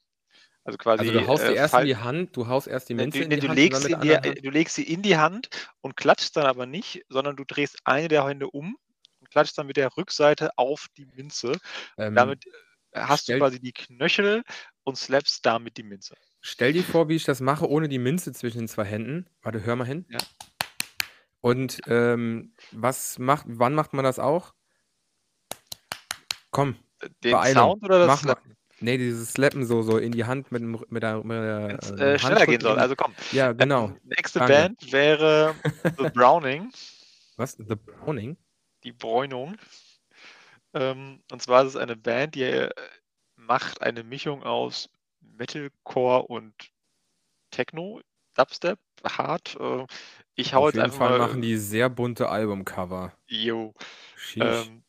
[0.64, 1.02] Also quasi.
[1.02, 3.30] Also du haust äh, erst in die Hand, du haust erst die Minze ne, in
[3.30, 3.58] die du Hand.
[3.58, 5.50] Legst in die, du legst sie in die Hand
[5.82, 8.78] und klatschst dann aber nicht, sondern du drehst eine der Hände um
[9.20, 11.58] und klatschst dann mit der Rückseite auf die Minze.
[11.98, 14.44] Ähm, damit äh, hast du quasi die Knöchel
[14.84, 16.16] und slappst damit die Minze.
[16.41, 19.28] Stell dir vor, wie ich das mache, ohne die Münze zwischen den zwei Händen.
[19.41, 20.06] Warte, hör mal hin.
[20.10, 20.20] Ja.
[21.41, 24.54] Und ähm, was macht, wann macht man das auch?
[26.52, 26.76] Komm,
[27.24, 27.54] Den Beeilung.
[27.54, 28.34] Sound oder das Mach mal.
[28.34, 28.56] Slappen?
[28.82, 31.92] Nee, dieses Slappen so, so in die Hand mit, dem, mit der, mit der Wenn's,
[31.92, 32.80] äh, äh, schneller gehen soll.
[32.80, 33.14] Also komm.
[33.32, 33.88] Ja, genau.
[33.88, 34.54] Ähm, nächste Danke.
[34.54, 35.54] Band wäre
[35.98, 36.72] The Browning,
[37.36, 37.54] Was?
[37.58, 38.38] The Browning?
[38.84, 39.58] die Bräunung.
[40.74, 42.70] Ähm, und zwar ist es eine Band, die äh,
[43.36, 44.90] macht eine Mischung aus
[45.22, 46.54] Metalcore und
[47.52, 48.02] Techno,
[48.36, 49.58] Dubstep, Hard.
[49.60, 49.86] Äh,
[50.36, 51.28] ich hau Auf jetzt jeden einfach Fall mal.
[51.28, 53.12] machen die sehr bunte Albumcover.
[53.28, 54.38] Sheesh.
[54.38, 54.84] Ähm,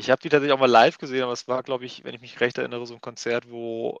[0.00, 2.20] ich habe die tatsächlich auch mal live gesehen, aber es war, glaube ich, wenn ich
[2.20, 4.00] mich recht erinnere, so ein Konzert, wo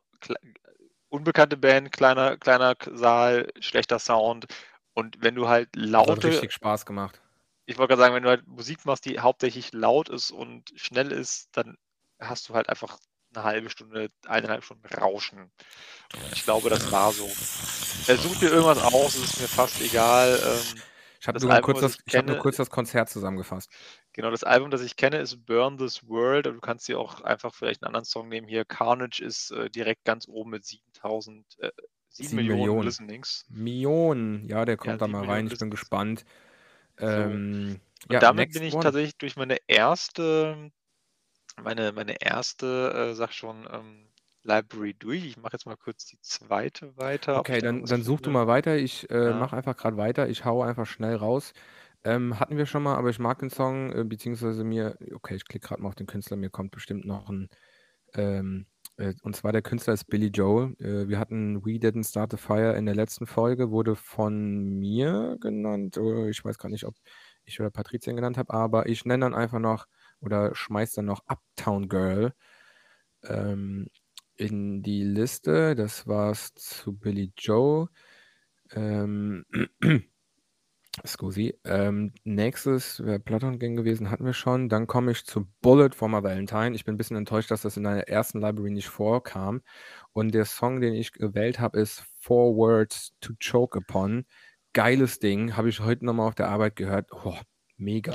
[1.08, 4.46] unbekannte Band, kleiner, kleiner Saal, schlechter Sound.
[4.94, 7.20] Und wenn du halt das hat laute, richtig Spaß gemacht.
[7.66, 11.12] ich wollte gerade sagen, wenn du halt Musik machst, die hauptsächlich laut ist und schnell
[11.12, 11.76] ist, dann
[12.20, 12.98] hast du halt einfach
[13.34, 15.52] eine halbe Stunde, eineinhalb Stunden Rauschen.
[16.14, 17.30] Und ich glaube, das war so.
[18.06, 20.40] Er sucht dir irgendwas aus, es ist mir fast egal.
[20.44, 20.82] Ähm,
[21.20, 23.70] Ich habe nur, hab nur kurz das Konzert zusammengefasst.
[24.20, 26.46] Genau, das Album, das ich kenne, ist Burn This World.
[26.46, 28.48] Und du kannst dir auch einfach vielleicht einen anderen Song nehmen.
[28.48, 31.70] Hier, Carnage ist äh, direkt ganz oben mit 7000, äh,
[32.10, 32.84] 7 Sieben Millionen, Millionen.
[32.84, 33.46] Listenings.
[33.48, 34.46] Millionen.
[34.46, 35.46] Ja, der kommt da sieben mal Millionen rein.
[35.46, 36.26] Ich bin gespannt.
[36.98, 38.82] Ähm, Und ja, damit bin ich one.
[38.82, 40.70] tatsächlich durch meine erste,
[41.62, 44.06] meine, meine erste, äh, sag schon, ähm,
[44.42, 45.24] Library durch.
[45.24, 47.38] Ich mache jetzt mal kurz die zweite weiter.
[47.38, 48.76] Okay, da dann, dann such du mal weiter.
[48.76, 49.34] Ich äh, Ja.
[49.34, 50.28] mache einfach gerade weiter.
[50.28, 51.52] Ich hau einfach schnell raus.
[52.04, 55.44] Ähm, hatten wir schon mal, aber ich mag den Song, äh, beziehungsweise mir, okay, ich
[55.44, 57.48] klicke gerade mal auf den Künstler, mir kommt bestimmt noch ein,
[58.14, 58.66] ähm,
[58.98, 60.74] äh, und zwar der Künstler ist Billy Joel.
[60.80, 65.36] Äh, wir hatten We Didn't Start the Fire in der letzten Folge, wurde von mir
[65.40, 65.98] genannt.
[65.98, 66.94] Oder ich weiß gar nicht, ob
[67.44, 69.86] ich oder Patricia ihn genannt habe, aber ich nenne dann einfach noch
[70.20, 72.34] oder schmeiß dann noch Uptown Girl
[73.24, 73.88] ähm,
[74.36, 75.74] in die Liste.
[75.74, 77.88] Das war's zu Billy Joe.
[78.72, 79.44] Ähm,
[81.06, 81.58] Scusi.
[81.64, 84.68] Ähm, nächstes wäre Platon Gang gewesen, hatten wir schon.
[84.68, 86.74] Dann komme ich zu Bullet for My Valentine.
[86.74, 89.62] Ich bin ein bisschen enttäuscht, dass das in der ersten Library nicht vorkam.
[90.12, 94.24] Und der Song, den ich gewählt habe, ist Four Words to Choke Upon.
[94.72, 97.10] Geiles Ding, habe ich heute nochmal auf der Arbeit gehört.
[97.12, 97.36] Oh,
[97.76, 98.14] mega.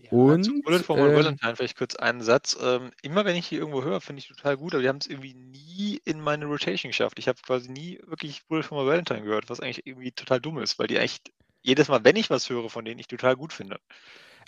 [0.00, 2.56] Ja, zu Und, Bullet for My ähm, Valentine vielleicht kurz einen Satz.
[2.60, 5.06] Ähm, immer wenn ich die irgendwo höre, finde ich total gut, aber die haben es
[5.06, 7.18] irgendwie nie in meine Rotation geschafft.
[7.18, 10.58] Ich habe quasi nie wirklich Bullet for My Valentine gehört, was eigentlich irgendwie total dumm
[10.58, 11.32] ist, weil die echt
[11.68, 13.78] jedes Mal, wenn ich was höre von denen, ich total gut finde.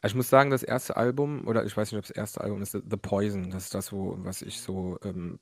[0.02, 2.62] Also ich muss sagen, das erste Album, oder ich weiß nicht, ob das erste Album
[2.62, 5.38] ist, The Poison, das ist das, wo, was ich so ähm,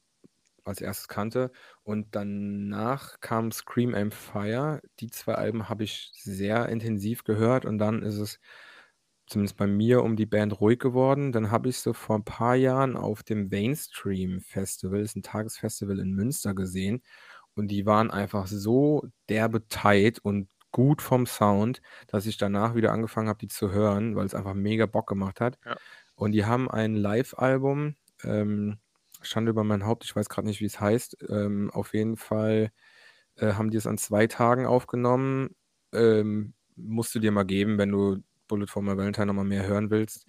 [0.64, 1.52] als erstes kannte.
[1.84, 4.82] Und danach kam Scream and Fire.
[4.98, 8.40] Die zwei Alben habe ich sehr intensiv gehört und dann ist es
[9.28, 11.30] zumindest bei mir um die Band ruhig geworden.
[11.32, 15.22] Dann habe ich sie vor ein paar Jahren auf dem Mainstream Festival, das ist ein
[15.22, 17.02] Tagesfestival in Münster gesehen
[17.54, 22.92] und die waren einfach so derbe tight und gut vom Sound, dass ich danach wieder
[22.92, 25.58] angefangen habe, die zu hören, weil es einfach mega Bock gemacht hat.
[25.64, 25.76] Ja.
[26.14, 28.78] Und die haben ein Live-Album, ähm,
[29.22, 31.18] Schande über mein Haupt, ich weiß gerade nicht, wie es heißt.
[31.28, 32.70] Ähm, auf jeden Fall
[33.36, 35.54] äh, haben die es an zwei Tagen aufgenommen.
[35.92, 39.90] Ähm, musst du dir mal geben, wenn du Bullet for My Valentine nochmal mehr hören
[39.90, 40.26] willst.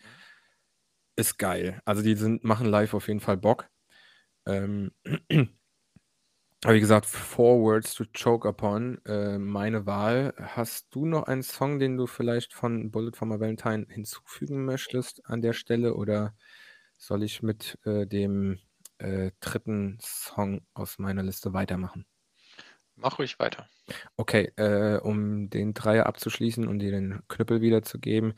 [1.15, 1.81] Ist geil.
[1.85, 3.67] Also die sind, machen live auf jeden Fall Bock.
[4.45, 4.91] Ähm,
[6.63, 10.33] aber wie gesagt, Four Words to Choke Upon, äh, meine Wahl.
[10.37, 15.25] Hast du noch einen Song, den du vielleicht von Bullet for My Valentine hinzufügen möchtest
[15.25, 15.95] an der Stelle?
[15.95, 16.35] Oder
[16.97, 18.59] soll ich mit äh, dem
[18.97, 22.05] äh, dritten Song aus meiner Liste weitermachen?
[22.95, 23.67] Mach ruhig weiter.
[24.17, 28.33] Okay, äh, um den Dreier abzuschließen und dir den Knüppel wiederzugeben,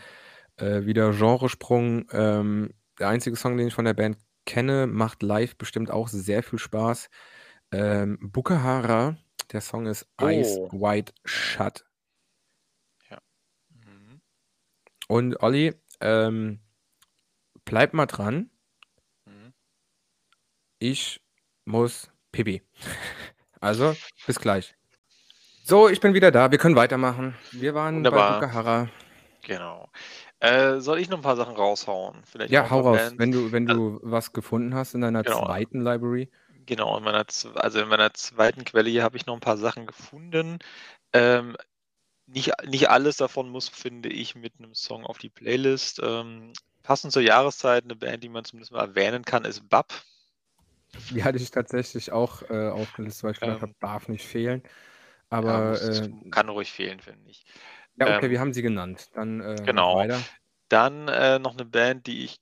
[0.57, 2.05] äh, wieder Genresprung.
[2.11, 6.43] Ähm, der einzige Song, den ich von der Band kenne, macht live bestimmt auch sehr
[6.43, 7.09] viel Spaß.
[7.71, 9.17] Ähm, Bukahara,
[9.51, 10.71] der Song ist Eyes Oh.
[10.73, 11.85] Wide Shut.
[13.69, 14.21] Mhm.
[15.07, 16.59] Und Olli, ähm,
[17.65, 18.49] bleib mal dran.
[19.25, 19.53] Mhm.
[20.79, 21.21] Ich
[21.65, 22.61] muss Pipi.
[23.63, 23.95] Also,
[24.25, 24.73] bis gleich.
[25.63, 26.49] So, ich bin wieder da.
[26.49, 27.35] Wir können weitermachen.
[27.51, 28.39] Wir waren Wunderbar.
[28.39, 28.89] bei Bukahara.
[29.43, 29.87] Genau.
[30.39, 32.23] Äh, soll ich noch ein paar Sachen raushauen?
[32.25, 33.13] Vielleicht Ja, hau raus.
[33.17, 35.45] Wenn du, wenn Also- du was gefunden hast in deiner Genau.
[35.45, 36.31] zweiten Library.
[36.71, 37.25] Genau, in meiner,
[37.55, 40.57] also in meiner zweiten Quelle hier habe ich noch ein paar Sachen gefunden.
[41.11, 41.57] Ähm,
[42.27, 45.99] nicht, nicht alles davon muss, finde ich, mit einem Song auf die Playlist.
[46.01, 49.93] Ähm, passend zur Jahreszeit, eine Band, die man zumindest mal erwähnen kann, ist Bab.
[51.09, 54.63] Die hatte ich tatsächlich auch äh, aufgelistet, weil ich gedacht Ähm, habe, darf nicht fehlen.
[55.45, 57.45] Ja, Aber muss, äh, kann ruhig fehlen, finde ich.
[57.95, 59.09] ja, okay, ähm, wir haben sie genannt.
[59.13, 59.95] Dann äh, Genau.
[59.95, 60.29] weiter.
[60.69, 62.37] Dann äh, noch eine Band, die ich,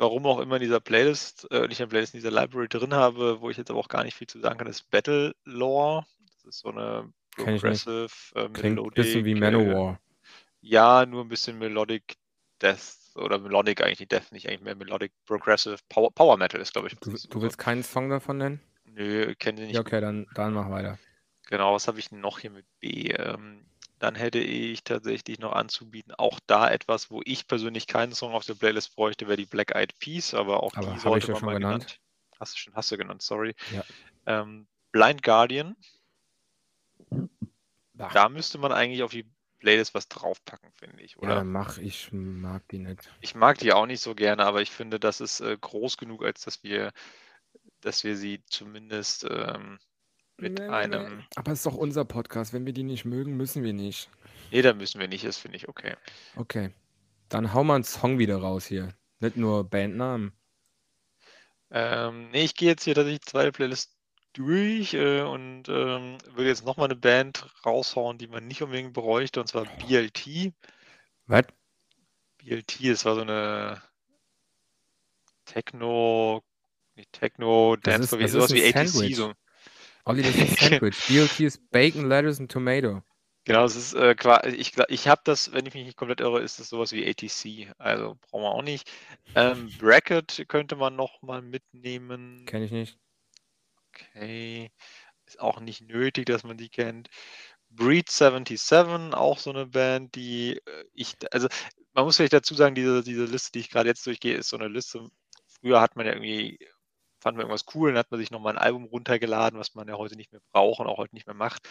[0.00, 2.94] warum auch immer in dieser Playlist, äh, nicht in der Playlist, in dieser Library drin
[2.94, 6.04] habe, wo ich jetzt aber auch gar nicht viel zu sagen kann, ist Battle Lore.
[6.48, 7.12] ist so eine.
[7.36, 8.94] Progressive, äh, Melodic.
[8.94, 10.00] bisschen wie äh, Manowar.
[10.60, 12.16] Ja, nur ein bisschen Melodic
[12.60, 16.72] Death oder Melodic eigentlich nicht Death, nicht eigentlich mehr Melodic Progressive Power, Power Metal ist,
[16.72, 16.96] glaube ich.
[16.96, 18.60] Du, das du willst keinen Song davon nennen?
[18.84, 19.74] Nö, kenne sie nicht.
[19.74, 20.98] Ja, okay, dann, dann mach weiter.
[21.48, 23.12] Genau, was habe ich noch hier mit B?
[23.12, 23.64] Ähm,
[24.00, 28.46] dann hätte ich tatsächlich noch anzubieten, auch da etwas, wo ich persönlich keinen Song auf
[28.46, 31.10] der Playlist bräuchte, wäre die Black Eyed Peas, aber auch Aber die hab ich ja
[31.10, 31.86] man schon mal genannt.
[31.86, 32.00] genannt.
[32.40, 33.54] Hast du schon, hast du genannt, sorry.
[33.72, 33.84] Ja.
[34.26, 35.76] Ähm, Blind Guardian,
[37.98, 41.34] Ach, da müsste man eigentlich auf die Playlist was draufpacken, finde ich, ja, oder?
[41.36, 43.10] dann mach, ich mag die nicht.
[43.20, 46.24] Ich mag die auch nicht so gerne, aber ich finde, das ist äh, groß genug,
[46.24, 46.92] als dass wir,
[47.82, 49.78] dass wir sie zumindest ähm,
[50.40, 50.74] mit Nee, nee, nee.
[50.74, 51.24] einem.
[51.36, 52.52] Aber es ist doch unser Podcast.
[52.52, 54.08] Wenn wir die nicht mögen, müssen wir nicht.
[54.50, 55.94] Nee, da müssen wir nicht, das finde ich okay.
[56.36, 56.70] Okay.
[57.28, 58.92] Dann hau mal einen Song wieder raus hier.
[59.20, 60.32] Nicht nur Bandnamen.
[61.70, 63.94] Ähm, nee, ich gehe jetzt hier tatsächlich zwei Playlists
[64.32, 69.40] durch äh, und ähm, würde jetzt nochmal eine Band raushauen, die man nicht unbedingt bräuchte,
[69.40, 70.52] und zwar BLT.
[71.26, 71.44] Was?
[72.38, 73.80] BLT, das war so eine
[75.44, 76.42] Techno,
[76.96, 79.14] nicht Techno, Das Dance, ist- wie das sowas ist wie ein ATC.
[79.14, 79.32] So.
[80.10, 81.06] Olli, das ist Sandwich.
[81.06, 83.00] BLT ist Bacon, Lettuce und Tomato.
[83.44, 86.40] Genau, es ist äh, quasi, ich, ich habe das, wenn ich mich nicht komplett irre,
[86.40, 87.72] ist das sowas wie ATC.
[87.78, 88.90] Also brauchen wir auch nicht.
[89.36, 92.44] Ähm, Bracket könnte man nochmal mitnehmen.
[92.46, 92.98] Kenne ich nicht.
[93.86, 94.72] Okay.
[95.26, 97.08] Ist auch nicht nötig, dass man die kennt.
[97.68, 101.46] Breed 77, auch so eine Band, die äh, ich, also
[101.92, 104.56] man muss vielleicht dazu sagen, diese, diese Liste, die ich gerade jetzt durchgehe, ist so
[104.56, 105.08] eine Liste.
[105.46, 106.58] Früher hat man ja irgendwie,
[107.20, 109.96] fand man irgendwas cool, dann hat man sich nochmal ein Album runtergeladen, was man ja
[109.96, 111.68] heute nicht mehr braucht und auch heute nicht mehr macht.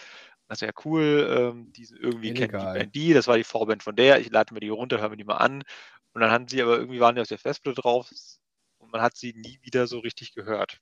[0.48, 1.28] Das wäre cool.
[1.36, 2.56] Ähm, diese, irgendwie kennt die.
[2.56, 4.20] Band die, das war die Vorband von der.
[4.20, 5.62] Ich lade mir die runter, höre mir die mal an.
[6.12, 8.10] Und dann haben sie aber irgendwie waren die auf der Festplatte drauf
[8.78, 10.78] und man hat sie nie wieder so richtig gehört.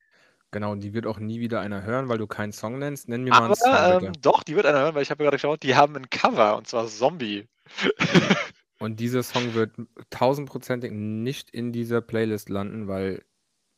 [0.51, 3.09] Genau, und die wird auch nie wieder einer hören, weil du keinen Song nennst.
[3.09, 5.23] Nenn mir mal einen Aber Song, ähm, doch, die wird einer hören, weil ich habe
[5.23, 7.47] gerade geschaut, die haben ein Cover und zwar Zombie.
[8.81, 9.75] Und dieser Song wird
[10.11, 13.25] tausendprozentig nicht in dieser Playlist landen, weil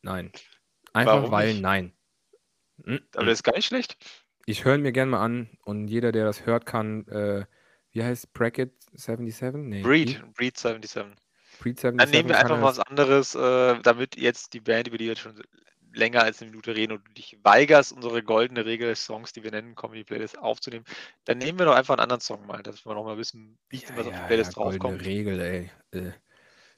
[0.03, 0.31] nein.
[0.93, 1.61] Einfach Warum weil nicht?
[1.61, 1.93] nein.
[3.15, 3.97] Aber das ist gar nicht schlecht.
[4.45, 7.45] Ich höre mir gerne mal an und jeder, der das hört, kann, äh,
[7.91, 9.61] wie heißt Bracket 77?
[9.61, 9.81] Nee.
[9.81, 11.15] Breed, Breed 77.
[11.59, 14.97] Breed Dann 77 nehmen wir einfach er was anderes, äh, damit jetzt die Band, über
[14.97, 15.39] die wir jetzt schon
[15.93, 19.51] länger als eine Minute reden und du dich weigerst, unsere goldene Regel Songs, die wir
[19.51, 20.85] nennen, Comedy Playlist aufzunehmen.
[21.25, 23.77] Dann nehmen wir doch einfach einen anderen Song mal, dass wir noch mal wissen, wie
[23.77, 25.05] Ja, was auf die Playlist ja, draufkommt.
[25.05, 25.71] Regel, ey.
[25.91, 26.11] Äh,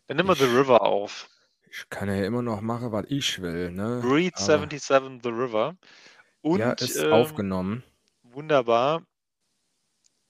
[0.07, 1.29] Dann nehmen wir The River auf.
[1.75, 3.99] Ich kann ja immer noch machen, was ich will, ne?
[4.03, 5.75] Breed Aber 77 The River.
[6.41, 7.83] Und ja, ist ähm, aufgenommen.
[8.21, 9.01] Wunderbar.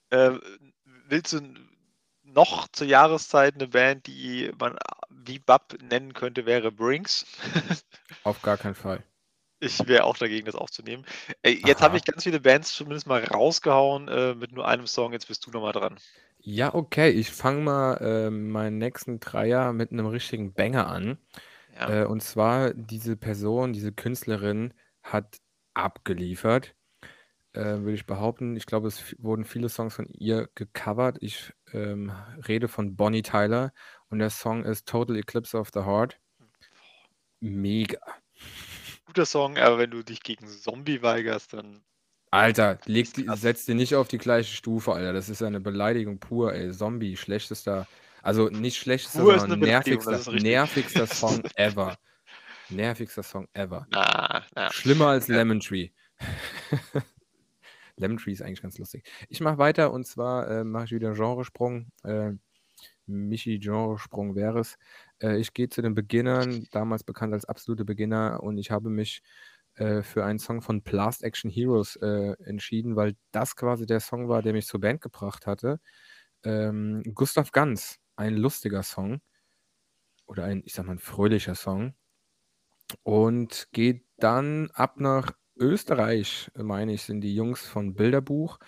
[0.10, 0.38] Äh,
[1.07, 1.41] willst du
[2.24, 4.78] noch zur Jahreszeit eine Band, die man
[5.10, 7.26] wie Bab nennen könnte, wäre Brinks?
[8.24, 9.03] Auf gar keinen Fall.
[9.60, 11.06] Ich wäre auch dagegen, das aufzunehmen.
[11.41, 15.11] Äh, jetzt habe ich ganz viele Bands zumindest mal rausgehauen äh, mit nur einem Song.
[15.11, 15.98] Jetzt bist du nochmal dran.
[16.45, 21.18] Ja, okay, ich fange mal äh, meinen nächsten Dreier mit einem richtigen Banger an.
[21.76, 22.03] Ja.
[22.03, 25.38] Äh, und zwar, diese Person, diese Künstlerin hat
[25.74, 26.76] abgeliefert,
[27.53, 28.57] äh, würde ich behaupten.
[28.57, 31.18] Ich glaube, es f- wurden viele Songs von ihr gecovert.
[31.22, 32.11] Ich ähm,
[32.48, 33.74] rede von Bonnie Tyler
[34.10, 36.20] und der Song ist Total Eclipse of the Heart.
[37.40, 37.99] Mega.
[39.06, 41.84] Guter Song, aber wenn du dich gegen Zombie weigerst, dann
[42.34, 43.41] Alter, leg ist die, krass.
[43.41, 45.14] setz die nicht auf die gleiche Stufe, Alter.
[45.14, 46.72] Das ist eine Beleidigung pur, ey.
[46.72, 47.88] Zombie, schlechtester,
[48.23, 50.43] also nicht schlechtester, Pur ist sondern das nervigster, ist richtig.
[50.43, 51.97] nervigster Song ever.
[52.69, 53.85] Nervigster Song ever.
[53.91, 54.72] Na, na.
[54.72, 55.35] Schlimmer als Ja.
[55.38, 55.89] Lemon Tree.
[57.97, 59.03] Lemon Tree ist eigentlich ganz lustig.
[59.30, 61.91] Ich mache weiter und zwar äh, mache ich wieder einen Genresprung.
[62.03, 62.31] Äh,
[63.05, 64.77] Michi Genresprung wäre es.
[65.22, 69.22] Äh, ich gehe zu den Beginnern, damals bekannt als absolute Beginner, und ich habe mich
[69.75, 74.29] äh, für einen Song von Blast Action Heroes äh, entschieden, weil das quasi der Song
[74.29, 75.79] war, der mich zur Band gebracht hatte.
[76.43, 79.21] Ähm, Gustav Ganz, ein lustiger Song.
[80.25, 81.95] Oder ein, ich sag mal, ein fröhlicher Song.
[83.03, 88.59] Und geht dann ab nach Österreich, meine ich, sind die Jungs von Bilderbuch.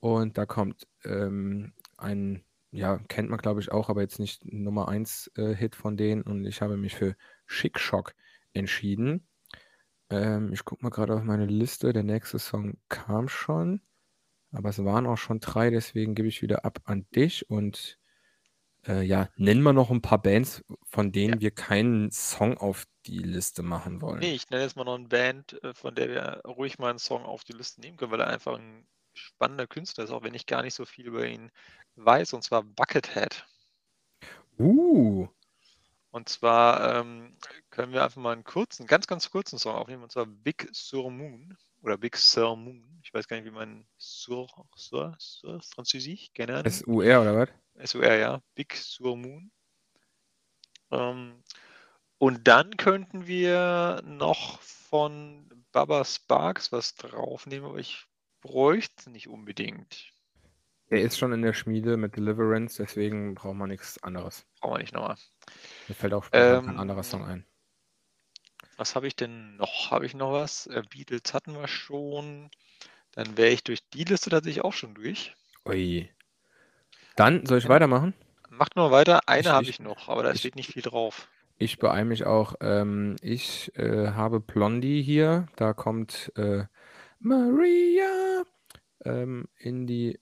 [0.00, 4.88] Und da kommt ähm, ein, ja, kennt man glaube ich auch, aber jetzt nicht Nummer
[4.88, 6.22] 1 äh, Hit von denen.
[6.22, 7.16] Und ich habe mich für
[7.46, 8.14] Schick Shock
[8.52, 9.26] entschieden.
[10.22, 11.92] Ähm, ich gucke mal gerade auf meine Liste.
[11.92, 13.80] Der nächste Song kam schon.
[14.52, 17.50] Aber es waren auch schon drei, deswegen gebe ich wieder ab an dich.
[17.50, 17.98] Und
[18.86, 23.18] äh, ja, nennen wir noch ein paar Bands, von denen wir keinen Song auf die
[23.18, 24.20] Liste machen wollen.
[24.20, 26.98] Nee, ich nenne jetzt mal noch eine Band, äh, von der wir ruhig mal einen
[26.98, 30.34] Song auf die Liste nehmen können, weil er einfach ein spannender Künstler ist, auch wenn
[30.34, 31.50] ich gar nicht so viel über ihn
[31.96, 33.46] weiß, und zwar Buckethead.
[34.58, 35.28] Uh,
[36.10, 37.36] Und zwar ähm,
[37.74, 41.10] können wir einfach mal einen kurzen, ganz, ganz kurzen Song aufnehmen, und zwar Big Sur
[41.10, 41.56] Moon.
[41.82, 43.00] oder Big Sur Moon.
[43.02, 46.66] Ich weiß gar nicht, wie man Sur, Sur, Sur, Französisch, keine Ahnung.
[46.70, 47.48] SUR oder was?
[47.84, 48.40] SUR, ja.
[48.54, 49.50] Big Sur Moon.
[50.90, 51.42] Ähm,
[52.18, 58.06] und dann könnten wir noch von Baba Sparks was draufnehmen, aber ich
[58.40, 60.12] bräuchte es nicht unbedingt.
[60.88, 64.46] Er ist schon in der Schmiede mit Deliverance, deswegen braucht man nichts anderes.
[64.60, 65.16] Brauchen wir nicht nochmal.
[65.88, 67.46] Mir fällt auch Ähm, kein anderer Song ein.
[68.76, 69.90] Was habe ich denn noch?
[69.90, 70.66] Habe ich noch was?
[70.66, 72.50] Äh, Beatles hatten wir schon.
[73.12, 75.34] Dann wäre ich durch die Liste tatsächlich auch schon durch.
[75.66, 76.08] Ui.
[77.16, 78.14] Dann soll ich weitermachen?
[78.50, 79.28] Macht nur weiter.
[79.28, 81.28] Eine habe ich- ich noch, aber da ich- steht nicht viel drauf.
[81.56, 82.56] Ich beeile mich auch.
[82.60, 85.46] Ähm, ich äh, habe Blondie hier.
[85.56, 86.64] Da kommt äh,
[87.20, 88.42] Maria
[89.04, 90.18] ähm, in die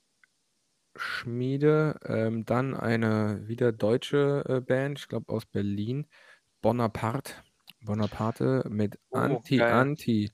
[0.95, 1.99] Schmiede.
[2.05, 6.07] Ähm, dann eine wieder deutsche äh, Band, ich glaube aus Berlin.
[6.61, 7.33] Bonaparte.
[7.85, 9.71] Bonaparte mit Oh, Anti geil.
[9.71, 10.31] Anti.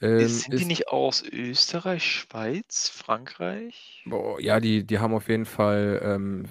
[0.00, 4.02] Ähm, Sind die ist, nicht aus Österreich, Schweiz, Frankreich?
[4.04, 6.48] boah, ja, die, die haben auf jeden Fall, ähm,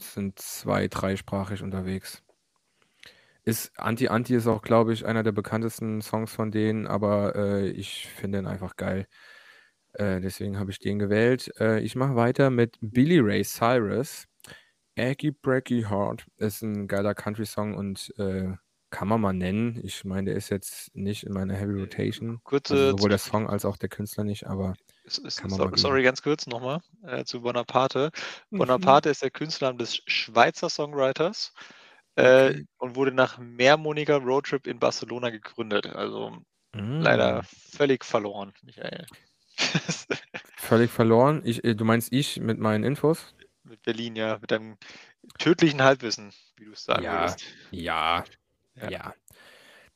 [0.00, 2.22] sind zwei-, dreisprachig unterwegs.
[3.44, 7.68] Ist Anti Anti ist auch, glaube ich, einer der bekanntesten Songs von denen, aber äh,
[7.70, 9.06] ich finde ihn einfach geil.
[9.94, 11.50] Äh, deswegen habe ich den gewählt.
[11.60, 14.26] Äh, ich mache weiter mit Billy Ray Cyrus.
[14.98, 18.52] Aggie Breaky Heart ist ein geiler Country-Song und äh,
[18.92, 19.80] kann man mal nennen.
[19.82, 22.40] Ich meine, der ist jetzt nicht in meiner Heavy Rotation.
[22.44, 24.74] Kurze Also sowohl der Song als auch der Künstler nicht, aber
[25.36, 25.76] Kann man so, mal geben.
[25.78, 28.10] sorry, ganz kurz nochmal äh, zu Bonaparte.
[28.50, 28.58] Mhm.
[28.58, 31.52] Bonaparte ist der Künstlername des Schweizer Songwriters
[32.16, 32.66] äh, Okay.
[32.78, 35.86] und wurde nach mehrmonatiger Roadtrip in Barcelona gegründet.
[35.86, 36.36] Also
[36.74, 37.46] leider Mm.
[37.76, 39.06] völlig verloren, Michael.
[40.56, 41.42] Völlig verloren.
[41.44, 43.34] Ich, äh, du meinst ich mit meinen Infos?
[43.64, 44.76] mit Berlin, ja, mit deinem
[45.38, 47.12] tödlichen Halbwissen, wie du es sagen Ja.
[47.12, 47.44] würdest.
[47.70, 48.24] Ja,
[48.76, 48.90] Ja.
[48.90, 49.14] ja.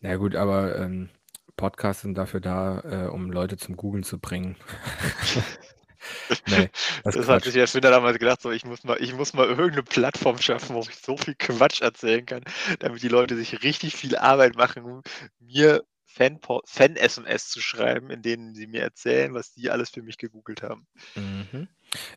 [0.01, 1.09] Na gut, aber ähm,
[1.57, 4.57] Podcasts sind dafür da, äh, um Leute zum Googlen zu bringen.
[6.47, 6.71] nee,
[7.03, 7.45] das Das ist hat Quatsch.
[7.45, 10.75] sich der Erfinder damals gedacht, so ich muss mal, ich muss mal irgendeine Plattform schaffen,
[10.77, 12.45] wo ich so viel Quatsch erzählen kann,
[12.79, 15.03] damit die Leute sich richtig viel Arbeit machen,
[15.41, 20.19] mir Fan- Fan-SMS zu schreiben, in denen sie mir erzählen, was die alles für mich
[20.19, 20.87] gegoogelt haben.
[21.15, 21.69] Mhm.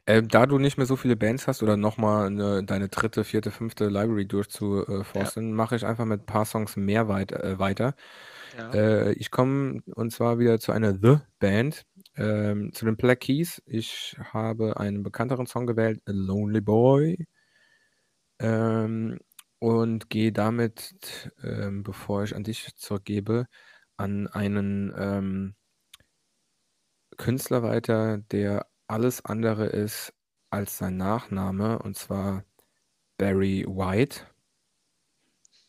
[0.05, 3.51] Ähm, da du nicht mehr so viele Bands hast oder nochmal eine, deine dritte, vierte,
[3.51, 7.95] fünfte Library durchzuforsten, mache ich einfach mit ein paar Songs mehr weit, äh, weiter.
[8.57, 8.73] Ja.
[8.73, 11.85] Äh, ich komme und zwar wieder zu einer The Band,
[12.15, 13.61] ähm, zu den Black Keys.
[13.65, 17.25] Ich habe einen bekannteren Song gewählt, A Lonely Boy.
[18.39, 19.19] Ähm,
[19.59, 23.45] und gehe damit, ähm, bevor ich an dich zurückgebe,
[23.97, 25.55] an einen ähm,
[27.17, 30.13] Künstler weiter, der alles andere ist
[30.49, 32.43] als sein Nachname, und zwar
[33.17, 34.21] Barry White.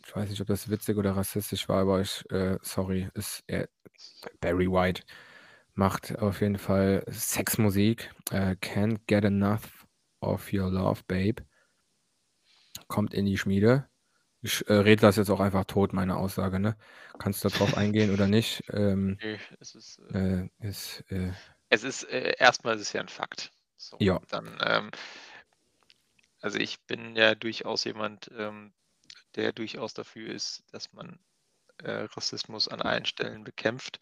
[0.06, 3.68] Ich weiß nicht, ob das witzig oder rassistisch war, aber ich, äh, sorry, ist er,
[4.40, 5.02] Barry White
[5.74, 8.10] macht auf jeden Fall Sexmusik.
[8.30, 9.86] Äh, Can't Get Enough
[10.20, 11.44] of Your Love, Babe.
[12.88, 13.88] Kommt in die Schmiede.
[14.42, 16.76] Ich äh, rede das jetzt auch einfach tot, meine Aussage, ne?
[17.18, 18.62] Kannst du darauf eingehen oder nicht?
[18.72, 21.32] Ähm, Nö, es ist, äh, äh, ist, äh,
[21.70, 23.52] es ist äh, erstmal ist es ja ein Fakt.
[23.76, 24.20] So, Ja.
[24.28, 24.90] Dann, ähm,
[26.40, 28.74] also ich bin ja durchaus jemand, ähm,
[29.36, 31.18] der durchaus dafür ist, dass man
[31.78, 34.00] äh, Rassismus an allen Stellen bekämpft.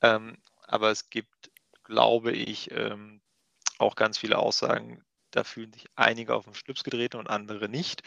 [0.00, 1.50] Ähm, aber es gibt,
[1.84, 3.20] glaube ich, ähm,
[3.78, 8.02] auch ganz viele Aussagen, da fühlen sich einige auf den Schlips getreten und andere nicht.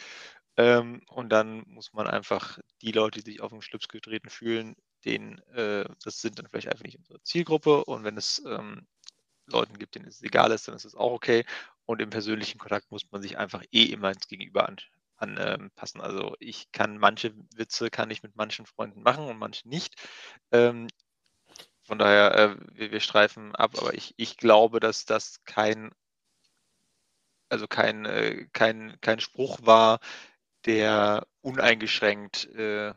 [0.56, 4.76] Ähm, und dann muss man einfach die Leute, die sich auf den Schlips getreten fühlen,
[5.04, 7.84] denen, äh, das sind dann vielleicht einfach nicht unsere Zielgruppe.
[7.84, 8.86] Und wenn es ähm,
[9.52, 11.44] Leuten gibt, denen es egal ist, dann ist es auch okay.
[11.86, 14.78] Und im persönlichen Kontakt muss man sich einfach eh immer ins Gegenüber an,
[15.38, 16.00] anpassen.
[16.00, 19.94] Also ich kann manche Witze kann ich mit manchen Freunden machen und manche nicht.
[20.50, 20.88] Ähm,
[21.84, 25.90] von daher, äh, wir, wir streifen ab, aber ich, ich glaube, dass das kein,
[27.48, 30.00] also kein, äh, kein, kein Spruch war,
[30.64, 32.94] der uneingeschränkt, äh,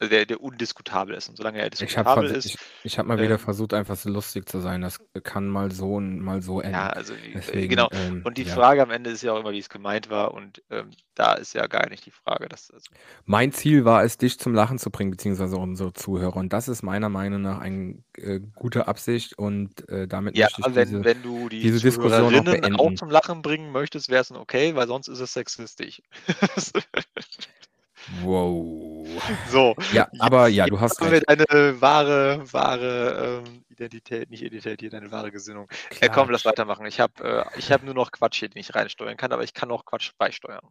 [0.00, 1.28] der, der undiskutabel ist.
[1.28, 3.96] Und solange er Ich habe diskutabel ist, ich, ich hab mal wieder ähm, versucht, einfach
[3.96, 4.80] so lustig zu sein.
[4.80, 6.74] Das kann mal so und mal so enden.
[6.74, 7.88] ja, also äh, Deswegen, genau.
[7.90, 8.54] ähm, Und die ja.
[8.54, 10.34] Frage am Ende ist ja auch immer, wie es gemeint war.
[10.34, 12.86] Und ähm, da ist ja gar nicht die Frage, dass also,
[13.24, 16.36] Mein Ziel war es, dich zum Lachen zu bringen, beziehungsweise unsere Zuhörer.
[16.36, 19.36] Und das ist meiner Meinung nach eine äh, gute Absicht.
[19.36, 21.04] Und äh, damit ja, möchte ich wenn, diese.
[21.04, 22.96] wenn du die diese Diskussion auch Zuhörerinnen auch beenden.
[22.96, 26.02] zum Lachen bringen möchtest, wäre es okay, weil sonst ist es sexistisch.
[28.22, 28.87] Wow.
[29.50, 29.74] so.
[29.92, 34.90] Ja, aber ja, du hast haben wir deine wahre, wahre ähm, Identität, nicht Identität, hier
[34.90, 35.68] deine wahre Gesinnung.
[36.00, 36.86] Äh, komm, lass weitermachen.
[36.86, 39.54] Ich habe äh, ich hab nur noch Quatsch hier, den ich reinsteuern kann, aber ich
[39.54, 40.66] kann auch Quatsch beisteuern.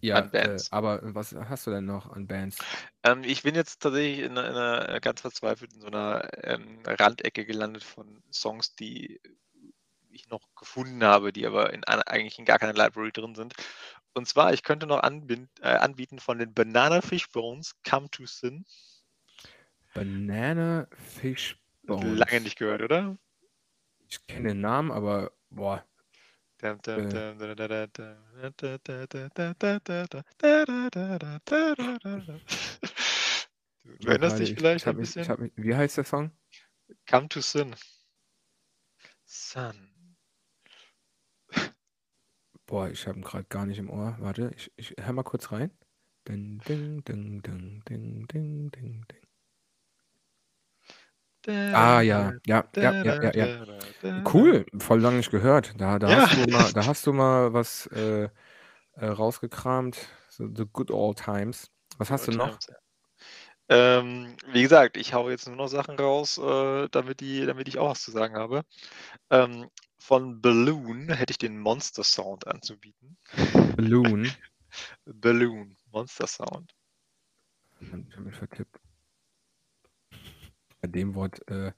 [0.00, 2.58] Ja, äh, aber was hast du denn noch an Bands?
[3.04, 7.44] Ähm, ich bin jetzt tatsächlich in in 'ner ganz verzweifelt in so 'ner, ähm, Randecke
[7.46, 9.20] gelandet von Songs, die
[10.10, 13.54] ich noch gefunden habe, die aber in einer eigentlich in gar keiner Library drin sind.
[14.14, 18.26] Und zwar, ich könnte noch anbind, äh, anbieten von den Banana Fish Bones Come to
[18.26, 18.64] Sin.
[19.94, 22.18] Banana Fish Bones.
[22.18, 23.16] Lange nicht gehört, oder?
[24.08, 25.84] Ich kenne den Namen, aber boah.
[26.58, 26.68] Du
[34.08, 35.50] erinnerst dich vielleicht ein bisschen?
[35.56, 36.30] Wie heißt der Song?
[37.08, 37.74] Come to Sin.
[39.24, 39.91] Sun.
[42.72, 44.16] Boah, ich habe ihn grad gar nicht im Ohr.
[44.18, 45.70] Warte, ich ich höre mal kurz rein.
[46.26, 49.26] Ding, ding, ding, ding, ding, ding, ding, ding.
[51.74, 53.48] Ah ja, ja, ja, ja, ja, ja.
[54.24, 55.74] Cool, voll lang nicht gehört.
[55.80, 56.14] Da da Ja.
[56.14, 58.30] hast du mal da hast du mal was, äh,
[58.94, 59.98] äh, rausgekramt,
[60.30, 61.70] so „The Good Old Times“.
[61.98, 62.60] Was hast du Good noch?
[62.60, 62.76] Times, ja.
[63.68, 67.78] Ähm, wie gesagt, ich haue jetzt nur noch Sachen raus, äh, damit die damit ich
[67.78, 68.64] auch was zu sagen habe.
[69.30, 69.70] Ähm,
[70.02, 73.16] von Balloon hätte ich den „Monster Sound“ anzubieten.
[73.76, 74.26] Balloon?
[75.06, 76.72] Balloon, „Monster Sound“.
[77.80, 78.78] Ich habe mich vertippt.
[80.82, 81.72] Bei dem Wort, äh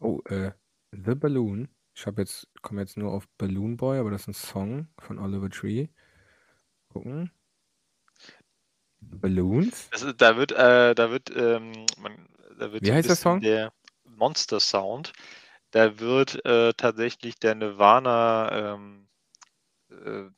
[0.00, 0.52] oh, äh,
[0.92, 1.68] „The Balloon“.
[1.94, 5.18] Ich habe jetzt komme jetzt nur auf „Balloon Boy“, aber das ist 'n Song von
[5.18, 5.88] Oliver Tree.
[6.92, 7.30] Gucken.
[9.02, 9.90] Balloons?
[9.92, 12.28] Das da wird äh, da wird, ähm man
[12.58, 13.40] da wird Wie heißt der Song?
[13.40, 13.72] der
[14.04, 15.12] „Monster Sound“,
[15.74, 19.08] da wird, äh, tatsächlich der Nirvana, ähm,
[19.90, 20.30] äh,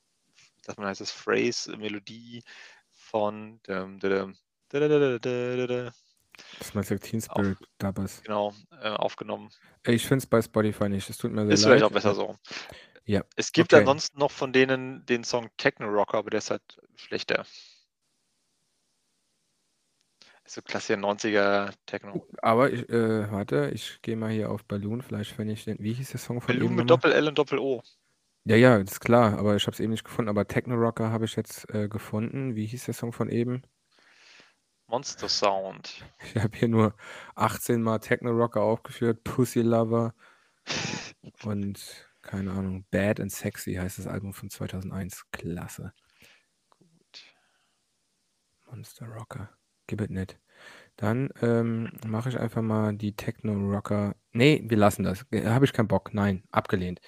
[0.63, 2.43] sagt man heißt das, Phrase, Melodie
[2.91, 4.37] von dum dadum
[4.71, 5.93] dadadadadada
[6.59, 8.23] Das meinst du Teen auf Spirit Dubbers?
[8.23, 9.51] genau, äh, aufgenommen.
[9.87, 11.09] Ich finde es bei Spotify nicht.
[11.09, 11.91] Es tut mir sehr Ist vielleicht leid.
[11.91, 12.37] auch besser so.
[13.05, 13.81] ja, Es gibt okay.
[13.81, 17.47] ansonsten noch von denen den Song „Techno Rocker“, aber der ist halt schlechter.
[20.49, 22.27] So klassischer 90er Techno.
[22.43, 25.93] Aber ich äh, warte, ich gehe mal hier auf Balloon, vielleicht finde ich den wie
[25.93, 27.03] hieß der Song von Balloon mit noch mal?
[27.03, 27.83] Doppel-L und Doppel-O.
[28.49, 30.29] Ja, ja, ist klar, aber ich habe es eben nicht gefunden.
[30.29, 32.55] Aber „Techno Rocker“ habe ich jetzt, äh, gefunden.
[32.55, 33.63] Wie hieß der Song von eben?
[34.89, 36.05] „Monster Sound“.
[36.21, 36.95] Ich habe hier nur
[37.35, 40.15] 18 Mal „Techno Rocker“ aufgeführt, „Pussy Lover“
[41.45, 45.25] und keine Ahnung, „Bad and Sexy“ heißt das Album von 2001.
[45.33, 45.93] Klasse.
[46.71, 47.35] Gut.
[48.71, 49.49] Monster Rocker.
[49.89, 50.39] Gib it nicht.
[50.97, 55.27] Dann, ähm, mache ich einfach mal die Techno Rocker ne, wir lassen das.
[55.33, 56.15] Äh, habe ich keinen Bock.
[56.15, 57.01] Nein, abgelehnt.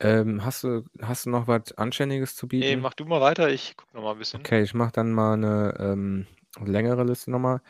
[0.00, 2.76] Ähm, hast du hast du noch was Anständiges zu Ne, bieten?
[2.76, 4.46] mach du mal weiter, ich gucke noch mal 'n bisschen.
[4.46, 6.26] Okay, ich mache dann mal 'ne, ähm,
[6.60, 7.60] längere Liste noch mal.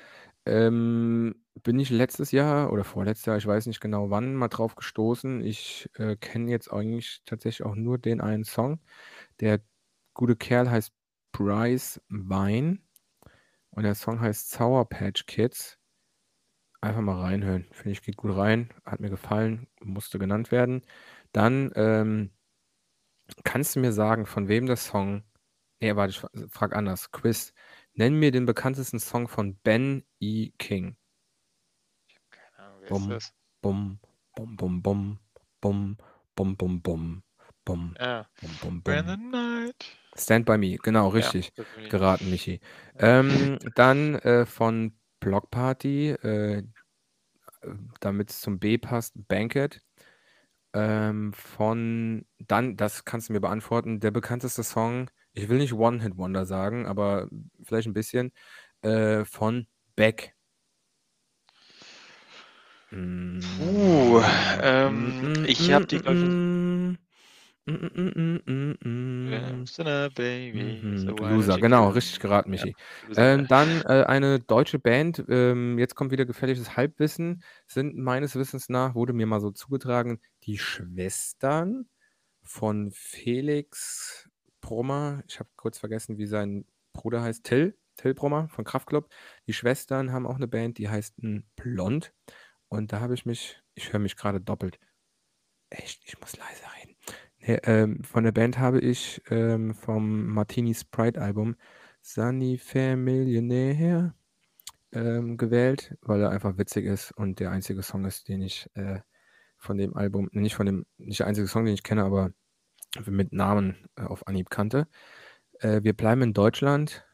[0.47, 4.75] Ähm, bin ich letztes Jahr oder vorletztes Jahr, ich weiß nicht genau wann, mal drauf
[4.77, 5.43] gestoßen.
[5.43, 8.81] Ich, äh, kenne jetzt eigentlich tatsächlich auch nur den einen Song.
[9.41, 9.63] Der
[10.15, 10.93] gute Kerl heißt
[11.33, 12.81] Bryce Vine
[13.75, 15.77] und der Song heißt „Sour Patch Kids“.
[16.83, 17.67] Einfach mal reinhören.
[17.73, 20.83] Finde ich, geht gut rein, hat mir gefallen, musste genannt werden.
[21.33, 22.31] Dann, ähm
[23.45, 25.23] kannst du mir sagen, von wem der Song
[25.81, 27.11] ne, warte, ich f frage anders.
[27.13, 27.53] Quiz.
[27.95, 30.51] Nenn mir den bekanntesten Song von Ben E.
[30.59, 30.97] King.
[32.11, 33.35] Ich habe keine Ahnung, wer ist Bum, das?
[33.63, 33.99] bum,
[34.37, 35.19] bum, bum, bum,
[35.63, 35.97] bum,
[36.37, 37.23] bum, bum, bum,
[37.65, 39.75] bum, Ah, bum, bum, „When the bum.
[40.15, 41.89] Night“ „Stand by Me“, genau, Ja, richtig ich.
[41.89, 42.61] geraten, Michi.
[42.95, 43.11] Ja.
[43.21, 46.65] Ähm, dann, äh, von Bloc Party, äh, äh,
[48.01, 49.81] damit's zum B passt, „Banquet“.
[50.75, 56.47] Ähm, von dann das kannst du mir beantworten, der bekannteste Song, ich will nicht One-Hit-Wonder
[56.47, 57.29] sagen, aber
[57.65, 58.33] vielleicht 'n bisschen,
[58.83, 59.67] äh, von
[59.97, 60.35] Beck.
[63.57, 64.21] Puh,
[64.87, 66.23] Hm, ähm, hm, ich hm, habe die, glaube ich
[71.21, 71.89] Loser, you genau, come?
[71.89, 72.77] richtig geraten, Michi.
[73.03, 78.35] Loser, Ähm, dann, äh, eine deutsche Band, ähm, jetzt kommt wieder gefährliches Halbwissen, sind meines
[78.37, 81.89] Wissens nach wurde mir mal so zugetragen, die Schwestern
[82.43, 84.29] von Felix
[84.61, 85.23] Brummer.
[85.29, 87.45] Ich habe kurz vergessen, wie sein Bruder heißt.
[87.45, 89.09] Till, Till Brummer von Kraftklub.
[89.47, 91.15] Die Schwestern haben auch 'ne Band, die heißt,
[91.57, 92.15] Blond.
[92.69, 94.79] Und da habe ich mich ich höre mich grade doppelt.
[95.71, 96.84] Echt, ich muss leiser reden.
[97.47, 101.57] Ne, ähm, von der Band habe ich, ähm, vom Martini Sprite Album
[102.03, 104.15] „Sunny Fair Millionaire“,
[104.93, 109.01] ähm, gewählt, weil er einfach witzig ist und der einzige Song ist, den ich, äh,
[109.59, 112.33] von dem Album nicht von dem nicht der einzige Song, den ich kenne, aber
[113.07, 114.89] mit Namen, äh, auf Anhieb kannte.
[115.61, 117.07] Äh, wir bleiben in Deutschland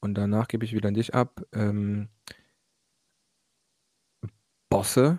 [0.00, 1.42] und danach gebe ich wieder an dich ab.
[1.54, 2.10] Ähm
[4.70, 5.18] Bosse.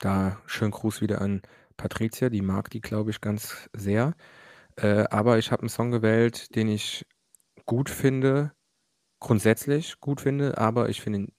[0.00, 1.42] Da schönen Gruß wieder an
[1.80, 4.14] Patricia, die mag die, glaube ich, ganz sehr.
[4.76, 7.06] Äh, aber ich habe 'n Song gewählt, den ich
[7.66, 8.52] gut finde,
[9.20, 11.32] grundsätzlich gut finde, aber ich finde ihn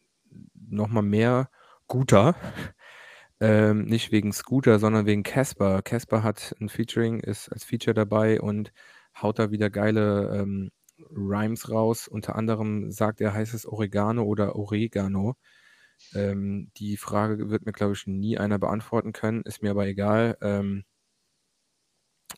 [0.56, 1.50] noch mal mehr
[1.88, 2.36] guter.
[3.42, 5.82] Ähm, nicht wegen Scooter, sondern wegen Casper.
[5.82, 8.72] Casper hat ein Featuring, ist als Feature dabei und
[9.22, 10.72] haut da wieder geile ähm,
[11.10, 12.08] Rhymes raus.
[12.08, 15.36] Unter anderem sagt er, heißt es Oregano oder Oregano.
[16.14, 19.44] Ähm, die Frage wird mir, glaube ich, nie einer beantworten können.
[19.44, 20.38] Ist mir aber egal.
[20.42, 20.86] Ähm,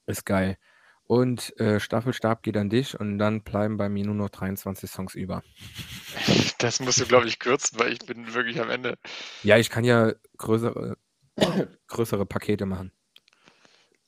[0.05, 0.57] ist geil.
[1.05, 5.15] Und äh, Staffelstab geht an dich und dann bleiben bei mir nur noch 23 Songs
[5.15, 5.43] über.
[6.59, 8.97] Das musst du, glaube ich, kürzen, weil ich bin wirklich am Ende.
[9.43, 10.97] Ja, ich kann ja größere,
[11.87, 12.93] größere Pakete machen.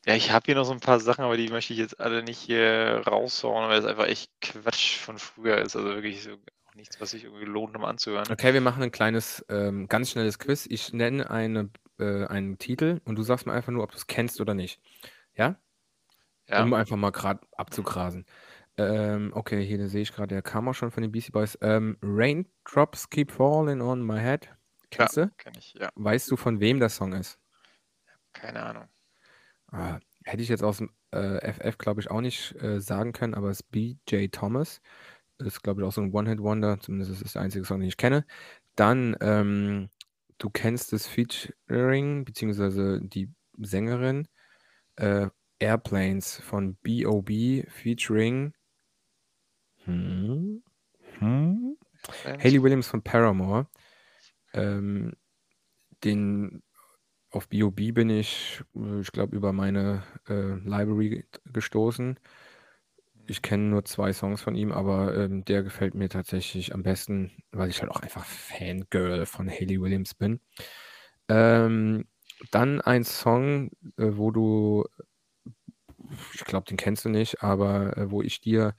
[0.05, 2.23] Ja, ich habe hier noch so ein paar Sachen, aber die möchte ich jetzt alle
[2.23, 5.75] nicht hier raushauen, weil es einfach echt Quatsch von früher ist.
[5.75, 6.37] Also wirklich so
[6.75, 8.29] auch nichts, was sich irgendwie lohnt, um anzuhören.
[8.29, 10.67] Okay, wir machen ein kleines, ähm, ganz schnelles Quiz.
[10.69, 11.69] Ich nenne eine,
[11.99, 14.81] äh, einen Titel und du sagst mir einfach nur, ob du es kennst oder nicht.
[15.35, 15.59] Ja?
[16.47, 16.63] Ja.
[16.63, 18.25] Um einfach mal gerade abzugrasen.
[18.77, 21.57] Ähm, okay, hier sehe ich gerade, der kam auch schon von den Beastie Boys.
[21.61, 24.49] Ähm, Raindrops Keep Falling on My Head.
[24.91, 25.31] Kennst ja, du?
[25.37, 25.89] kenn ich, ja.
[25.95, 27.39] Weißt du, von wem der Song ist?
[28.33, 28.87] Keine Ahnung.
[29.71, 33.33] Ah, hätte ich jetzt aus dem äh, FF, glaube ich, auch nicht äh, sagen können,
[33.33, 34.81] aber es ist BJ Thomas.
[35.39, 36.79] Ist, glaube ich, auch so ein One-Hit-Wonder.
[36.79, 38.25] Zumindest ist es der einzige Song, den ich kenne.
[38.75, 39.89] Dann, ähm,
[40.37, 44.27] du kennst das Featuring, beziehungsweise die Sängerin.
[44.95, 45.29] Äh,
[45.59, 47.63] Airplanes von B.O.B.
[47.67, 48.53] featuring
[49.85, 50.63] hm,
[51.19, 51.77] hm,
[52.39, 53.67] Hayley Williams von Paramore.
[54.53, 55.13] Ähm,
[56.03, 56.63] den
[57.31, 57.91] auf B.O.B.
[57.91, 62.19] bin ich, äh, ich glaube, über meine äh, Library gestoßen.
[63.27, 67.31] Ich kenne nur zwei Songs von ihm, aber ähm, der gefällt mir tatsächlich am besten,
[67.51, 70.39] weil ich halt auch einfach Fangirl von Hayley Williams bin.
[71.27, 72.05] Ähm,
[72.51, 74.85] dann ein Song, äh, wo du
[76.33, 78.75] ich glaube, den kennst du nicht, aber äh, wo ich dir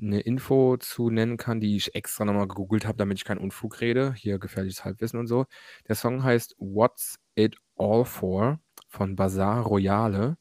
[0.00, 3.80] eine Info zu nennen kann, die ich extra nochmal gegoogelt habe, damit ich keinen Unfug
[3.80, 4.12] rede.
[4.14, 5.46] Hier gefährliches Halbwissen und so.
[5.88, 10.36] Der Song heißt What's It All For von Bazaar Royale.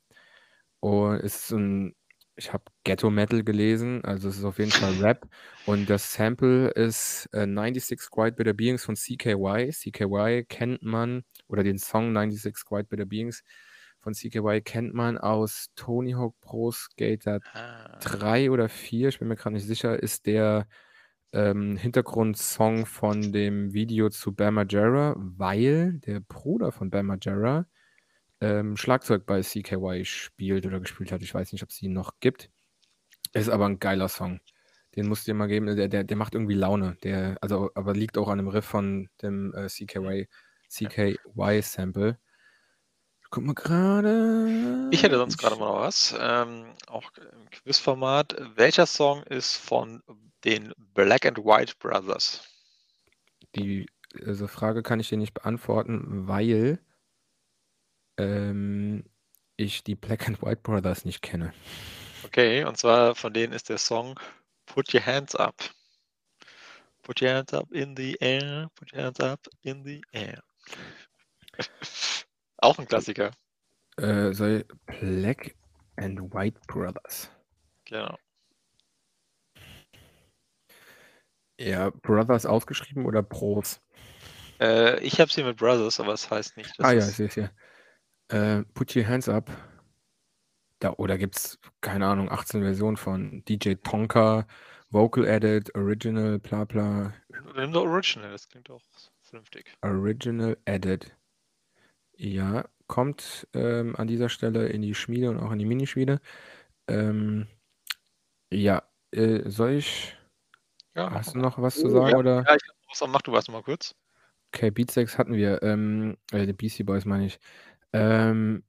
[0.81, 1.95] Und es ist ein,
[2.35, 5.27] ich habe Ghetto Metal gelesen, also es ist auf jeden Fall Rap.
[5.65, 9.71] Und das Sample ist äh, 96 Quiet Bitter Beings von CKY.
[9.71, 13.43] CKY kennt man, oder den Song 96 Quiet Bitter Beings
[14.01, 17.97] von CKY kennt man aus Tony Hawk Pro Skater Ah.
[18.01, 20.67] 3 oder 4, ich bin mir gerade nicht sicher, ist der
[21.33, 27.65] ähm, Hintergrundsong von dem Video zu Bam Margera, weil der Bruder von Bam Margera
[28.45, 31.23] ähm, Schlagzeug bei CKY spielt oder gespielt hat.
[31.23, 32.49] Ich weiß nicht, ob es ihn noch gibt.
[33.33, 34.39] Ist aber ein geiler Song.
[34.95, 35.65] Den musst du dir mal geben.
[35.75, 36.95] Der, der, der macht irgendwie Laune.
[37.03, 40.27] Der, also, aber liegt auch an dem Riff von dem äh, CKY,
[40.69, 42.19] CKY Sample.
[43.31, 44.87] Guck mal gerade.
[44.91, 46.15] Ich hätte sonst gerade mal noch was.
[46.17, 48.35] Ähm, auch im Quizformat.
[48.55, 50.03] Welcher Song ist von
[50.45, 52.47] den Black and White Brothers?
[53.55, 53.87] Die
[54.25, 56.79] also Frage kann ich dir nicht beantworten, weil
[58.17, 59.03] ähm,
[59.57, 61.53] ich die Black and White Brothers nicht kenne.
[62.23, 64.19] Okay, und zwar von denen ist der Song
[64.65, 65.55] Put Your Hands Up.
[67.05, 70.41] Put your hands up in the air, put your hands up in the air.
[72.57, 73.29] Auch ein Klassiker.
[73.97, 75.55] Äh, soll Black
[75.97, 77.29] and White Brothers.
[77.85, 78.17] Genau.
[81.59, 83.79] Ja, Brothers ausgeschrieben oder Bros?
[84.59, 86.73] Äh, ich habe es hier mit Brothers, aber es heißt nicht.
[86.79, 87.51] Ah ja, ich ist, sehe es hier.
[88.29, 89.51] Äh, Put Your Hands Up.
[90.79, 94.45] Da, oder gibt es, keine Ahnung, 18 Versionen von DJ Tonka,
[94.89, 97.13] Vocal Edit, Original, bla bla.
[97.55, 98.81] nimm doch Original, das klingt auch
[99.21, 99.73] vernünftig.
[99.81, 101.15] Original Edit.
[102.17, 106.19] Ja, kommt ähm, an dieser Stelle in die Schmiede und auch in die Minischmiede.
[106.87, 107.47] Ähm,
[108.51, 110.15] ja, äh, soll ich.
[110.93, 112.09] Ja, Hast du noch was zu sagen?
[112.11, 112.43] Ja, oder?
[112.47, 113.95] ja ich was, mach du was mal kurz.
[114.53, 115.61] Okay, Beatsex hatten wir.
[115.63, 117.39] Ähm, äh, die Beastie Boys meine ich.
[117.95, 118.63] Ähm,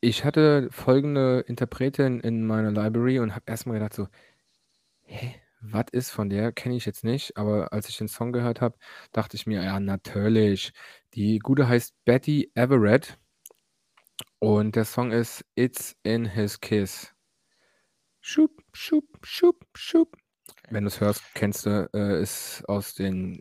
[0.00, 4.08] ich hatte folgende Interpretin in meiner Library und habe erstmal gedacht so,
[5.04, 6.52] hä, was ist von der?
[6.52, 7.36] Kenne ich jetzt nicht.
[7.36, 8.78] Aber als ich den Song gehört habe,
[9.12, 10.72] dachte ich mir, ja, natürlich.
[11.14, 13.18] Die gute heißt Betty Everett
[14.40, 17.14] und der Song ist It's in His Kiss.
[18.20, 20.16] Schub, schub, schub, schub.
[20.70, 23.40] Wenn du es hörst, kennst du, äh, ist aus den,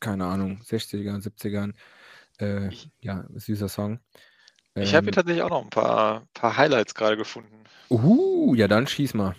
[0.00, 1.74] keine Ahnung, 60ern, 70ern.
[2.40, 4.00] Äh, Ich- ja, süßer Song.
[4.78, 7.64] Ich habe hier Ähm, tatsächlich auch noch ein paar, paar Highlights gerade gefunden.
[7.90, 9.34] uh, ja, dann schieß mal.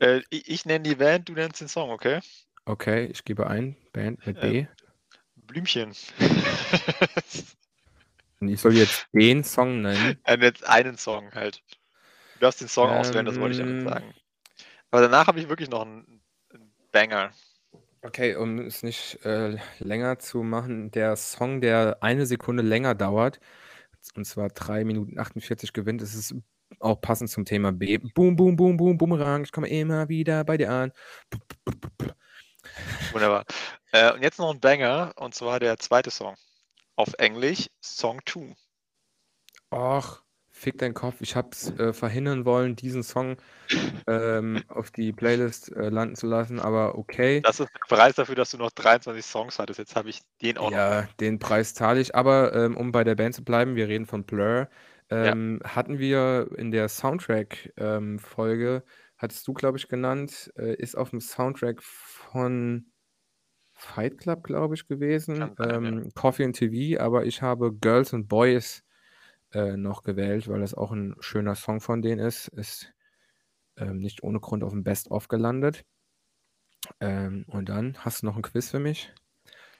[0.00, 2.20] Äh, ich, ich nenne die Band, du nennst den Song, okay?
[2.66, 4.58] Okay, ich gebe ein, Band mit B.
[4.60, 4.68] Ähm,
[5.36, 5.94] Blümchen.
[8.40, 10.18] Und ich soll jetzt den Song nennen.
[10.24, 11.62] Äh, jetzt einen Song halt.
[12.34, 13.88] Du darfst den Song auswählen, das wollte ich damit Ähm.
[13.90, 14.14] sagen.
[14.90, 16.22] Aber danach habe ich wirklich noch ein
[16.92, 17.32] Banger.
[18.02, 23.40] Okay, um es nicht äh, länger zu machen, der Song, der eine Sekunde länger dauert,
[24.14, 26.34] und zwar 3 Minuten 48 gewinnt, ist
[26.78, 27.98] auch passend zum Thema B.
[27.98, 30.92] Boom, boom, boom, boom, Boomerang, ich komme immer wieder bei dir an.
[33.12, 33.44] Wunderbar.
[33.92, 36.36] Äh, und jetzt noch ein Banger, und zwar der zweite Song.
[36.96, 38.54] Auf Englisch, Song 2.
[39.70, 40.22] Ach,
[40.60, 41.16] fick deinen Kopf.
[41.20, 43.36] Ich hab's äh, verhindern wollen, diesen Song
[44.06, 47.40] ähm, auf die Playlist äh, landen zu lassen, aber okay.
[47.42, 49.78] Das ist der Preis dafür, dass du noch 23 Songs hattest.
[49.78, 51.12] Jetzt habe ich den auch Ja, noch.
[51.14, 52.14] den Preis zahle ich.
[52.14, 54.68] Aber ähm, um bei der Band zu bleiben, wir reden von Blur.
[55.08, 58.82] Ähm, hatten wir in der Soundtrack-Folge, ähm,
[59.16, 62.86] hattest du, glaube ich, genannt, äh, ist auf dem Soundtrack von
[63.72, 65.36] Fight Club, glaube ich, gewesen.
[65.36, 65.70] Sein, ja.
[65.74, 68.84] Ähm, Coffee and TV, aber ich habe Girls and Boys
[69.52, 72.48] äh, noch gewählt, weil das auch ein schöner Song von denen ist.
[72.48, 72.92] Ist
[73.76, 75.84] ähm, nicht ohne Grund auf dem Best-of gelandet.
[77.00, 79.12] Ähm, und dann hast du noch ein Quiz für mich?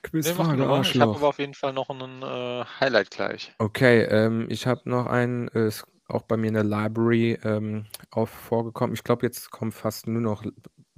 [0.02, 0.80] Nee, Quizfrage, mal.
[0.82, 3.52] Ich habe aber auf jeden Fall noch ein äh, Highlight gleich.
[3.58, 8.28] Okay, ähm, ich habe noch einen, ist auch bei mir in der Library ähm, auch
[8.28, 8.94] vorgekommen.
[8.94, 10.44] Ich glaube, jetzt kommen fast nur noch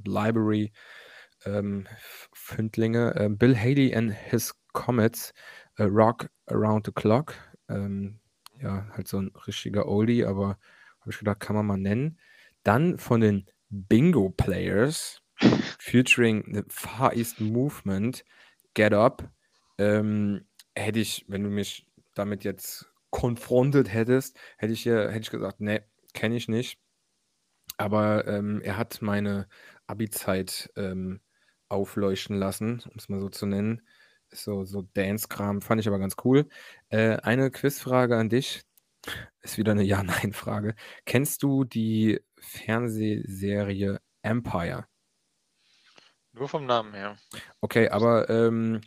[0.04, 0.72] Library
[1.44, 1.86] ähm,
[2.32, 3.14] Fündlinge.
[3.16, 5.32] Ähm, Bill Haley and his Comets,
[5.76, 7.34] äh, Rock Around the Clock.
[7.68, 8.20] Ähm,
[8.62, 10.58] ja, halt so ein richtiger Oldie, aber
[11.00, 12.18] habe ich gedacht, kann man mal nennen.
[12.62, 15.22] Dann von den Bingo Players,
[15.78, 18.24] featuring the Far East Movement,
[18.74, 19.30] Get Up.
[19.78, 25.60] Ähm, hätte ich, wenn du mich damit jetzt konfrontiert hättest, hätte ich, hätte ich gesagt,
[25.60, 25.80] nee,
[26.14, 26.78] kenne ich nicht.
[27.76, 29.48] Aber ähm, er hat meine
[29.86, 31.20] Abi-Zeit ähm,
[31.68, 33.82] aufleuchten lassen, um es mal so zu nennen.
[34.32, 36.48] So, so Dance-Kram, fand ich aber ganz cool.
[36.88, 38.62] Äh, eine Quizfrage an dich.
[39.42, 40.74] Ist wieder eine Ja-Nein-Frage.
[41.04, 44.86] Kennst du die Fernsehserie Empire?
[46.32, 47.16] Nur vom Namen her.
[47.60, 48.80] Okay, aber ähm,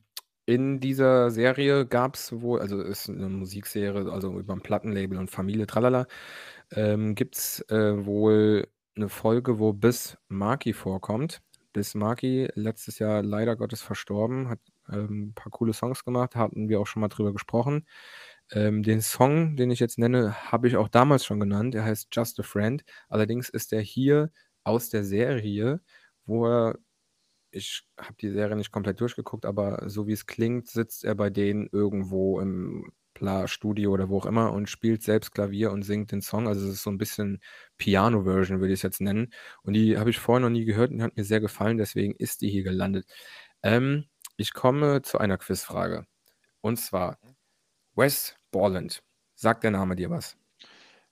[0.47, 5.30] in dieser Serie gab es wohl, also ist eine Musikserie, also über ein Plattenlabel und
[5.30, 6.07] Familie, tralala,
[6.72, 11.41] ähm, gibt es äh, wohl eine Folge, wo Bis Markie vorkommt.
[11.76, 16.69] Bis Markie, letztes Jahr leider Gottes verstorben, hat ähm, ein paar coole Songs gemacht, hatten
[16.69, 17.85] wir auch schon mal drüber gesprochen.
[18.52, 21.76] Ähm, den Song, den ich jetzt nenne, habe ich auch damals schon genannt.
[21.76, 22.85] Er heißt Just a Friend.
[23.10, 24.31] Allerdings ist er hier
[24.64, 25.81] aus der Serie,
[26.26, 26.80] wo er
[27.52, 31.30] ich habe die Serie nicht komplett durchgeguckt, aber so wie es klingt, sitzt er bei
[31.30, 36.11] denen irgendwo im Pla Studio oder wo auch immer und spielt selbst Klavier und singt
[36.11, 36.47] den Song.
[36.47, 37.41] Also es ist so ein bisschen
[37.77, 39.33] Piano-Version, würde ich es jetzt nennen.
[39.63, 42.41] Und die habe ich vorher noch nie gehört und hat mir sehr gefallen, deswegen ist
[42.41, 43.07] die hier gelandet.
[43.63, 44.05] Ähm,
[44.37, 46.05] ich komme zu einer Quizfrage.
[46.61, 47.17] Und zwar
[47.95, 49.01] Wes Borland.
[49.33, 50.37] Sagt der Name dir was?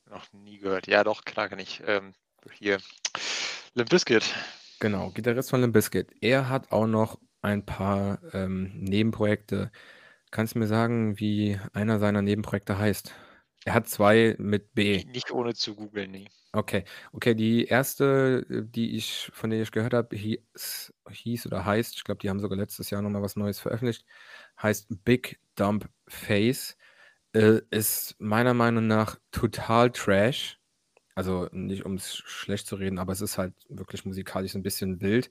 [0.09, 0.87] Noch nie gehört.
[0.87, 1.81] Ja, doch, klar kann ich.
[1.87, 2.13] Ähm,
[2.51, 2.77] hier.
[3.73, 4.23] Limp Bizkit.
[4.79, 6.11] Genau, Gitarrist von Limp Bizkit.
[6.21, 9.71] Er hat auch noch ein paar ähm, Nebenprojekte.
[10.33, 13.13] Kannst du mir sagen, wie einer seiner Nebenprojekte heißt?
[13.65, 15.03] Er hat zwei mit B.
[15.05, 16.27] Nicht ohne zu googeln, nee.
[16.53, 21.93] Okay, okay, die erste, die ich, von der ich gehört habe, hieß, hieß oder heißt,
[21.97, 24.07] ich glaube, die haben sogar letztes Jahr nochmal was Neues veröffentlicht,
[24.59, 26.77] heißt Big Dump Face.
[27.33, 30.59] Äh, ist meiner Meinung nach total Trash.
[31.15, 35.01] Also nicht um es schlecht zu reden, aber es ist halt wirklich musikalisch ein bisschen
[35.01, 35.29] wild.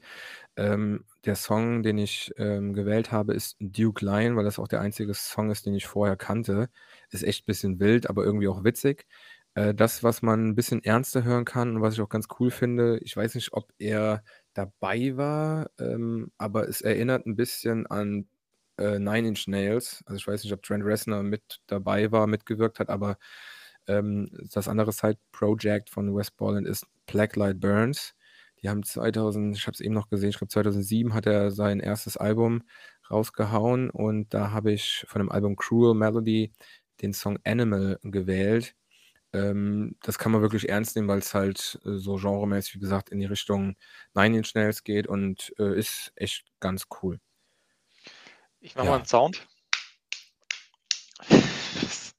[0.56, 4.80] Ähm, der Song, den ich ähm, gewählt habe, ist Duke Lion, weil das auch der
[4.80, 6.68] einzige Song ist, den ich vorher kannte.
[7.10, 9.06] Ist echt ein bisschen wild, aber irgendwie auch witzig.
[9.54, 12.50] Äh, das, was man ein bisschen ernster hören kann und was ich auch ganz cool
[12.50, 18.28] finde, ich weiß nicht, ob er dabei war, ähm, aber es erinnert ein bisschen an
[18.78, 20.02] äh, Nine Inch Nails.
[20.06, 23.18] Also ich weiß nicht, ob Trent Reznor mit dabei war, mitgewirkt hat, aber
[23.98, 28.14] ähm, das andere Side-Project von West Borland ist Blacklight Burns.
[28.62, 31.80] Die haben 2000, ich habe es eben noch gesehen, ich glaube 2007 hat er sein
[31.80, 32.62] erstes Album
[33.10, 36.52] rausgehauen und da habe ich von dem Album Cruel Melody
[37.02, 38.74] den Song Animal gewählt.
[39.32, 43.10] Ähm, das kann man wirklich ernst nehmen, weil es halt äh, so genremäßig, wie gesagt,
[43.10, 43.76] in die Richtung
[44.14, 47.18] Nine Inch Nails geht und äh, ist echt ganz cool.
[48.60, 48.90] Ich mache Ja.
[48.92, 49.46] mal einen Sound.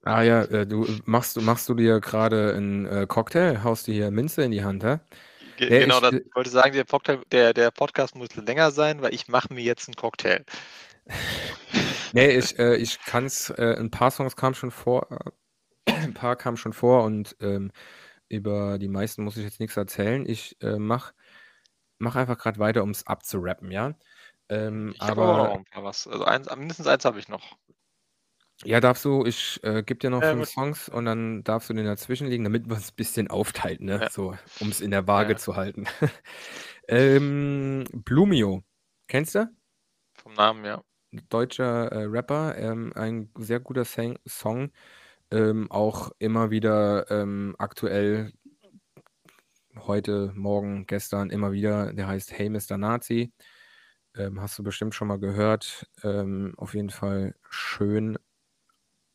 [0.06, 4.12] Ah ja, äh, du machst, machst du dir gerade einen äh, Cocktail, haust dir hier
[4.12, 5.00] Minze in die Hand, hä?
[5.56, 8.36] Ge Ja, genau, ich, das, äh, ich wollte sagen, der, Cocktail, der, der Podcast muss
[8.36, 10.44] länger sein, weil ich mache mir jetzt einen Cocktail.
[12.14, 15.32] Nee, ich, äh, ich kann es, äh, ein paar Songs kamen schon vor, äh,
[15.92, 17.72] ein paar kamen schon vor und ähm,
[18.30, 20.26] über die meisten muss ich jetzt nichts erzählen.
[20.28, 21.14] Ich äh, mach,
[21.98, 23.96] mach einfach gerade weiter, um es abzurappen, ja?
[24.50, 26.08] Ähm, Ich habe aber noch aber ein paar was.
[26.08, 27.58] Also eins, mindestens eins habe ich noch.
[28.66, 30.50] Ja, darfst du, ich äh, gebe dir noch Ja, fünf gut.
[30.50, 34.04] Songs und dann darfst du den dazwischen legen, damit man es ein bisschen aufteilt, ne?
[34.04, 34.10] Ja.
[34.10, 35.38] So, um es in der Wage Ja.
[35.38, 35.86] zu halten.
[36.88, 38.64] Ähm, Blumio.
[39.08, 39.48] Kennst du?
[40.16, 40.84] Vom Namen, ja.
[41.30, 44.72] Deutscher äh, Rapper, ähm, ein sehr guter Sang Song.
[45.32, 48.34] Ähm, auch immer wieder ähm, aktuell
[49.76, 51.94] heute, morgen, gestern immer wieder.
[51.94, 52.78] Der heißt Hey Mr.
[52.78, 53.34] Nazi.
[54.16, 55.88] Ähm, hast du bestimmt schon mal gehört.
[56.04, 58.18] Ähm, auf jeden Fall schön.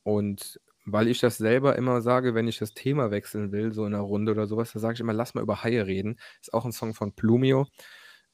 [0.08, 3.94] Und weil ich das selber immer sage, wenn ich das Thema wechseln will, so in
[3.94, 6.18] einer Runde oder sowas, da sage ich immer, lass mal über Haie reden.
[6.40, 7.66] Ist auch ein Song von Plumio.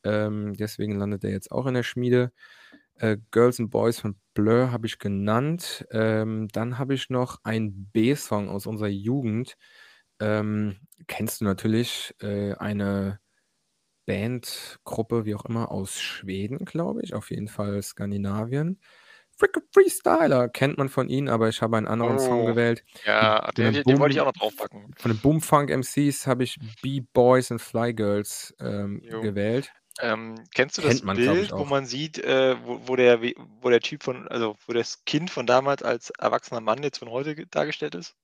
[0.05, 2.33] Ähm, deswegen landet er jetzt auch in der Schmiede.
[2.97, 5.87] Äh, Girls and Boys von Blur habe ich genannt.
[5.91, 9.57] Ähm, dann habe ich noch einen B-Song aus unserer Jugend.
[10.21, 10.77] Ähm,
[11.09, 13.19] kennst du natürlich äh, eine
[14.07, 17.15] Bandgruppe, wie auch immer, aus Schweden, glaube ich.
[17.15, 18.81] Auf jeden Fall Skandinavien.
[19.37, 22.85] Freak Freestyler kennt man von ihnen, aber ich habe einen anderen Song Oh, gewählt.
[23.05, 24.95] ja, den, den den wollte ich auch noch draufpacken.
[24.97, 29.73] von den Boomfunk MCs habe ich B-Boys and Fly Girls ähm, gewählt.
[30.01, 33.71] Ähm, kennst du das Kennt man, Bild, wo man sieht, äh, wo, wo, der, wo
[33.71, 37.35] der Typ von, also wo das Kind von damals als erwachsener Mann jetzt von heute
[37.37, 38.17] ge- dargestellt ist?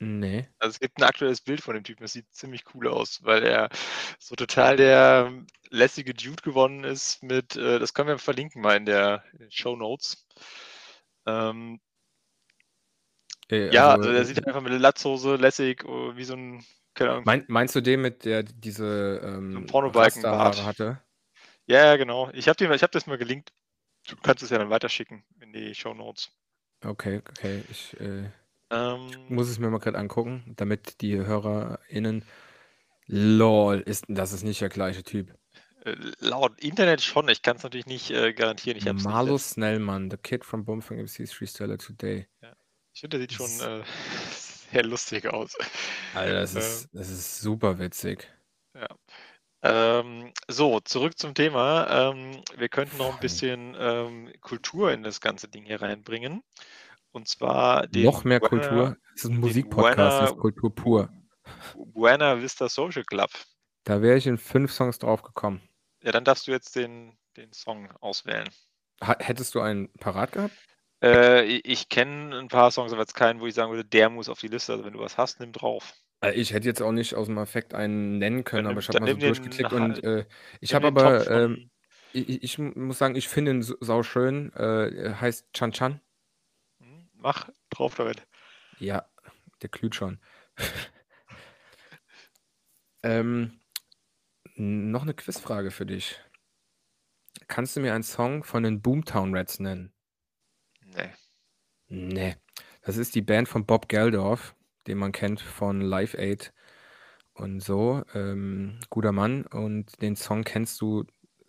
[0.00, 0.48] Nee.
[0.58, 3.42] Also es gibt ein aktuelles Bild von dem Typen, das sieht ziemlich cool aus, weil
[3.44, 3.68] er
[4.18, 5.32] so total der
[5.70, 10.24] lässige Dude gewonnen ist mit, äh, das können wir verlinken mal in der Show Notes.
[11.26, 11.80] Ähm,
[13.50, 17.12] Äh, ja, also, also der sieht einfach mit Latzhose lässig, äh, wie so ein, keine
[17.12, 20.58] Ahnung, mein, meinst du den mit der diese so ähm, Pornobalkenbart.
[20.58, 21.02] Rasterhaare hatte?
[21.66, 22.30] Ja, ja, genau.
[22.32, 23.52] Ich habe hab das mal gelinkt.
[24.08, 26.30] Du kannst es ja dann weiterschicken in die Show Notes.
[26.84, 27.64] Okay, okay.
[27.70, 28.30] Ich äh,
[28.70, 32.24] Ähm, muss es mir mal gerade angucken, damit die HörerInnen.
[33.06, 35.34] Lol, ist, das ist nicht der gleiche Typ.
[35.94, 38.76] Äh, laut Internet schon, ich kann es natürlich nicht äh, garantieren.
[38.78, 39.50] Ich nicht Marlo selbst.
[39.54, 42.26] Snellmann, the kid from Bumfang MC's Freestyler Today.
[42.94, 43.82] Ich finde, der sieht schon Das- äh,
[44.72, 45.56] sehr lustig aus.
[46.14, 48.28] Alter, das Ähm, ist, das ist super witzig.
[48.74, 48.88] Ja.
[49.62, 52.10] Ähm, so, zurück zum Thema.
[52.12, 56.42] Ähm, wir könnten noch ein bisschen ähm, Kultur in das ganze Ding hier reinbringen.
[57.10, 58.96] Und zwar den Noch mehr Buena- Kultur.
[59.16, 61.10] Es ist ein Musikpodcast, das ist Kultur pur.
[61.74, 63.30] Buena Vista Social Club.
[63.84, 65.62] Da wäre ich in fünf Songs drauf gekommen.
[66.02, 68.48] Ja, dann darfst du jetzt den, den Song auswählen.
[69.00, 70.54] Hättest du einen parat gehabt?
[71.02, 74.28] Äh, ich kenne ein paar Songs, aber jetzt keinen, wo ich sagen würde, der muss
[74.28, 74.72] auf die Liste.
[74.72, 75.94] Also wenn du was hast, nimm drauf.
[76.20, 78.88] Äh, Ich hätte jetzt auch nicht aus dem Affekt einen nennen können, Dann aber ich
[78.88, 80.26] habe mal so den durchgeklickt Ha- und äh,
[80.60, 81.70] ich habe den aber, ähm,
[82.12, 84.52] ich, ich- muss sagen, ich finde ihn so- sauschön.
[84.54, 86.00] Äh, heißt Chan Chan.
[86.80, 88.26] Hm, Mach drauf damit.
[88.80, 89.08] Ja,
[89.62, 90.18] der glüht schon.
[93.02, 93.57] ähm,
[94.58, 96.20] noch eine Quizfrage für dich.
[97.46, 99.92] Kannst du mir einen Song von den Boomtown Rats nennen?
[100.82, 101.10] Nee.
[101.88, 102.36] Nee.
[102.82, 104.54] Das ist die Band von Bob Geldorf,
[104.86, 106.52] den man kennt von Live Aid
[107.34, 108.02] und so.
[108.14, 109.46] Ähm, guter Mann.
[109.46, 111.04] Und den Song kennst du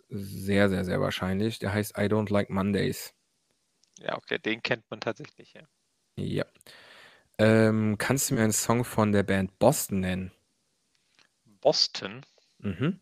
[0.08, 1.58] sehr, sehr, sehr wahrscheinlich.
[1.58, 3.14] Der heißt I Don't Like Mondays.
[3.98, 5.62] Ja, okay, den kennt man tatsächlich, ja.
[6.16, 6.44] Ja.
[7.38, 10.32] Ähm, kannst du mir einen Song von der Band Boston nennen?
[11.60, 12.24] Boston.
[12.62, 13.00] Mhm.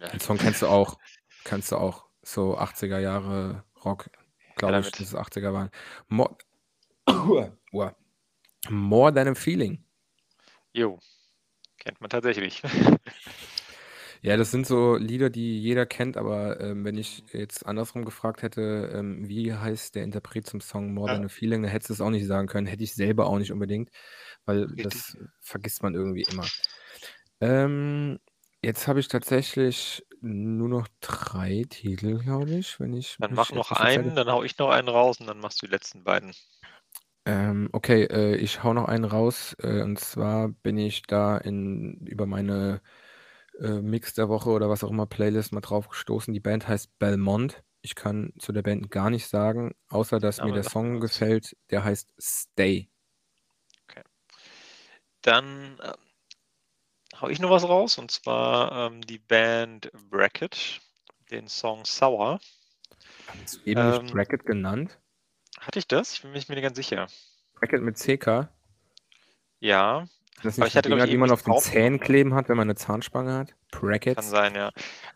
[0.00, 0.08] Ja.
[0.08, 0.98] Den Song kennst du auch.
[1.44, 2.06] Kennst du auch.
[2.22, 4.10] So 80er Jahre Rock,
[4.56, 5.00] glaube ich, damit.
[5.00, 5.70] dass es 80er waren.
[6.08, 6.36] More.
[8.70, 9.84] More Than a Feeling.
[10.72, 10.98] Jo.
[11.78, 12.62] Kennt man tatsächlich.
[14.24, 18.42] Ja, das sind so Lieder, die jeder kennt, aber ähm, wenn ich jetzt andersrum gefragt
[18.42, 21.14] hätte, ähm, wie heißt der Interpret zum Song More Ja.
[21.16, 22.68] Than a Feeling, dann hättest du es auch nicht sagen können.
[22.68, 23.90] Hätte ich selber auch nicht unbedingt,
[24.44, 24.84] weil Richtig.
[24.84, 26.46] das vergisst man irgendwie immer.
[27.40, 28.20] Ähm,
[28.62, 33.52] jetzt habe ich tatsächlich nur noch drei Titel, glaube ich, wenn ich Dann mich mach
[33.52, 34.12] noch etwas verzähle.
[34.12, 36.34] einen, dann hau ich noch einen raus und dann machst du die letzten beiden.
[37.24, 39.54] Ähm, okay, äh, ich hau noch einen raus.
[39.60, 42.82] Äh, und zwar bin ich da in, über meine
[43.60, 46.34] äh, Mix der Woche oder was auch immer Playlist mal drauf gestoßen.
[46.34, 47.62] Die Band heißt Belmont.
[47.82, 50.90] Ich kann zu der Band gar nicht sagen, außer dass mir Name der sagt mir
[50.90, 51.02] Song was.
[51.02, 51.56] gefällt.
[51.70, 52.90] Der heißt Stay.
[55.22, 56.11] Dann ähm,
[57.20, 60.80] hau ich noch was raus und zwar ähm, die Band Bracket,
[61.30, 62.40] den Song Sour.
[63.26, 64.98] Hast du eben Ähm, nicht Bracket genannt?
[65.58, 66.12] Hatte ich das?
[66.14, 67.08] Ich bin mir nicht ganz sicher.
[67.54, 68.50] Bracket mit CK?
[69.60, 70.06] Ja,
[70.42, 71.98] das Aber nicht ich hatte, Dinger, die man auf den Zähnen ne?
[71.98, 73.54] kleben hat, wenn man eine Zahnspange hat?
[74.14, 74.28] kann Brackets?
[74.28, 74.68] sein, ja.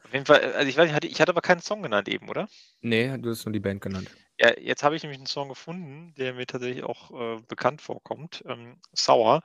[0.04, 2.28] Auf jeden Fall, also ich weiß nicht, hatte, ich hatte aber keinen Song genannt eben,
[2.28, 2.48] oder?
[2.80, 4.10] Nee, du hast nur die Band genannt.
[4.38, 8.44] Ja, jetzt habe ich nämlich einen Song gefunden, der mir tatsächlich auch äh, bekannt vorkommt.
[8.46, 9.42] Ähm, Sauer.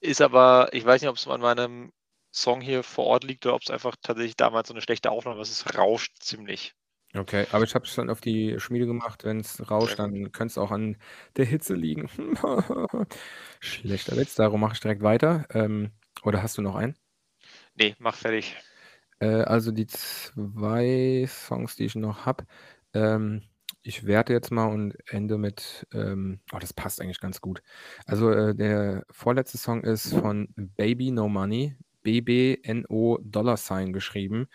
[0.00, 1.92] Ist aber, ich weiß nicht, ob es an meinem
[2.32, 5.40] Song hier vor Ort liegt oder ob es einfach tatsächlich damals so eine schlechte Aufnahme
[5.40, 5.50] ist.
[5.50, 6.74] Es rauscht ziemlich.
[7.12, 9.24] Okay, aber ich habe es dann auf die Schmiede gemacht.
[9.24, 10.96] Wenn es rauscht, dann könnte es auch an
[11.36, 12.08] der Hitze liegen.
[13.60, 15.44] Schlechter Witz, darum mache ich direkt weiter.
[15.52, 15.90] Ähm,
[16.22, 16.96] oder hast du noch einen?
[17.74, 18.56] Nee, mach fertig.
[19.18, 22.46] Äh, also die zwei Songs, die ich noch habe,
[22.94, 23.42] ähm,
[23.82, 27.62] ich werte jetzt mal und ende mit, ähm, oh, das passt eigentlich ganz gut.
[28.06, 34.48] Also äh, der vorletzte Song ist von Baby No Money, BBNO Dollar Sign geschrieben.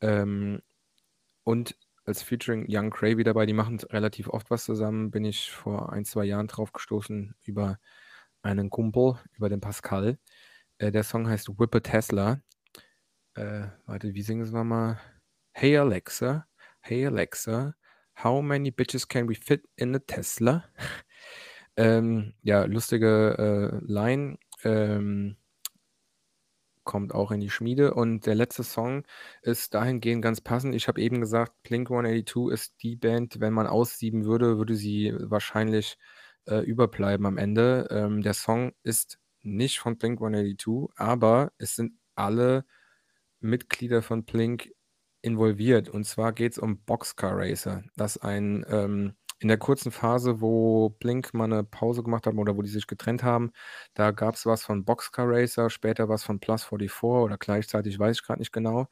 [0.00, 0.60] Ähm,
[1.44, 5.92] und als Featuring Young Cravey dabei, die machen relativ oft was zusammen, bin ich vor
[5.92, 7.78] ein, zwei Jahren drauf gestoßen über
[8.42, 10.18] einen Kumpel, über den Pascal.
[10.78, 12.40] Äh, der Song heißt Whip a Tesla.
[13.34, 15.00] Äh, warte, wie singen wir mal?
[15.52, 16.46] Hey Alexa,
[16.80, 17.74] hey Alexa,
[18.22, 20.64] how many bitches can we fit in a Tesla?
[21.76, 24.38] ähm, ja, lustige äh, Line.
[24.64, 25.36] Ähm,
[26.84, 27.94] kommt auch in die Schmiede.
[27.94, 29.04] Und der letzte Song
[29.42, 30.74] ist dahingehend ganz passend.
[30.74, 35.14] Ich habe eben gesagt, Blink 182 ist die Band, wenn man aussieben würde, würde sie
[35.18, 35.98] wahrscheinlich
[36.46, 37.88] äh, überbleiben am Ende.
[37.90, 42.64] Ähm, der Song ist nicht von Blink 182, aber es sind alle
[43.40, 44.70] Mitglieder von Blink
[45.22, 45.88] involviert.
[45.88, 47.82] Und zwar geht es um Boxcar Racer.
[47.96, 52.56] Das ein ähm, in der kurzen Phase, wo Blink mal eine Pause gemacht haben oder
[52.56, 53.50] wo die sich getrennt haben,
[53.94, 58.18] da gab es was von Boxcar Racer, später was von Plus 44 oder gleichzeitig, weiß
[58.18, 58.86] ich gerade nicht genau.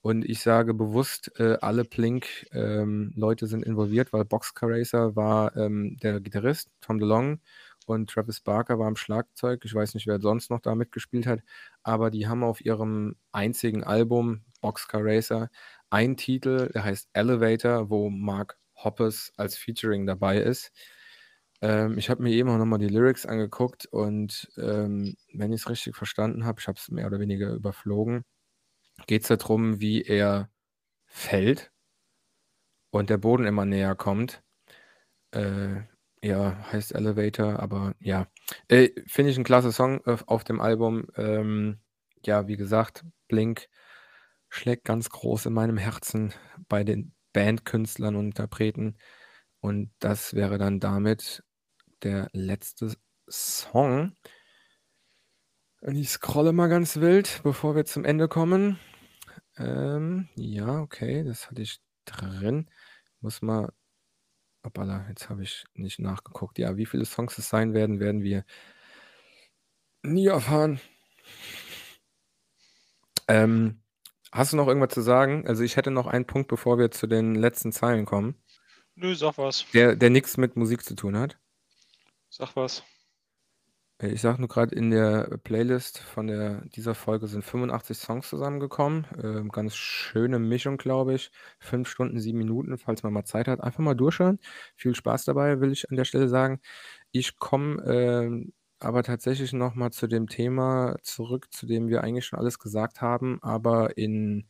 [0.00, 5.96] Und ich sage bewusst, äh, alle Blink-Leute ähm, sind involviert, weil Boxcar Racer war ähm,
[6.02, 7.40] der Gitarrist, Tom DeLong,
[7.88, 9.64] und Travis Barker war am Schlagzeug.
[9.64, 11.40] Ich weiß nicht, wer sonst noch da mitgespielt hat,
[11.82, 15.50] aber die haben auf ihrem einzigen Album, Boxcar Racer,
[15.90, 20.72] einen Titel, der heißt Elevator, wo Mark Hoppes als Featuring dabei ist.
[21.60, 25.68] Ähm, ich habe mir eben auch nochmal die Lyrics angeguckt und ähm, wenn ich es
[25.68, 28.24] richtig verstanden habe, ich habe es mehr oder weniger überflogen,
[29.06, 30.50] geht es darum, wie er
[31.06, 31.72] fällt
[32.90, 34.42] und der Boden immer näher kommt.
[35.32, 35.82] Äh,
[36.22, 38.26] ja, heißt Elevator, aber ja.
[38.68, 41.06] Äh, Finde ich ein klasse Song auf, auf dem Album.
[41.16, 41.78] Ähm,
[42.24, 43.68] ja, wie gesagt, Blink
[44.48, 46.32] schlägt ganz groß in meinem Herzen
[46.68, 48.96] bei den Bandkünstlern und Interpreten.
[49.60, 51.42] Und das wäre dann damit
[52.02, 52.94] der letzte
[53.28, 54.14] Song.
[55.80, 58.78] Und ich scrolle mal ganz wild, bevor wir zum Ende kommen.
[59.56, 62.70] Ähm, ja, okay, das hatte ich drin.
[63.20, 63.72] Muss mal.
[64.64, 66.58] Hoppala, jetzt habe ich nicht nachgeguckt.
[66.58, 68.44] Ja, wie viele Songs es sein werden, werden wir
[70.02, 70.80] nie erfahren.
[73.28, 73.82] Ähm,
[74.32, 75.46] Hast du noch irgendwas zu sagen?
[75.46, 78.34] Also ich hätte noch einen Punkt, bevor wir zu den letzten Zeilen kommen.
[78.94, 79.64] Nö, sag was.
[79.72, 81.38] Der, der nichts mit Musik zu tun hat.
[82.28, 82.82] Sag was.
[84.00, 88.28] Äh, ich sag nur gerade, in der Playlist von der, dieser Folge sind 85 Songs
[88.28, 89.06] zusammengekommen.
[89.22, 91.30] Ähm, ganz schöne Mischung, glaube ich.
[91.58, 93.60] Fünf Stunden, sieben Minuten, falls man mal Zeit hat.
[93.60, 94.38] Einfach mal durchhören.
[94.76, 96.60] Viel Spaß dabei, will ich an der Stelle sagen.
[97.12, 102.26] Ich komme ähm, aber tatsächlich noch mal zu dem Thema zurück, zu dem wir eigentlich
[102.26, 104.48] schon alles gesagt haben, aber in,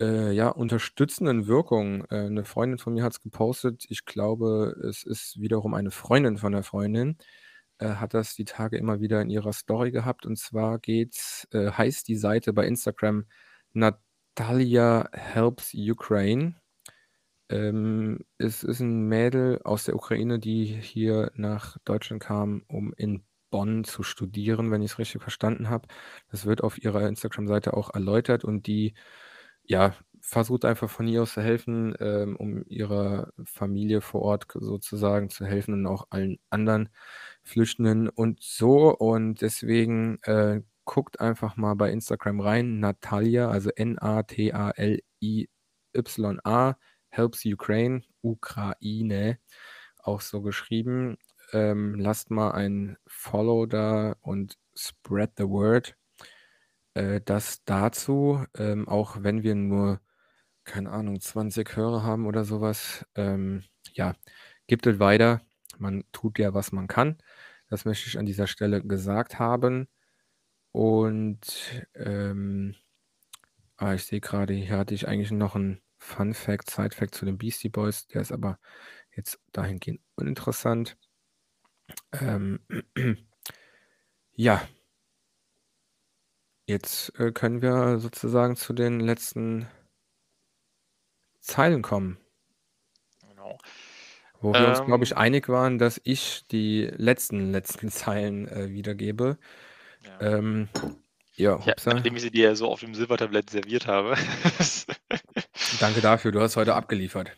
[0.00, 2.04] äh, ja, unterstützenden Wirkung.
[2.06, 3.86] Äh, 'ne Freundin von mir hat es gepostet.
[3.90, 7.18] Ich glaube, es ist wiederum eine Freundin von der Freundin,
[7.78, 10.26] äh, hat das die Tage immer wieder in ihrer Story gehabt.
[10.26, 13.26] Und zwar geht's äh, heißt die Seite bei Instagram
[13.74, 16.56] Natalia Helps Ukraine.
[17.50, 23.24] Ähm, es ist ein Mädel aus der Ukraine, die hier nach Deutschland kam, um in
[23.50, 25.88] Bonn zu studieren, wenn ich es richtig verstanden habe.
[26.30, 28.94] Das wird auf ihrer Instagram-Seite auch erläutert und die,
[29.64, 35.30] ja, versucht einfach von hier aus zu helfen, ähm, um ihrer Familie vor Ort sozusagen
[35.30, 36.90] zu helfen und auch allen anderen
[37.42, 38.94] Flüchtenden und so.
[38.96, 44.36] Und deswegen äh, guckt einfach mal bei Instagram rein, Natalia, also N-A-T-A-L-I-Y-A,
[47.08, 49.38] Helps Ukraine, Ukraine,
[50.02, 51.16] auch so geschrieben.
[51.52, 55.96] Ähm, lasst mal ein Follow da und spread the word.
[56.94, 60.00] Äh, das dazu, ähm, auch wenn wir nur,
[60.64, 64.14] keine Ahnung, 20 Hörer haben oder sowas, ähm, ja,
[64.66, 65.42] gibt es weiter.
[65.78, 67.18] Man tut ja, was man kann.
[67.68, 69.88] Das möchte ich an dieser Stelle gesagt haben.
[70.72, 72.76] Und ähm,
[73.76, 77.24] ah, ich sehe gerade, hier hatte ich eigentlich noch einen Fun Fact, Side Fact zu
[77.24, 78.06] den Beastie Boys.
[78.08, 78.58] Der ist aber
[79.16, 80.96] jetzt dahingehend uninteressant.
[82.12, 82.60] Ähm,
[84.32, 84.62] ja.
[86.66, 89.66] Jetzt äh, können wir sozusagen zu den letzten
[91.40, 92.18] Zeilen kommen.
[93.28, 93.58] Genau.
[94.40, 95.18] Wo wir uns, glaube ich, ähm.
[95.18, 99.38] einig waren, dass ich die letzten, letzten Zeilen äh, wiedergebe.
[100.04, 100.20] Ja.
[100.20, 100.68] Ähm,
[101.34, 104.14] ja, ja, nachdem ich sie dir so auf dem Silbertablett serviert habe.
[105.80, 107.32] Danke dafür, du hast heute abgeliefert.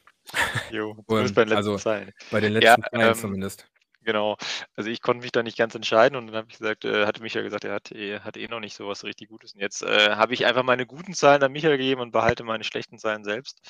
[0.71, 2.13] Jo, zumindest bei den letzten also, Zeilen.
[2.31, 3.71] Bei den letzten ja, Zeilen ähm, zumindest.
[4.05, 4.37] Genau.
[4.75, 7.23] Also, ich konnte mich da nicht ganz entscheiden und dann habe ich gesagt äh, hatte
[7.23, 9.55] Michael gesagt, er hat eh hat eh noch nicht so was richtig Gutes.
[9.55, 12.65] Und jetzt, äh, habe ich einfach meine guten Zeilen an Michael gegeben und behalte meine
[12.65, 13.61] schlechten Zeilen selbst.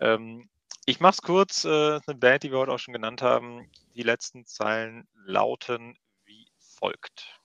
[0.00, 0.48] Ähm,
[0.86, 1.68] ich mache es kurz, äh,
[2.06, 3.70] 'ne Band, die wir heute auch schon genannt haben.
[3.94, 6.46] Die letzten Zeilen lauten wie
[6.78, 7.38] folgt: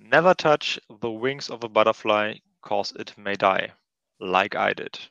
[0.00, 3.72] „Never touch the wings of a butterfly, 'cause it may die,
[4.20, 5.10] like I did.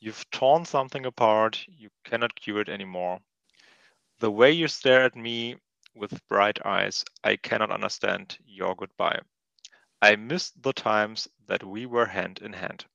[0.00, 3.22] You've torn something apart, you cannot cure it anymore.
[4.20, 5.56] The way you stare at me
[5.94, 9.20] with bright eyes, I cannot understand your goodbye.
[10.02, 12.86] I miss the times that we were hand in hand.“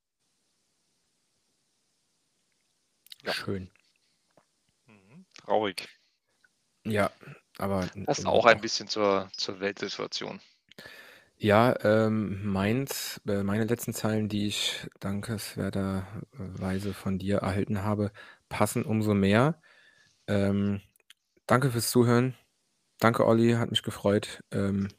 [3.23, 3.33] Ja.
[3.33, 3.69] Schön.
[4.87, 5.87] Mhm, traurig.
[6.85, 7.11] Ja,
[7.57, 10.41] aber Passt immer auch ein bisschen zur zur Weltsituation.
[11.37, 18.11] Ja, ähm, meins äh, meine letzten Zeilen, die ich dankenswerterweise von dir erhalten habe,
[18.49, 19.61] passen umso mehr.
[20.27, 20.81] Ähm,
[21.49, 22.35] danke fürs Zuhören.
[22.99, 24.41] Danke, Olli, hat mich gefreut.
[24.51, 24.89] Ähm,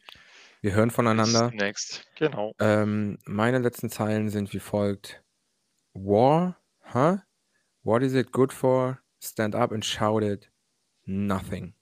[0.60, 1.50] wir hören Bis voneinander.
[1.50, 2.52] demnächst, genau.
[2.58, 5.22] Ähm, meine letzten Zeilen sind wie folgt:
[5.94, 6.56] „War?
[6.92, 7.18] Huh?
[7.82, 8.98] What is it good for?
[9.22, 10.50] Stand up and shout it.
[11.04, 11.74] Nothing.“